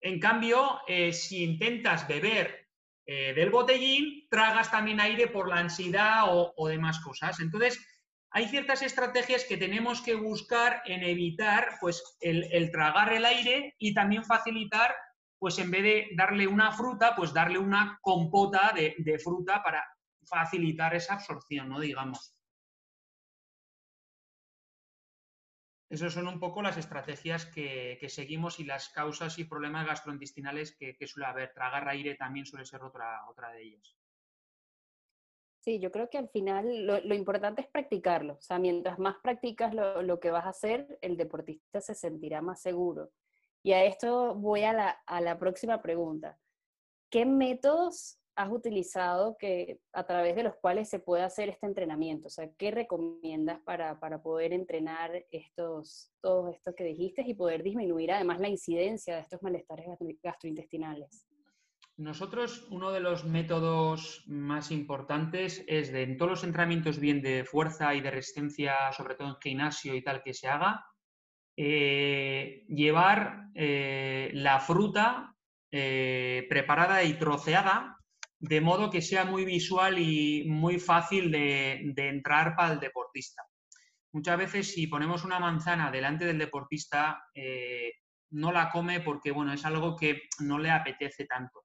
En 0.00 0.18
cambio, 0.18 0.80
eh, 0.86 1.12
si 1.12 1.44
intentas 1.44 2.08
beber 2.08 2.68
eh, 3.06 3.32
del 3.34 3.50
botellín, 3.50 4.26
tragas 4.28 4.70
también 4.70 5.00
aire 5.00 5.28
por 5.28 5.48
la 5.48 5.58
ansiedad 5.58 6.24
o, 6.26 6.68
demás 6.68 7.00
cosas. 7.00 7.38
Entonces, 7.40 7.78
hay 8.30 8.48
ciertas 8.48 8.82
estrategias 8.82 9.44
que 9.44 9.56
tenemos 9.56 10.00
que 10.00 10.14
buscar 10.14 10.82
en 10.86 11.02
evitar 11.02 11.76
pues, 11.80 12.02
el 12.20 12.70
tragar 12.70 13.12
el 13.12 13.24
aire 13.24 13.74
y 13.78 13.92
también 13.92 14.24
facilitar 14.24 14.94
pues 15.40 15.58
en 15.58 15.70
vez 15.70 15.82
de 15.82 16.08
darle 16.14 16.46
una 16.46 16.70
fruta, 16.70 17.16
pues 17.16 17.32
darle 17.32 17.58
una 17.58 17.98
compota 18.02 18.74
de, 18.74 19.18
fruta 19.18 19.62
para 19.62 19.82
facilitar 20.22 20.94
esa 20.94 21.14
absorción, 21.14 21.70
¿no? 21.70 21.80
Digamos. 21.80 22.36
Esas 25.88 26.12
son 26.12 26.28
un 26.28 26.38
poco 26.38 26.60
las 26.60 26.76
estrategias 26.76 27.46
que, 27.46 27.98
seguimos 28.08 28.60
y 28.60 28.64
las 28.64 28.90
causas 28.90 29.38
y 29.38 29.44
problemas 29.44 29.86
gastrointestinales 29.86 30.76
que, 30.76 31.06
suele 31.06 31.26
haber. 31.26 31.54
Tragar 31.54 31.88
aire 31.88 32.16
también 32.16 32.44
suele 32.44 32.66
ser 32.66 32.82
otra, 32.82 33.26
otra 33.26 33.50
de 33.50 33.62
ellas. 33.62 33.96
Sí, 35.60 35.80
yo 35.80 35.90
creo 35.90 36.10
que 36.10 36.18
al 36.18 36.28
final 36.28 36.86
lo, 36.86 37.14
importante 37.14 37.62
es 37.62 37.66
practicarlo. 37.66 38.34
O 38.34 38.42
sea, 38.42 38.58
mientras 38.58 38.98
más 38.98 39.16
practicas 39.22 39.74
lo, 39.74 40.20
que 40.20 40.30
vas 40.30 40.44
a 40.44 40.50
hacer, 40.50 40.98
el 41.00 41.16
deportista 41.16 41.80
se 41.80 41.94
sentirá 41.94 42.42
más 42.42 42.60
seguro. 42.60 43.10
Y 43.62 43.72
a 43.72 43.84
esto 43.84 44.34
voy 44.34 44.62
a 44.62 44.72
la, 44.72 45.38
próxima 45.38 45.82
pregunta. 45.82 46.38
¿Qué 47.10 47.26
métodos 47.26 48.18
has 48.36 48.50
utilizado 48.50 49.36
que, 49.36 49.80
a 49.92 50.06
través 50.06 50.34
de 50.36 50.44
los 50.44 50.54
cuales 50.56 50.88
se 50.88 50.98
puede 50.98 51.22
hacer 51.22 51.50
este 51.50 51.66
entrenamiento? 51.66 52.28
O 52.28 52.30
sea, 52.30 52.50
¿qué 52.56 52.70
recomiendas 52.70 53.60
para, 53.60 54.22
poder 54.22 54.52
entrenar 54.52 55.26
estos, 55.30 56.12
todos 56.22 56.54
estos 56.54 56.74
que 56.74 56.84
dijiste 56.84 57.22
y 57.26 57.34
poder 57.34 57.62
disminuir 57.62 58.12
además 58.12 58.40
la 58.40 58.48
incidencia 58.48 59.16
de 59.16 59.22
estos 59.22 59.42
malestares 59.42 59.86
gastrointestinales? 60.22 61.26
Nosotros, 61.98 62.66
uno 62.70 62.92
de 62.92 63.00
los 63.00 63.26
métodos 63.26 64.24
más 64.26 64.70
importantes 64.70 65.62
es 65.66 65.92
de 65.92 66.04
en 66.04 66.16
todos 66.16 66.30
los 66.30 66.44
entrenamientos 66.44 66.98
bien 66.98 67.20
de 67.20 67.44
fuerza 67.44 67.94
y 67.94 68.00
de 68.00 68.10
resistencia, 68.10 68.90
sobre 68.92 69.16
todo 69.16 69.28
en 69.28 69.36
gimnasio 69.36 69.94
y 69.94 70.02
tal, 70.02 70.22
que 70.22 70.32
se 70.32 70.48
haga, 70.48 70.82
eh, 71.62 72.64
llevar 72.68 73.50
eh, 73.54 74.30
la 74.32 74.60
fruta 74.60 75.36
eh, 75.70 76.46
preparada 76.48 77.04
y 77.04 77.18
troceada 77.18 77.98
de 78.38 78.62
modo 78.62 78.88
que 78.88 79.02
sea 79.02 79.26
muy 79.26 79.44
visual 79.44 79.98
y 79.98 80.44
muy 80.48 80.78
fácil 80.80 81.30
de, 81.30 81.92
entrar 81.94 82.56
para 82.56 82.72
el 82.72 82.80
deportista. 82.80 83.42
Muchas 84.10 84.38
veces 84.38 84.72
si 84.72 84.86
ponemos 84.86 85.22
una 85.22 85.38
manzana 85.38 85.90
delante 85.90 86.24
del 86.24 86.38
deportista, 86.38 87.22
no 88.30 88.52
la 88.52 88.70
come 88.70 89.00
porque 89.00 89.30
bueno, 89.30 89.52
es 89.52 89.62
algo 89.66 89.94
que 89.96 90.22
no 90.38 90.58
le 90.58 90.70
apetece 90.70 91.26
tanto. 91.26 91.64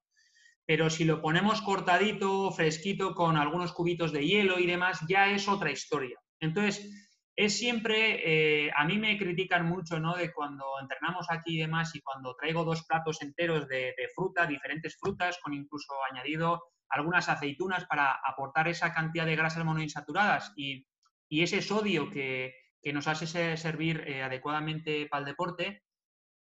Pero 0.66 0.90
si 0.90 1.06
lo 1.06 1.22
ponemos 1.22 1.62
cortadito, 1.62 2.52
fresquito, 2.52 3.14
con 3.14 3.38
algunos 3.38 3.72
cubitos 3.72 4.12
de 4.12 4.26
hielo 4.26 4.58
y 4.58 4.66
demás, 4.66 5.00
ya 5.08 5.30
es 5.30 5.48
otra 5.48 5.70
historia. 5.70 6.18
Entonces, 6.38 7.05
es 7.36 7.58
siempre, 7.58 8.64
eh, 8.66 8.70
a 8.74 8.86
mí 8.86 8.96
me 8.96 9.18
critican 9.18 9.66
mucho, 9.66 10.00
¿no? 10.00 10.16
De 10.16 10.32
cuando 10.32 10.64
entrenamos 10.80 11.26
aquí 11.30 11.56
y 11.56 11.60
demás 11.60 11.94
y 11.94 12.00
cuando 12.00 12.34
traigo 12.34 12.64
dos 12.64 12.86
platos 12.86 13.20
enteros 13.20 13.68
de, 13.68 13.94
fruta, 14.14 14.46
diferentes 14.46 14.96
frutas, 14.98 15.38
con 15.42 15.52
incluso 15.52 15.92
añadido 16.10 16.62
algunas 16.88 17.28
aceitunas 17.28 17.84
para 17.84 18.12
aportar 18.24 18.68
esa 18.68 18.94
cantidad 18.94 19.26
de 19.26 19.36
grasas 19.36 19.66
monoinsaturadas 19.66 20.54
y, 20.56 20.86
y 21.28 21.42
ese 21.42 21.60
sodio 21.60 22.10
que, 22.10 22.54
nos 22.92 23.08
hace 23.08 23.56
servir 23.56 24.04
eh, 24.06 24.22
adecuadamente 24.22 25.08
para 25.10 25.18
el 25.18 25.26
deporte, 25.26 25.82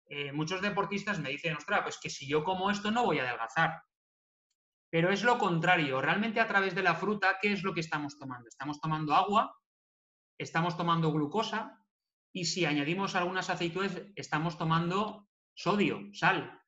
eh, 0.09 0.33
muchos 0.33 0.61
deportistas 0.61 1.17
me 1.19 1.29
dicen, 1.29 1.55
ostras, 1.55 1.83
pues 1.83 1.97
que 1.97 2.09
si 2.09 2.27
yo 2.27 2.43
como 2.43 2.69
esto 2.69 2.91
no 2.91 3.05
voy 3.05 3.19
a 3.19 3.23
adelgazar. 3.23 3.81
Pero 4.91 5.09
es 5.09 5.23
lo 5.23 5.37
contrario, 5.37 6.01
realmente 6.01 6.41
a 6.41 6.47
través 6.47 6.75
de 6.75 6.83
la 6.83 6.95
fruta, 6.95 7.37
¿qué 7.41 7.53
es 7.53 7.63
lo 7.63 7.73
que 7.73 7.79
estamos 7.79 8.19
tomando? 8.19 8.49
Estamos 8.49 8.81
tomando 8.81 9.15
agua, 9.15 9.55
estamos 10.43 10.77
tomando 10.77 11.11
glucosa 11.11 11.79
y 12.33 12.45
si 12.45 12.65
añadimos 12.65 13.15
algunas 13.15 13.49
aceitunas 13.49 14.01
estamos 14.15 14.57
tomando 14.57 15.27
sodio, 15.55 16.01
sal. 16.13 16.59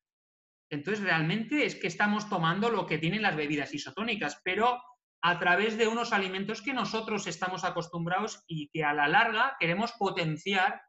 Entonces 0.70 1.02
realmente 1.02 1.64
es 1.64 1.76
que 1.76 1.86
estamos 1.86 2.28
tomando 2.28 2.70
lo 2.70 2.86
que 2.86 2.98
tienen 2.98 3.22
las 3.22 3.36
bebidas 3.36 3.72
isotónicas, 3.74 4.40
pero 4.42 4.80
a 5.22 5.38
través 5.38 5.76
de 5.78 5.88
unos 5.88 6.12
alimentos 6.12 6.62
que 6.62 6.72
nosotros 6.72 7.26
estamos 7.26 7.64
acostumbrados 7.64 8.44
y 8.46 8.68
que 8.68 8.84
a 8.84 8.94
la 8.94 9.08
larga 9.08 9.56
queremos 9.58 9.92
potenciar 9.92 10.82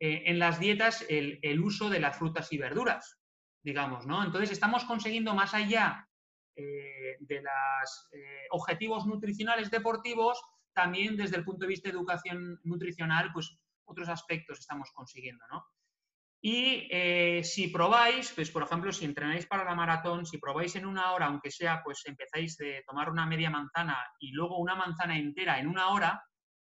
eh, 0.00 0.24
en 0.26 0.38
las 0.38 0.60
dietas 0.60 1.04
el, 1.08 1.60
uso 1.60 1.90
de 1.90 2.00
las 2.00 2.16
frutas 2.16 2.52
y 2.52 2.58
verduras, 2.58 3.18
digamos, 3.62 4.06
¿no? 4.06 4.24
Entonces 4.24 4.50
estamos 4.50 4.84
consiguiendo 4.84 5.34
más 5.34 5.54
allá 5.54 6.06
eh, 6.56 7.16
de 7.20 7.42
los 7.42 8.08
eh, 8.12 8.46
objetivos 8.50 9.06
nutricionales 9.06 9.70
deportivos, 9.70 10.40
también 10.78 11.16
desde 11.16 11.36
el 11.36 11.44
punto 11.44 11.64
de 11.64 11.70
vista 11.70 11.88
de 11.88 11.96
educación 11.96 12.60
nutricional, 12.62 13.32
pues 13.32 13.58
otros 13.84 14.08
aspectos 14.08 14.60
estamos 14.60 14.92
consiguiendo, 14.92 15.44
¿no? 15.50 15.66
Y 16.40 16.86
eh, 16.92 17.42
si 17.42 17.66
probáis, 17.66 18.30
pues 18.32 18.52
por 18.52 18.62
ejemplo, 18.62 18.92
si 18.92 19.04
entrenáis 19.04 19.44
para 19.46 19.64
la 19.64 19.74
maratón, 19.74 20.24
si 20.24 20.38
probáis 20.38 20.76
en 20.76 20.86
una 20.86 21.10
hora, 21.10 21.26
aunque 21.26 21.50
sea, 21.50 21.82
pues 21.82 22.06
empezáis 22.06 22.56
de 22.58 22.84
tomar 22.86 23.10
una 23.10 23.26
media 23.26 23.50
manzana 23.50 23.98
y 24.20 24.30
luego 24.30 24.58
una 24.58 24.76
manzana 24.76 25.18
entera 25.18 25.58
en 25.58 25.66
una 25.66 25.88
hora, 25.88 26.22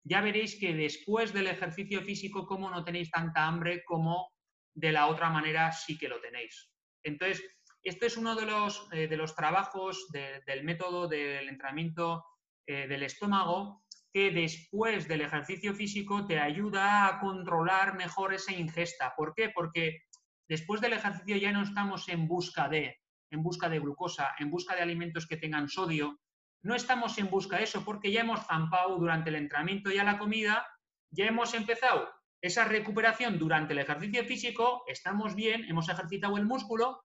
ya 0.02 0.22
veréis 0.22 0.58
que 0.58 0.72
después 0.72 1.34
del 1.34 1.48
ejercicio 1.48 2.00
físico, 2.00 2.46
como 2.46 2.70
no 2.70 2.82
tenéis 2.82 3.10
tanta 3.10 3.46
hambre 3.46 3.84
como 3.84 4.32
de 4.74 4.90
la 4.90 5.08
otra 5.08 5.28
manera 5.28 5.70
sí 5.70 5.98
que 5.98 6.08
lo 6.08 6.18
tenéis. 6.18 6.70
Entonces, 7.02 7.44
este 7.82 8.06
es 8.06 8.16
uno 8.16 8.34
de 8.34 8.46
los, 8.46 8.88
eh, 8.92 9.06
de 9.06 9.16
los 9.18 9.34
trabajos 9.34 10.08
del 10.10 10.64
método 10.64 11.08
del 11.08 11.46
entrenamiento 11.50 12.24
eh, 12.70 12.86
del 12.86 13.02
estómago 13.02 13.82
que 14.12 14.30
después 14.30 15.06
del 15.08 15.22
ejercicio 15.22 15.74
físico 15.74 16.26
te 16.26 16.40
ayuda 16.40 17.06
a 17.06 17.20
controlar 17.20 17.96
mejor 17.96 18.34
esa 18.34 18.52
ingesta. 18.52 19.14
¿Por 19.16 19.34
qué? 19.34 19.50
Porque 19.54 20.02
después 20.48 20.80
del 20.80 20.94
ejercicio 20.94 21.36
ya 21.36 21.52
no 21.52 21.62
estamos 21.62 22.08
en 22.08 22.26
busca 22.26 22.68
de, 22.68 22.96
en 23.30 23.42
busca 23.42 23.68
de 23.68 23.80
glucosa, 23.80 24.34
en 24.38 24.50
busca 24.50 24.74
de 24.74 24.82
alimentos 24.82 25.26
que 25.26 25.36
tengan 25.36 25.68
sodio. 25.68 26.18
No 26.62 26.74
estamos 26.74 27.18
en 27.18 27.30
busca 27.30 27.58
de 27.58 27.64
eso 27.64 27.84
porque 27.84 28.10
ya 28.10 28.22
hemos 28.22 28.46
zampado 28.46 28.96
durante 28.96 29.30
el 29.30 29.36
entrenamiento 29.36 29.90
ya 29.90 30.04
la 30.04 30.18
comida, 30.18 30.66
ya 31.10 31.26
hemos 31.26 31.54
empezado 31.54 32.08
esa 32.40 32.64
recuperación 32.64 33.38
durante 33.38 33.72
el 33.72 33.80
ejercicio 33.80 34.24
físico, 34.24 34.84
estamos 34.86 35.34
bien, 35.34 35.64
hemos 35.64 35.88
ejercitado 35.88 36.36
el 36.36 36.46
músculo 36.46 37.02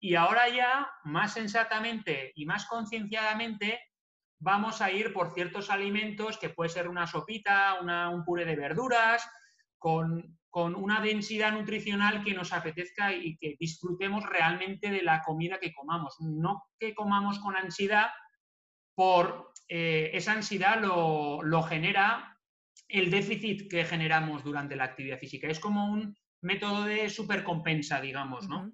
y 0.00 0.14
ahora 0.14 0.48
ya 0.48 0.88
más 1.04 1.32
sensatamente 1.34 2.32
y 2.34 2.46
más 2.46 2.66
concienciadamente 2.66 3.80
vamos 4.40 4.80
a 4.80 4.90
ir 4.90 5.12
por 5.12 5.34
ciertos 5.34 5.70
alimentos 5.70 6.38
que 6.38 6.50
puede 6.50 6.70
ser 6.70 6.88
una 6.88 7.06
sopita, 7.06 7.78
un 7.80 8.24
puré 8.24 8.44
de 8.44 8.56
verduras, 8.56 9.28
con, 9.78 10.36
una 10.52 11.00
densidad 11.00 11.52
nutricional 11.52 12.24
que 12.24 12.34
nos 12.34 12.52
apetezca 12.52 13.12
y 13.12 13.36
que 13.36 13.56
disfrutemos 13.60 14.24
realmente 14.26 14.90
de 14.90 15.02
la 15.02 15.22
comida 15.22 15.60
que 15.60 15.72
comamos. 15.72 16.16
No 16.18 16.64
que 16.80 16.94
comamos 16.94 17.38
con 17.38 17.54
ansiedad, 17.54 18.08
por 18.96 19.52
eh, 19.68 20.10
esa 20.14 20.32
ansiedad 20.32 20.80
lo, 20.80 21.62
genera 21.62 22.36
el 22.88 23.08
déficit 23.08 23.70
que 23.70 23.84
generamos 23.84 24.42
durante 24.42 24.74
la 24.74 24.84
actividad 24.84 25.20
física. 25.20 25.46
Es 25.46 25.60
como 25.60 25.92
un 25.92 26.16
método 26.40 26.84
de 26.84 27.08
supercompensa, 27.08 28.00
digamos, 28.00 28.48
¿no? 28.48 28.72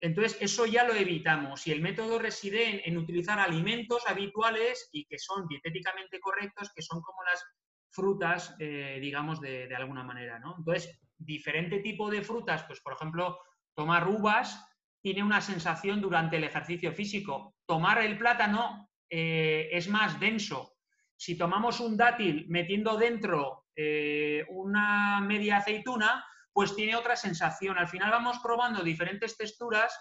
Entonces, 0.00 0.36
eso 0.40 0.66
ya 0.66 0.84
lo 0.84 0.94
evitamos. 0.94 1.66
Y 1.66 1.72
el 1.72 1.80
método 1.80 2.18
reside 2.18 2.88
en, 2.88 2.98
utilizar 2.98 3.38
alimentos 3.38 4.02
habituales 4.06 4.88
y 4.92 5.06
que 5.06 5.18
son 5.18 5.46
dietéticamente 5.48 6.20
correctos, 6.20 6.70
que 6.74 6.82
son 6.82 7.00
como 7.00 7.22
las 7.22 7.42
frutas, 7.90 8.54
eh, 8.58 8.98
digamos, 9.00 9.40
de, 9.40 9.74
alguna 9.74 10.02
manera, 10.02 10.38
¿no? 10.38 10.56
Entonces, 10.58 11.00
diferente 11.16 11.78
tipo 11.78 12.10
de 12.10 12.22
frutas, 12.22 12.64
pues, 12.64 12.80
por 12.80 12.94
ejemplo, 12.94 13.38
tomar 13.74 14.06
uvas 14.08 14.62
tiene 15.00 15.22
una 15.22 15.40
sensación 15.40 16.00
durante 16.00 16.36
el 16.36 16.44
ejercicio 16.44 16.92
físico. 16.92 17.54
Tomar 17.66 17.98
el 18.02 18.18
plátano 18.18 18.88
eh, 19.08 19.68
es 19.70 19.88
más 19.88 20.18
denso. 20.18 20.74
Si 21.16 21.36
tomamos 21.38 21.80
un 21.80 21.96
dátil 21.96 22.46
metiendo 22.48 22.96
dentro 22.96 23.66
eh, 23.76 24.44
una 24.48 25.20
media 25.20 25.58
aceituna, 25.58 26.24
pues 26.54 26.74
tiene 26.74 26.96
otra 26.96 27.16
sensación. 27.16 27.76
Al 27.76 27.88
final 27.88 28.10
vamos 28.10 28.38
probando 28.38 28.82
diferentes 28.82 29.36
texturas 29.36 29.94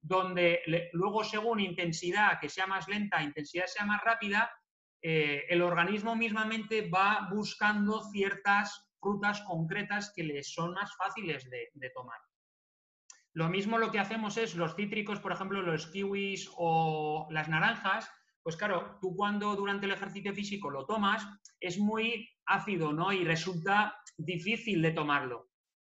donde 0.00 0.62
luego 0.92 1.22
según 1.22 1.60
intensidad 1.60 2.40
que 2.40 2.48
sea 2.48 2.66
más 2.66 2.88
lenta, 2.88 3.22
intensidad 3.22 3.66
sea 3.66 3.84
más 3.84 4.02
rápida, 4.02 4.50
eh, 5.02 5.44
el 5.48 5.62
organismo 5.62 6.16
mismamente 6.16 6.88
va 6.88 7.28
buscando 7.30 8.02
ciertas 8.10 8.90
frutas 8.98 9.42
concretas 9.42 10.12
que 10.14 10.24
le 10.24 10.42
son 10.42 10.72
más 10.72 10.96
fáciles 10.96 11.48
de 11.48 11.90
tomar. 11.94 12.18
Lo 13.34 13.48
mismo 13.48 13.78
lo 13.78 13.92
que 13.92 14.00
hacemos 14.00 14.36
es 14.36 14.56
los 14.56 14.74
cítricos, 14.74 15.20
por 15.20 15.30
ejemplo, 15.32 15.62
los 15.62 15.86
kiwis 15.88 16.50
o 16.56 17.28
las 17.30 17.48
naranjas, 17.48 18.10
pues 18.42 18.56
claro, 18.56 18.98
tú 19.00 19.14
cuando 19.14 19.54
durante 19.54 19.86
el 19.86 19.92
ejercicio 19.92 20.34
físico 20.34 20.70
lo 20.70 20.86
tomas, 20.86 21.24
es 21.60 21.78
muy 21.78 22.28
ácido, 22.46 22.92
¿no? 22.92 23.12
Y 23.12 23.24
resulta 23.24 23.94
difícil 24.16 24.80
de 24.80 24.92
tomarlo. 24.92 25.47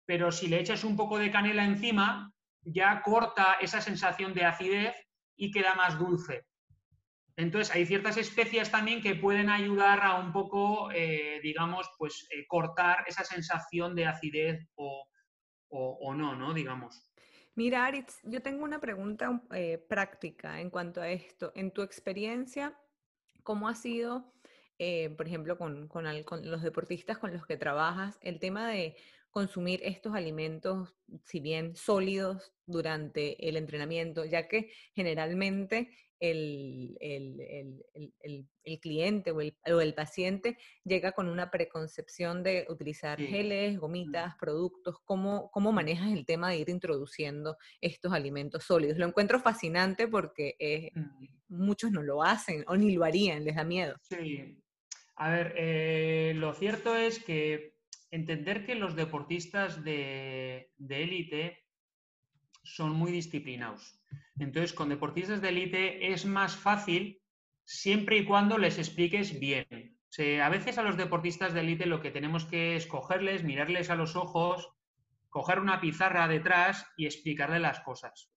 Pero 0.07 0.31
si 0.31 0.47
le 0.47 0.59
echas 0.59 0.83
un 0.83 0.95
poco 0.95 1.19
de 1.19 1.29
canela 1.29 1.63
encima, 1.63 2.33
ya 2.63 3.03
corta 3.03 3.57
esa 3.61 3.81
sensación 3.81 4.33
de 4.33 4.45
acidez 4.45 4.95
y 5.35 5.51
queda 5.51 5.75
más 5.75 5.99
dulce. 5.99 6.47
Entonces, 7.37 7.73
hay 7.73 7.85
ciertas 7.85 8.17
especias 8.17 8.71
también 8.71 8.99
que 8.99 9.13
pueden 9.13 9.49
ayudar 9.51 9.99
a 10.01 10.15
un 10.15 10.33
poco, 10.33 10.89
eh, 10.91 11.39
digamos, 11.43 11.87
pues 11.99 12.27
eh, 12.31 12.47
cortar 12.47 13.03
esa 13.05 13.23
sensación 13.23 13.93
de 13.93 14.07
acidez 14.07 14.67
o, 14.73 15.07
o 15.69 16.15
no, 16.15 16.35
¿no? 16.35 16.55
Digamos. 16.55 17.11
Mira, 17.53 17.85
Aritz, 17.85 18.19
yo 18.23 18.41
tengo 18.41 18.63
una 18.63 18.79
pregunta 18.79 19.43
eh, 19.51 19.77
práctica 19.77 20.59
en 20.59 20.71
cuanto 20.71 20.99
a 20.99 21.09
esto. 21.09 21.51
En 21.53 21.69
tu 21.69 21.83
experiencia, 21.83 22.75
¿cómo 23.43 23.69
ha 23.69 23.75
sido, 23.75 24.33
por 25.17 25.27
ejemplo, 25.27 25.59
con, 25.59 25.89
los 26.43 26.61
deportistas 26.63 27.19
con 27.19 27.33
los 27.33 27.45
que 27.45 27.57
trabajas, 27.57 28.17
el 28.21 28.39
tema 28.39 28.67
de 28.67 28.95
consumir 29.37 29.81
estos 29.83 30.15
alimentos, 30.15 30.95
si 31.23 31.39
bien 31.39 31.75
sólidos, 31.75 32.51
durante 32.65 33.47
el 33.47 33.55
entrenamiento, 33.55 34.25
ya 34.25 34.47
que 34.47 34.71
generalmente 34.95 35.91
el, 36.19 36.97
cliente 38.81 39.29
o 39.29 39.39
el, 39.39 39.93
paciente 39.93 40.57
llega 40.83 41.11
con 41.11 41.29
una 41.29 41.51
preconcepción 41.51 42.41
de 42.41 42.65
utilizar 42.67 43.19
geles, 43.19 43.77
gomitas, 43.77 44.33
productos. 44.39 44.95
¿Cómo, 45.05 45.51
¿Cómo 45.51 45.71
manejas 45.71 46.11
el 46.11 46.25
tema 46.25 46.49
de 46.49 46.57
ir 46.57 46.69
introduciendo 46.69 47.57
estos 47.79 48.13
alimentos 48.13 48.63
sólidos? 48.63 48.97
Lo 48.97 49.05
encuentro 49.05 49.39
fascinante 49.39 50.07
porque 50.07 50.91
muchos 51.47 51.91
no 51.91 52.01
lo 52.01 52.23
hacen 52.23 52.63
o 52.67 52.75
ni 52.75 52.95
lo 52.95 53.05
harían, 53.05 53.45
les 53.45 53.55
da 53.55 53.63
miedo. 53.63 53.99
Sí. 54.01 54.57
A 55.15 55.29
ver, 55.29 55.53
eh, 55.57 56.33
lo 56.35 56.55
cierto 56.55 56.95
es 56.95 57.23
que 57.23 57.76
entender 58.11 58.65
que 58.65 58.75
los 58.75 58.95
deportistas 58.95 59.83
de 59.83 60.69
élite 60.77 61.67
son 62.63 62.91
muy 62.91 63.11
disciplinados. 63.11 63.99
Entonces, 64.39 64.73
con 64.73 64.89
deportistas 64.89 65.41
de 65.41 65.49
élite 65.49 66.11
es 66.11 66.25
más 66.25 66.55
fácil 66.55 67.21
siempre 67.63 68.17
y 68.17 68.25
cuando 68.25 68.57
les 68.57 68.77
expliques 68.77 69.39
bien. 69.39 69.97
a 70.41 70.49
veces 70.49 70.77
a 70.77 70.83
los 70.83 70.97
deportistas 70.97 71.53
de 71.53 71.61
élite 71.61 71.85
lo 71.85 72.01
que 72.01 72.11
tenemos 72.11 72.45
que 72.45 72.75
es 72.75 72.87
cogerles, 72.87 73.43
mirarles 73.43 73.89
a 73.89 73.95
los 73.95 74.15
ojos, 74.15 74.69
coger 75.29 75.59
una 75.59 75.79
pizarra 75.79 76.27
detrás 76.27 76.85
y 76.97 77.05
explicarles 77.05 77.61
las 77.61 77.79
cosas. 77.81 78.31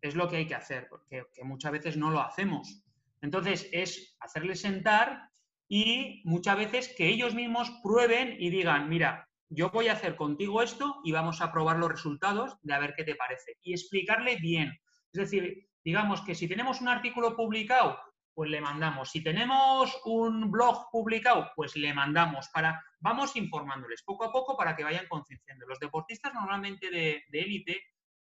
Es 0.00 0.14
lo 0.14 0.28
que 0.28 0.36
hay 0.36 0.46
que 0.46 0.54
hacer, 0.54 0.86
porque 0.88 1.24
muchas 1.42 1.72
veces 1.72 1.96
no 1.96 2.10
lo 2.10 2.20
hacemos. 2.20 2.84
Entonces, 3.20 3.68
es 3.72 4.16
hacerles 4.20 4.60
sentar 4.60 5.27
y 5.68 6.22
muchas 6.24 6.56
veces 6.56 6.94
que 6.96 7.08
ellos 7.08 7.34
mismos 7.34 7.70
prueben 7.82 8.36
y 8.38 8.50
digan, 8.50 8.88
mira, 8.88 9.28
yo 9.50 9.70
voy 9.70 9.88
a 9.88 9.92
hacer 9.92 10.16
contigo 10.16 10.62
esto 10.62 11.00
y 11.04 11.12
vamos 11.12 11.40
a 11.40 11.52
probar 11.52 11.78
los 11.78 11.90
resultados 11.90 12.56
de 12.62 12.74
a 12.74 12.78
ver 12.78 12.94
qué 12.96 13.04
te 13.04 13.14
parece. 13.14 13.56
Y 13.62 13.72
explicarle 13.72 14.36
bien. 14.36 14.78
Es 15.12 15.20
decir, 15.20 15.68
digamos 15.84 16.22
que 16.22 16.34
si 16.34 16.48
tenemos 16.48 16.80
un 16.80 16.88
artículo 16.88 17.36
publicado, 17.36 17.98
pues 18.34 18.50
le 18.50 18.60
mandamos. 18.60 19.10
Si 19.10 19.22
tenemos 19.22 20.00
un 20.04 20.50
blog 20.50 20.90
publicado, 20.90 21.50
pues 21.54 21.76
le 21.76 21.92
mandamos. 21.92 22.48
Para, 22.48 22.82
vamos 23.00 23.36
informándoles 23.36 24.02
poco 24.02 24.24
a 24.24 24.32
poco 24.32 24.56
para 24.56 24.76
que 24.76 24.84
vayan 24.84 25.08
concienciando. 25.08 25.66
Los 25.66 25.80
deportistas 25.80 26.32
normalmente 26.34 26.90
de 26.90 27.24
élite 27.32 27.80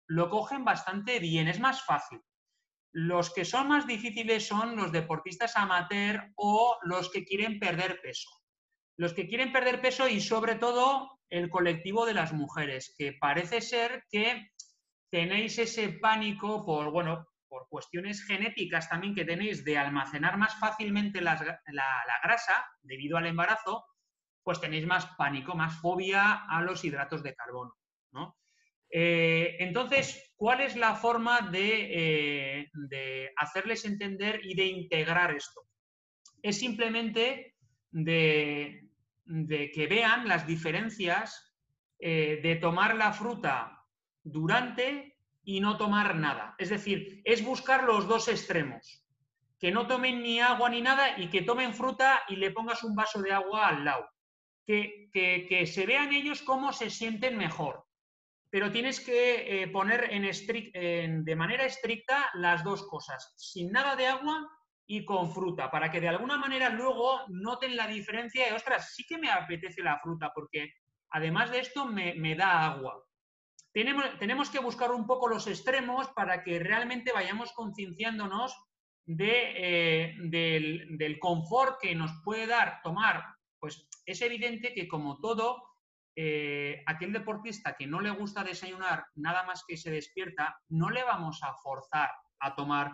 lo 0.06 0.28
cogen 0.28 0.64
bastante 0.64 1.18
bien, 1.18 1.48
es 1.48 1.58
más 1.58 1.84
fácil. 1.84 2.20
Los 2.94 3.34
que 3.34 3.44
son 3.44 3.68
más 3.68 3.86
difíciles 3.86 4.46
son 4.46 4.76
los 4.76 4.92
deportistas 4.92 5.56
amateur 5.56 6.32
o 6.36 6.78
los 6.84 7.10
que 7.10 7.24
quieren 7.24 7.58
perder 7.58 8.00
peso 8.00 8.30
los 8.96 9.12
que 9.12 9.26
quieren 9.26 9.52
perder 9.52 9.80
peso 9.80 10.08
y 10.08 10.20
sobre 10.20 10.54
todo 10.54 11.18
el 11.30 11.50
colectivo 11.50 12.06
de 12.06 12.14
las 12.14 12.32
mujeres, 12.32 12.94
que 12.96 13.12
parece 13.12 13.60
ser 13.60 14.04
que 14.10 14.50
tenéis 15.10 15.58
ese 15.58 15.90
pánico 15.90 16.64
por, 16.64 16.90
bueno, 16.90 17.26
por 17.48 17.68
cuestiones 17.68 18.24
genéticas 18.24 18.88
también 18.88 19.14
que 19.14 19.24
tenéis 19.24 19.64
de 19.64 19.78
almacenar 19.78 20.36
más 20.36 20.58
fácilmente 20.58 21.20
la, 21.20 21.36
grasa 22.22 22.66
debido 22.82 23.16
al 23.16 23.26
embarazo, 23.26 23.84
pues 24.42 24.60
tenéis 24.60 24.86
más 24.86 25.06
pánico, 25.16 25.54
más 25.54 25.80
fobia 25.80 26.44
a 26.48 26.62
los 26.62 26.84
hidratos 26.84 27.22
de 27.22 27.34
carbono. 27.34 27.74
Eh, 28.96 29.56
entonces, 29.58 30.32
¿cuál 30.36 30.60
es 30.60 30.76
la 30.76 30.94
forma 30.94 31.40
de, 31.40 32.60
eh, 32.60 32.70
de 32.74 33.32
hacerles 33.36 33.84
entender 33.84 34.40
y 34.44 34.54
de 34.54 34.66
integrar 34.66 35.34
esto? 35.34 35.62
Es 36.40 36.60
simplemente 36.60 37.56
de, 37.90 38.88
que 39.26 39.86
vean 39.88 40.28
las 40.28 40.46
diferencias 40.46 41.56
eh, 41.98 42.38
de 42.40 42.54
tomar 42.54 42.94
la 42.94 43.12
fruta 43.12 43.84
durante 44.22 45.16
y 45.42 45.58
no 45.58 45.76
tomar 45.76 46.14
nada. 46.14 46.54
Es 46.56 46.70
decir, 46.70 47.20
es 47.24 47.44
buscar 47.44 47.82
los 47.82 48.06
dos 48.06 48.28
extremos. 48.28 49.04
Que 49.58 49.72
no 49.72 49.88
tomen 49.88 50.22
ni 50.22 50.38
agua 50.38 50.68
ni 50.70 50.80
nada 50.80 51.18
y 51.18 51.30
que 51.30 51.42
tomen 51.42 51.74
fruta 51.74 52.22
y 52.28 52.36
le 52.36 52.52
pongas 52.52 52.84
un 52.84 52.94
vaso 52.94 53.20
de 53.22 53.32
agua 53.32 53.66
al 53.66 53.84
lado. 53.84 54.08
Que, 54.64 55.10
que, 55.12 55.66
se 55.66 55.84
vean 55.84 56.12
ellos 56.12 56.42
cómo 56.42 56.72
se 56.72 56.90
sienten 56.90 57.36
mejor. 57.36 57.83
Pero 58.54 58.70
tienes 58.70 59.00
que 59.00 59.64
eh, 59.64 59.66
poner 59.66 60.08
de 60.08 61.34
manera 61.36 61.66
estricta 61.66 62.30
las 62.34 62.62
dos 62.62 62.86
cosas. 62.86 63.34
Sin 63.36 63.72
nada 63.72 63.96
de 63.96 64.06
agua 64.06 64.48
y 64.86 65.04
con 65.04 65.34
fruta, 65.34 65.72
para 65.72 65.90
que 65.90 66.00
de 66.00 66.06
alguna 66.06 66.38
manera 66.38 66.68
luego 66.68 67.22
noten 67.30 67.74
la 67.74 67.88
diferencia 67.88 68.46
de, 68.46 68.52
ostras, 68.52 68.94
sí 68.94 69.04
que 69.08 69.18
me 69.18 69.28
apetece 69.28 69.82
la 69.82 69.98
fruta, 69.98 70.30
porque 70.32 70.72
además 71.10 71.50
de 71.50 71.58
esto 71.58 71.86
me, 71.86 72.36
da 72.36 72.66
agua. 72.66 73.04
Tenemos, 73.72 74.16
tenemos, 74.20 74.48
que 74.50 74.60
buscar 74.60 74.92
un 74.92 75.04
poco 75.04 75.26
los 75.26 75.48
extremos 75.48 76.06
para 76.10 76.44
que 76.44 76.60
realmente 76.60 77.10
vayamos 77.10 77.50
concienciándonos 77.54 78.56
de, 79.04 79.52
eh, 79.56 80.14
del, 80.20 81.18
confort 81.18 81.80
que 81.80 81.96
nos 81.96 82.12
puede 82.22 82.46
dar 82.46 82.82
tomar. 82.84 83.24
Pues 83.58 83.88
es 84.06 84.22
evidente 84.22 84.72
que 84.74 84.86
como 84.86 85.18
todo, 85.18 85.73
eh, 86.16 86.82
aquel 86.86 87.12
deportista 87.12 87.74
que 87.76 87.86
no 87.86 88.00
le 88.00 88.10
gusta 88.10 88.44
desayunar 88.44 89.06
nada 89.16 89.42
más 89.44 89.64
que 89.66 89.76
se 89.76 89.90
despierta, 89.90 90.56
no 90.68 90.90
le 90.90 91.02
vamos 91.02 91.42
a 91.42 91.54
forzar 91.54 92.10
a 92.40 92.54
tomar 92.54 92.92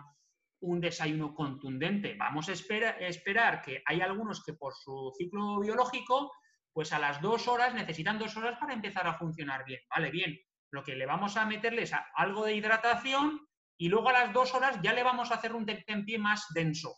un 0.61 0.79
desayuno 0.79 1.33
contundente. 1.33 2.15
Vamos 2.17 2.49
a 2.49 2.53
esperar 2.53 3.61
que 3.61 3.83
hay 3.85 4.01
algunos 4.01 4.43
que 4.43 4.53
por 4.53 4.73
su 4.73 5.11
ciclo 5.17 5.59
biológico, 5.59 6.31
pues 6.73 6.93
a 6.93 6.99
las 6.99 7.21
dos 7.21 7.47
horas 7.47 7.73
necesitan 7.73 8.19
dos 8.19 8.35
horas 8.37 8.57
para 8.59 8.73
empezar 8.73 9.07
a 9.07 9.17
funcionar 9.17 9.65
bien. 9.65 9.81
Vale, 9.89 10.11
bien. 10.11 10.39
Lo 10.71 10.83
que 10.83 10.95
le 10.95 11.05
vamos 11.05 11.35
a 11.35 11.45
meterles 11.45 11.93
a 11.93 12.07
algo 12.15 12.45
de 12.45 12.55
hidratación 12.55 13.41
y 13.77 13.89
luego 13.89 14.09
a 14.09 14.13
las 14.13 14.33
dos 14.33 14.53
horas 14.53 14.79
ya 14.81 14.93
le 14.93 15.03
vamos 15.03 15.31
a 15.31 15.35
hacer 15.35 15.53
un 15.53 15.65
pie 15.65 16.17
más 16.17 16.45
denso. 16.53 16.95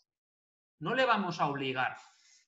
No 0.80 0.94
le 0.94 1.06
vamos 1.06 1.40
a 1.40 1.48
obligar. 1.48 1.98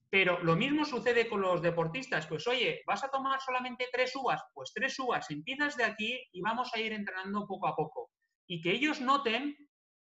Pero 0.09 0.41
lo 0.43 0.55
mismo 0.55 0.85
sucede 0.85 1.27
con 1.27 1.41
los 1.41 1.61
deportistas. 1.61 2.27
Pues 2.27 2.47
oye, 2.47 2.81
¿vas 2.85 3.03
a 3.03 3.09
tomar 3.09 3.41
solamente 3.41 3.87
tres 3.91 4.15
uvas? 4.15 4.41
Pues 4.53 4.71
tres 4.73 4.97
uvas. 4.99 5.29
Empiezas 5.29 5.75
de 5.75 5.83
aquí 5.83 6.19
y 6.31 6.41
vamos 6.41 6.71
a 6.73 6.79
ir 6.79 6.93
entrenando 6.93 7.45
poco 7.47 7.67
a 7.67 7.75
poco. 7.75 8.11
Y 8.47 8.61
que 8.61 8.71
ellos 8.71 9.01
noten 9.01 9.55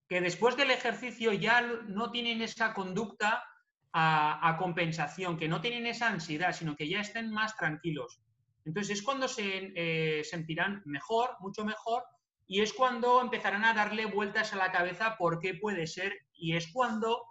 que 0.08 0.22
después 0.22 0.58
del 0.58 0.72
ejercicio 0.72 1.34
ya 1.34 1.62
no 1.62 2.12
tienen 2.12 2.42
esa 2.42 2.74
conducta 2.74 3.44
a, 3.94 4.56
compensación, 4.60 5.38
que 5.38 5.48
no 5.48 5.62
tienen 5.62 5.86
esa 5.86 6.10
ansiedad, 6.10 6.54
sino 6.54 6.76
que 6.76 6.88
ya 6.88 7.02
estén 7.02 7.32
más 7.32 7.56
tranquilos. 7.56 8.22
Entonces 8.66 8.98
es 8.98 9.04
cuando 9.04 9.28
se 9.28 9.72
eh, 9.76 10.24
sentirán 10.24 10.82
mejor, 10.86 11.32
mucho 11.40 11.64
mejor, 11.64 12.04
y 12.48 12.62
es 12.62 12.74
cuando 12.74 13.22
empezarán 13.22 13.66
a 13.66 13.74
darle 13.74 14.06
vueltas 14.06 14.54
a 14.54 14.58
la 14.58 14.72
cabeza 14.72 15.16
por 15.18 15.40
qué 15.40 15.56
puede 15.56 15.88
ser, 15.88 16.14
y 16.34 16.56
es 16.56 16.72
cuando 16.72 17.24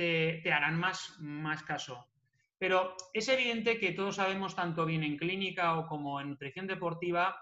te, 0.00 0.52
harán 0.52 0.78
más, 0.78 1.16
más 1.18 1.62
caso. 1.62 2.08
Pero 2.58 2.94
es 3.12 3.28
evidente 3.28 3.78
que 3.78 3.92
todos 3.92 4.16
sabemos, 4.16 4.56
tanto 4.56 4.86
bien 4.86 5.02
en 5.02 5.18
clínica 5.18 5.78
o 5.78 5.86
como 5.86 6.20
en 6.20 6.30
nutrición 6.30 6.66
deportiva, 6.66 7.36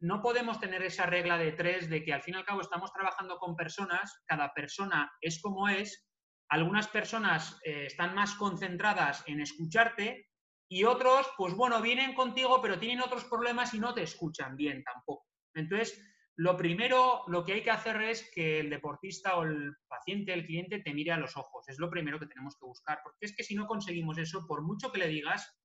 no 0.00 0.20
podemos 0.22 0.60
tener 0.60 0.82
esa 0.82 1.06
regla 1.06 1.38
de 1.38 1.52
tres 1.52 1.88
de 1.88 2.04
que 2.04 2.12
al 2.12 2.22
fin 2.22 2.34
y 2.34 2.36
al 2.38 2.44
cabo 2.44 2.60
estamos 2.60 2.92
trabajando 2.92 3.38
con 3.38 3.56
personas, 3.56 4.22
cada 4.26 4.52
persona 4.52 5.10
es 5.20 5.40
como 5.40 5.68
es, 5.68 6.08
algunas 6.48 6.88
personas 6.88 7.58
eh, 7.64 7.86
están 7.86 8.14
más 8.14 8.34
concentradas 8.34 9.24
en 9.26 9.40
escucharte 9.40 10.28
y 10.68 10.84
otros, 10.84 11.28
pues 11.36 11.54
bueno, 11.54 11.80
vienen 11.80 12.14
contigo 12.14 12.60
pero 12.60 12.78
tienen 12.78 13.00
otros 13.00 13.24
problemas 13.24 13.74
y 13.74 13.80
no 13.80 13.94
te 13.94 14.02
escuchan 14.02 14.56
bien 14.56 14.84
tampoco. 14.84 15.26
Entonces, 15.54 16.00
lo 16.36 16.56
primero, 16.56 17.22
lo 17.28 17.44
que 17.44 17.52
hay 17.52 17.62
que 17.62 17.70
hacer 17.70 18.00
es 18.02 18.28
que 18.34 18.58
el 18.58 18.70
deportista 18.70 19.36
o 19.36 19.44
el 19.44 19.76
paciente, 19.86 20.32
el 20.32 20.46
cliente, 20.46 20.80
te 20.80 20.92
mire 20.92 21.12
a 21.12 21.16
los 21.16 21.36
ojos. 21.36 21.68
Es 21.68 21.78
lo 21.78 21.88
primero 21.88 22.18
que 22.18 22.26
tenemos 22.26 22.56
que 22.56 22.66
buscar, 22.66 23.00
porque 23.04 23.26
es 23.26 23.36
que 23.36 23.44
si 23.44 23.54
no 23.54 23.66
conseguimos 23.66 24.18
eso, 24.18 24.44
por 24.46 24.62
mucho 24.62 24.90
que 24.90 24.98
le 24.98 25.06
digas, 25.06 25.56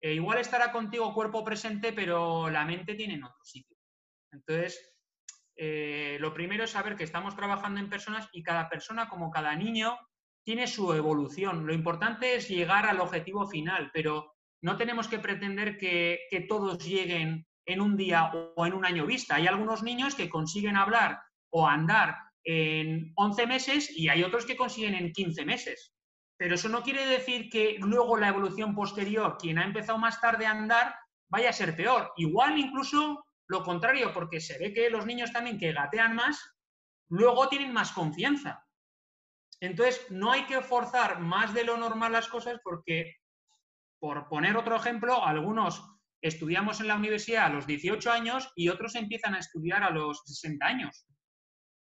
eh, 0.00 0.14
igual 0.14 0.38
estará 0.38 0.70
contigo 0.70 1.12
cuerpo 1.12 1.44
presente, 1.44 1.92
pero 1.92 2.48
la 2.50 2.64
mente 2.64 2.94
tiene 2.94 3.14
en 3.14 3.24
otro 3.24 3.44
sitio. 3.44 3.76
Entonces, 4.30 4.94
eh, 5.56 6.18
lo 6.20 6.32
primero 6.32 6.64
es 6.64 6.70
saber 6.70 6.94
que 6.94 7.04
estamos 7.04 7.34
trabajando 7.34 7.80
en 7.80 7.90
personas 7.90 8.28
y 8.32 8.44
cada 8.44 8.68
persona, 8.68 9.08
como 9.08 9.30
cada 9.30 9.56
niño, 9.56 9.98
tiene 10.44 10.68
su 10.68 10.92
evolución. 10.94 11.66
Lo 11.66 11.74
importante 11.74 12.36
es 12.36 12.48
llegar 12.48 12.86
al 12.86 13.00
objetivo 13.00 13.48
final, 13.48 13.90
pero 13.92 14.34
no 14.62 14.76
tenemos 14.76 15.08
que 15.08 15.18
pretender 15.18 15.78
que, 15.78 16.20
que 16.30 16.42
todos 16.42 16.84
lleguen 16.86 17.44
en 17.66 17.80
un 17.80 17.96
día 17.96 18.30
o 18.54 18.66
en 18.66 18.72
un 18.72 18.86
año 18.86 19.04
vista. 19.04 19.34
Hay 19.34 19.46
algunos 19.46 19.82
niños 19.82 20.14
que 20.14 20.30
consiguen 20.30 20.76
hablar 20.76 21.20
o 21.50 21.66
andar 21.66 22.16
en 22.44 23.12
11 23.16 23.46
meses 23.46 23.90
y 23.90 24.08
hay 24.08 24.22
otros 24.22 24.46
que 24.46 24.56
consiguen 24.56 24.94
en 24.94 25.12
15 25.12 25.44
meses. 25.44 25.92
Pero 26.38 26.54
eso 26.54 26.68
no 26.68 26.82
quiere 26.82 27.04
decir 27.06 27.48
que 27.50 27.76
luego 27.80 28.16
la 28.16 28.28
evolución 28.28 28.74
posterior, 28.74 29.36
quien 29.38 29.58
ha 29.58 29.64
empezado 29.64 29.98
más 29.98 30.20
tarde 30.20 30.46
a 30.46 30.52
andar, 30.52 30.94
vaya 31.28 31.50
a 31.50 31.52
ser 31.52 31.74
peor. 31.76 32.12
Igual 32.16 32.58
incluso 32.58 33.24
lo 33.48 33.62
contrario, 33.62 34.12
porque 34.12 34.40
se 34.40 34.58
ve 34.58 34.72
que 34.72 34.90
los 34.90 35.06
niños 35.06 35.32
también 35.32 35.58
que 35.58 35.72
gatean 35.72 36.14
más, 36.14 36.38
luego 37.08 37.48
tienen 37.48 37.72
más 37.72 37.92
confianza. 37.92 38.64
Entonces, 39.60 40.06
no 40.10 40.32
hay 40.32 40.44
que 40.44 40.60
forzar 40.60 41.20
más 41.20 41.54
de 41.54 41.64
lo 41.64 41.76
normal 41.76 42.12
las 42.12 42.28
cosas 42.28 42.60
porque, 42.62 43.16
por 43.98 44.28
poner 44.28 44.56
otro 44.56 44.76
ejemplo, 44.76 45.24
algunos 45.24 45.95
estudiamos 46.28 46.80
en 46.80 46.88
la 46.88 46.96
universidad 46.96 47.46
a 47.46 47.50
los 47.50 47.66
18 47.66 48.10
años 48.10 48.50
y 48.54 48.68
otros 48.68 48.94
empiezan 48.94 49.34
a 49.34 49.38
estudiar 49.38 49.82
a 49.82 49.90
los 49.90 50.22
60 50.24 50.66
años. 50.66 51.06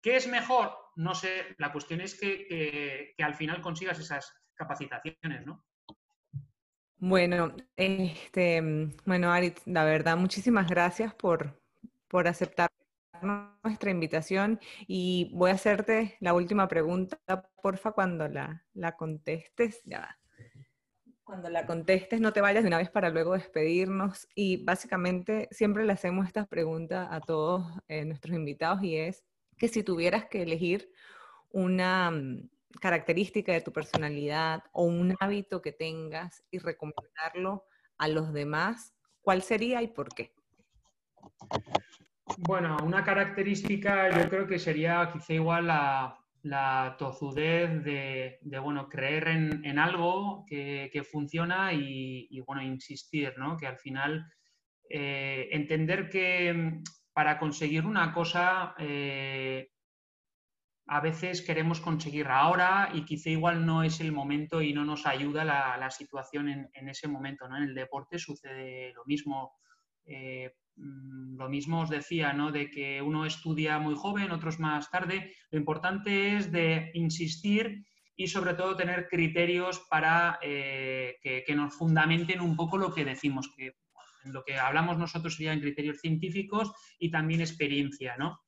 ¿Qué 0.02 0.16
es 0.16 0.28
mejor? 0.28 0.76
No 0.96 1.16
sé, 1.16 1.56
la 1.58 1.72
cuestión 1.72 2.02
es 2.02 2.20
que, 2.20 3.14
que 3.16 3.24
al 3.24 3.36
final 3.36 3.62
consigas 3.62 4.00
esas 4.00 4.32
capacitaciones, 4.56 5.46
¿no? 5.46 5.66
Bueno, 6.98 7.56
este, 7.76 8.62
bueno, 9.06 9.32
Arit, 9.32 9.60
la 9.66 9.84
verdad, 9.84 10.16
muchísimas 10.16 10.70
gracias 10.70 11.14
por, 11.14 11.62
por 12.08 12.28
aceptar 12.28 12.70
nuestra 13.64 13.92
invitación 13.92 14.60
y 14.88 15.32
voy 15.34 15.52
a 15.52 15.56
hacerte 15.56 16.18
la 16.20 16.34
última 16.34 16.68
pregunta, 16.68 17.18
porfa, 17.62 17.92
cuando 17.92 18.28
la, 18.28 18.66
la 18.74 18.96
contestes. 18.96 19.82
Ya 19.86 20.18
Cuando 21.24 21.50
la 21.50 21.66
contestes, 21.66 22.20
no 22.20 22.34
te 22.34 22.42
vayas 22.42 22.64
de 22.64 22.68
una 22.68 22.78
vez 22.78 22.90
para 22.90 23.10
luego 23.10 23.34
despedirnos. 23.34 24.28
Y 24.36 24.64
básicamente 24.64 25.48
siempre 25.52 25.86
le 25.86 25.94
hacemos 25.94 26.28
esta 26.28 26.46
pregunta 26.46 27.14
a 27.14 27.22
todos 27.22 27.66
eh, 27.88 28.06
nuestros 28.06 28.36
invitados 28.36 28.84
y 28.84 28.98
es 28.98 29.24
que 29.58 29.68
si 29.68 29.84
tuvieras 29.84 30.26
que 30.26 30.44
elegir 30.44 30.92
una, 31.52 32.12
característica 32.80 33.52
de 33.52 33.62
tu 33.62 33.72
personalidad 33.72 34.64
o 34.72 34.84
un 34.84 35.16
hábito 35.20 35.62
que 35.62 35.72
tengas 35.72 36.44
y 36.52 36.60
recomendarlo 36.60 37.66
a 37.98 38.08
los 38.08 38.34
demás, 38.34 38.94
¿cuál 39.22 39.42
sería 39.42 39.82
y 39.82 39.88
por 39.88 40.14
qué? 40.14 40.34
Bueno, 42.40 42.78
una 42.84 43.04
característica 43.04 44.10
yo 44.10 44.30
creo 44.30 44.48
que 44.48 44.60
sería 44.60 45.10
quizá 45.12 45.34
igual 45.34 45.68
la, 45.68 46.23
tozudez 46.98 47.84
de, 47.84 48.40
bueno, 48.60 48.90
creer 48.90 49.28
en, 49.28 49.80
algo 49.80 50.46
que, 50.48 51.06
funciona 51.10 51.74
y, 51.74 52.40
bueno, 52.42 52.62
insistir, 52.62 53.34
¿no? 53.38 53.58
Que 53.58 53.68
al 53.68 53.78
final 53.78 54.26
eh, 54.90 55.50
entender 55.52 56.10
que 56.10 56.82
para 57.14 57.40
conseguir 57.40 57.86
una 57.86 58.14
cosa 58.14 58.76
eh, 58.78 59.70
a 60.88 61.00
veces 61.00 61.42
queremos 61.42 61.80
conseguir 61.80 62.28
ahora 62.28 62.90
y 62.94 63.06
quizá 63.06 63.30
igual 63.30 63.66
no 63.66 63.84
es 63.84 64.02
el 64.02 64.12
momento 64.12 64.62
y 64.62 64.74
no 64.74 64.84
nos 64.84 65.06
ayuda 65.06 65.46
la, 65.46 65.92
situación 65.92 66.70
en, 66.74 66.90
ese 66.90 67.08
momento. 67.08 67.48
¿no? 67.48 67.58
En 67.58 67.64
el 67.64 67.76
deporte 67.76 68.20
sucede 68.20 68.92
lo 68.94 69.06
mismo. 69.06 69.54
Eh, 70.06 70.52
mm, 70.52 70.63
lo 70.76 71.50
mismo 71.50 71.82
os 71.82 71.90
decía, 71.90 72.34
¿no? 72.34 72.52
De 72.52 72.70
que 72.70 73.02
uno 73.02 73.26
estudia 73.26 73.80
muy 73.80 73.96
joven, 73.96 74.32
otros 74.32 74.60
más 74.60 74.90
tarde. 74.90 75.34
Lo 75.52 75.60
importante 75.60 76.38
es 76.38 76.52
de 76.52 76.92
insistir 76.94 77.86
y 78.16 78.28
sobre 78.28 78.54
todo 78.54 78.76
tener 78.76 79.08
criterios 79.08 79.80
para 79.90 80.40
eh, 80.42 81.18
que, 81.22 81.56
nos 81.56 81.76
fundamenten 81.76 82.42
un 82.42 82.56
poco 82.56 82.78
lo 82.78 82.94
que 82.94 83.06
decimos, 83.06 83.50
que 83.56 83.76
lo 84.26 84.44
que 84.44 84.58
hablamos 84.58 84.98
nosotros 84.98 85.36
serían 85.36 85.60
criterios 85.60 86.00
científicos 86.00 86.72
y 86.98 87.12
también 87.12 87.42
experiencia, 87.42 88.16
¿no? 88.18 88.40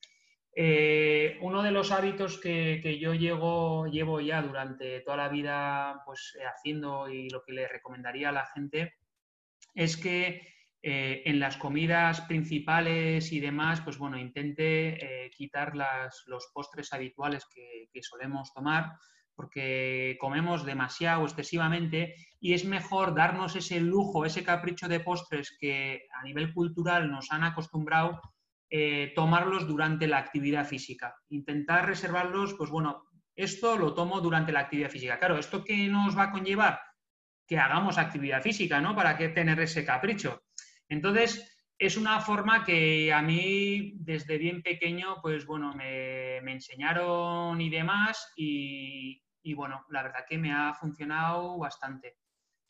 Eh, 0.58 1.38
uno 1.42 1.62
de 1.62 1.72
los 1.72 1.92
hábitos 1.92 2.40
que, 2.40 2.98
yo 2.98 3.14
llevo, 3.14 3.88
llevo, 3.88 4.22
ya 4.22 4.42
durante 4.42 5.02
toda 5.02 5.18
la 5.18 5.28
vida 5.28 6.02
pues, 6.06 6.38
haciendo 6.56 7.10
y 7.10 7.30
lo 7.30 7.44
que 7.44 7.52
le 7.52 7.68
recomendaría 7.68 8.30
a 8.30 8.32
la 8.32 8.46
gente 8.46 8.94
es 9.74 9.98
que 9.98 10.55
eh, 10.88 11.24
en 11.26 11.40
las 11.40 11.58
comidas 11.58 12.22
principales 12.22 13.32
y 13.32 13.40
demás, 13.40 13.82
pues 13.82 13.98
bueno, 13.98 14.20
intente 14.20 15.26
eh, 15.26 15.32
quitar 15.32 15.74
los 15.76 16.52
postres 16.54 16.94
habituales 16.94 17.44
que, 17.52 17.90
que 17.92 18.04
solemos 18.04 18.54
tomar 18.54 18.92
porque 19.34 20.16
comemos 20.20 20.64
demasiado 20.64 21.24
excesivamente 21.24 22.14
y 22.40 22.54
es 22.54 22.66
mejor 22.66 23.16
darnos 23.16 23.56
ese 23.56 23.80
lujo, 23.80 24.26
ese 24.26 24.44
capricho 24.44 24.88
de 24.88 25.00
postres 25.00 25.58
que 25.60 26.08
a 26.14 26.24
nivel 26.24 26.54
cultural 26.54 27.10
nos 27.10 27.32
han 27.32 27.44
acostumbrado 27.44 28.22
eh, 28.70 29.12
tomarlos 29.16 29.68
durante 29.68 30.08
la 30.08 30.20
actividad 30.20 30.68
física. 30.68 31.16
Intentar 31.30 31.88
reservarlos, 31.88 32.54
pues 32.54 32.70
bueno, 32.70 33.06
esto 33.36 33.76
lo 33.76 33.96
tomo 33.96 34.22
durante 34.22 34.52
la 34.52 34.60
actividad 34.60 34.92
física. 34.92 35.18
Claro, 35.18 35.40
¿esto 35.40 35.64
qué 35.64 35.88
nos 35.88 36.16
va 36.16 36.26
a 36.26 36.32
conllevar? 36.32 36.80
Que 37.48 37.58
hagamos 37.58 37.98
actividad 37.98 38.44
física, 38.44 38.80
¿no? 38.82 38.96
¿Para 38.96 39.18
qué 39.18 39.30
tener 39.30 39.60
ese 39.60 39.84
capricho? 39.84 40.45
Entonces, 40.90 41.56
es 41.78 41.98
una 41.98 42.20
forma 42.22 42.64
que 42.64 43.12
a 43.12 43.22
mí 43.22 43.94
desde 43.98 44.38
bien 44.38 44.62
pequeño, 44.62 45.22
pues 45.22 45.46
bueno, 45.46 45.74
me, 45.74 46.38
enseñaron 46.38 47.60
y 47.60 47.70
demás 47.70 48.32
y, 48.36 49.22
y, 49.42 49.54
bueno, 49.54 49.86
la 49.90 50.04
verdad 50.04 50.26
que 50.28 50.38
me 50.38 50.54
ha 50.54 50.74
funcionado 50.74 51.58
bastante. 51.58 52.18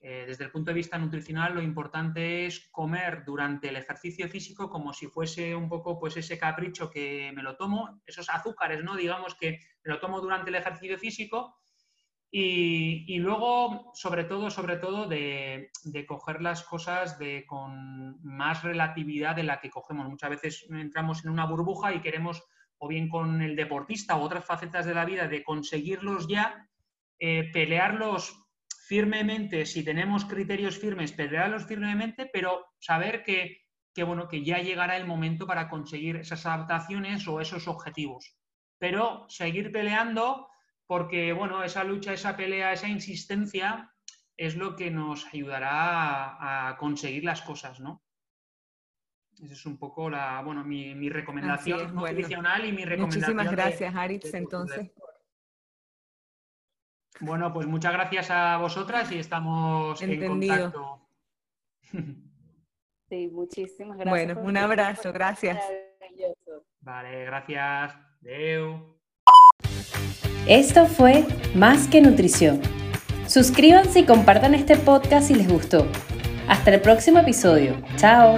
Eh, 0.08 0.26
desde 0.28 0.44
el 0.44 0.52
punto 0.52 0.70
de 0.70 0.76
vista 0.76 1.00
nutricional, 1.00 1.56
lo 1.56 1.64
importante 1.64 2.46
es 2.46 2.70
comer 2.70 3.24
durante 3.26 3.70
el 3.70 3.76
ejercicio 3.76 4.30
físico 4.30 4.70
como 4.70 4.94
si 4.94 5.08
fuese 5.08 5.56
un 5.56 5.68
poco 5.68 5.98
pues 5.98 6.16
ese 6.16 6.38
capricho 6.38 6.92
que 6.92 7.32
me 7.36 7.42
lo 7.42 7.56
tomo, 7.56 8.02
esos 8.06 8.30
azúcares, 8.30 8.84
¿no? 8.84 8.96
Digamos 8.96 9.34
que 9.34 9.60
me 9.84 9.94
lo 9.94 10.00
tomo 10.00 10.22
durante 10.22 10.52
el 10.52 10.58
ejercicio 10.58 11.00
físico 11.00 11.58
y, 12.38 13.18
luego, 13.20 13.94
sobre 13.94 14.26
todo, 14.26 14.50
sobre 14.50 14.76
todo, 14.76 15.08
de, 15.08 15.72
coger 16.06 16.42
las 16.42 16.64
cosas 16.64 17.18
de, 17.18 17.46
con 17.48 18.22
más 18.24 18.62
relatividad 18.62 19.38
de 19.38 19.44
la 19.44 19.62
que 19.62 19.70
cogemos. 19.70 20.10
Muchas 20.10 20.32
veces 20.32 20.68
entramos 20.70 21.24
en 21.24 21.32
una 21.32 21.46
burbuja 21.46 21.94
y 21.94 22.02
queremos, 22.02 22.44
o 22.78 22.90
bien 22.90 23.08
con 23.08 23.42
el 23.42 23.56
deportista 23.56 24.18
u 24.18 24.22
otras 24.22 24.44
facetas 24.44 24.86
de 24.86 24.94
la 24.94 25.06
vida, 25.06 25.30
de 25.30 25.46
conseguirlos 25.46 26.28
ya, 26.28 26.68
eh, 27.20 27.50
pelearlos 27.54 28.38
firmemente, 28.86 29.66
si 29.66 29.86
tenemos 29.86 30.26
criterios 30.26 30.78
firmes, 30.78 31.14
pelearlos 31.14 31.66
firmemente, 31.66 32.30
pero 32.34 32.66
saber 32.80 33.24
que, 33.24 33.64
bueno, 34.04 34.28
que 34.28 34.44
ya 34.44 34.58
llegará 34.58 34.98
el 34.98 35.08
momento 35.08 35.48
para 35.48 35.70
conseguir 35.70 36.18
esas 36.18 36.46
adaptaciones 36.46 37.26
o 37.30 37.40
esos 37.40 37.70
objetivos. 37.70 38.36
Pero 38.78 39.26
seguir 39.30 39.72
peleando 39.72 40.50
porque, 40.88 41.34
bueno, 41.34 41.64
esa 41.64 41.84
lucha, 41.84 42.14
esa 42.14 42.36
pelea, 42.36 42.74
esa 42.74 42.88
insistencia 42.88 43.92
es 44.38 44.56
lo 44.56 44.76
que 44.76 44.92
nos 44.92 45.26
ayudará 45.34 46.70
a, 46.70 46.78
conseguir 46.78 47.24
las 47.24 47.42
cosas, 47.42 47.80
¿no? 47.80 48.04
Esa 49.42 49.54
es 49.54 49.66
un 49.66 49.78
poco 49.78 50.10
la, 50.10 50.42
bueno, 50.42 50.64
mi, 50.64 51.10
recomendación 51.10 51.94
nutricional 51.94 52.66
y 52.66 52.72
mi 52.72 52.86
recomendación. 52.86 53.36
Muchísimas 53.36 53.52
gracias, 53.52 53.96
Aritz, 53.96 54.34
entonces, 54.34 54.92
Bueno, 57.20 57.52
pues 57.52 57.68
muchas 57.68 57.94
gracias 57.94 58.30
a 58.32 58.58
vosotras 58.58 59.12
y 59.12 59.20
estamos 59.20 60.02
en 60.02 60.28
contacto. 60.28 61.02
Sí, 63.08 63.28
muchísimas 63.28 63.98
gracias. 63.98 64.36
Bueno, 64.36 64.42
un 64.42 64.58
abrazo, 64.58 65.14
gracias. 65.14 65.64
Vale, 66.80 67.26
gracias. 67.26 67.96
Deu. 68.20 68.95
Esto 70.48 70.86
fue 70.86 71.26
Más 71.56 71.88
que 71.88 72.02
Nutrición. 72.02 72.62
Suscríbanse 73.28 74.02
y 74.02 74.04
compartan 74.04 74.54
este 74.54 74.76
podcast 74.76 75.28
si 75.28 75.34
les 75.34 75.50
gustó. 75.50 75.88
Hasta 76.48 76.72
el 76.72 76.82
próximo 76.82 77.18
episodio. 77.18 77.76
Chao. 77.98 78.38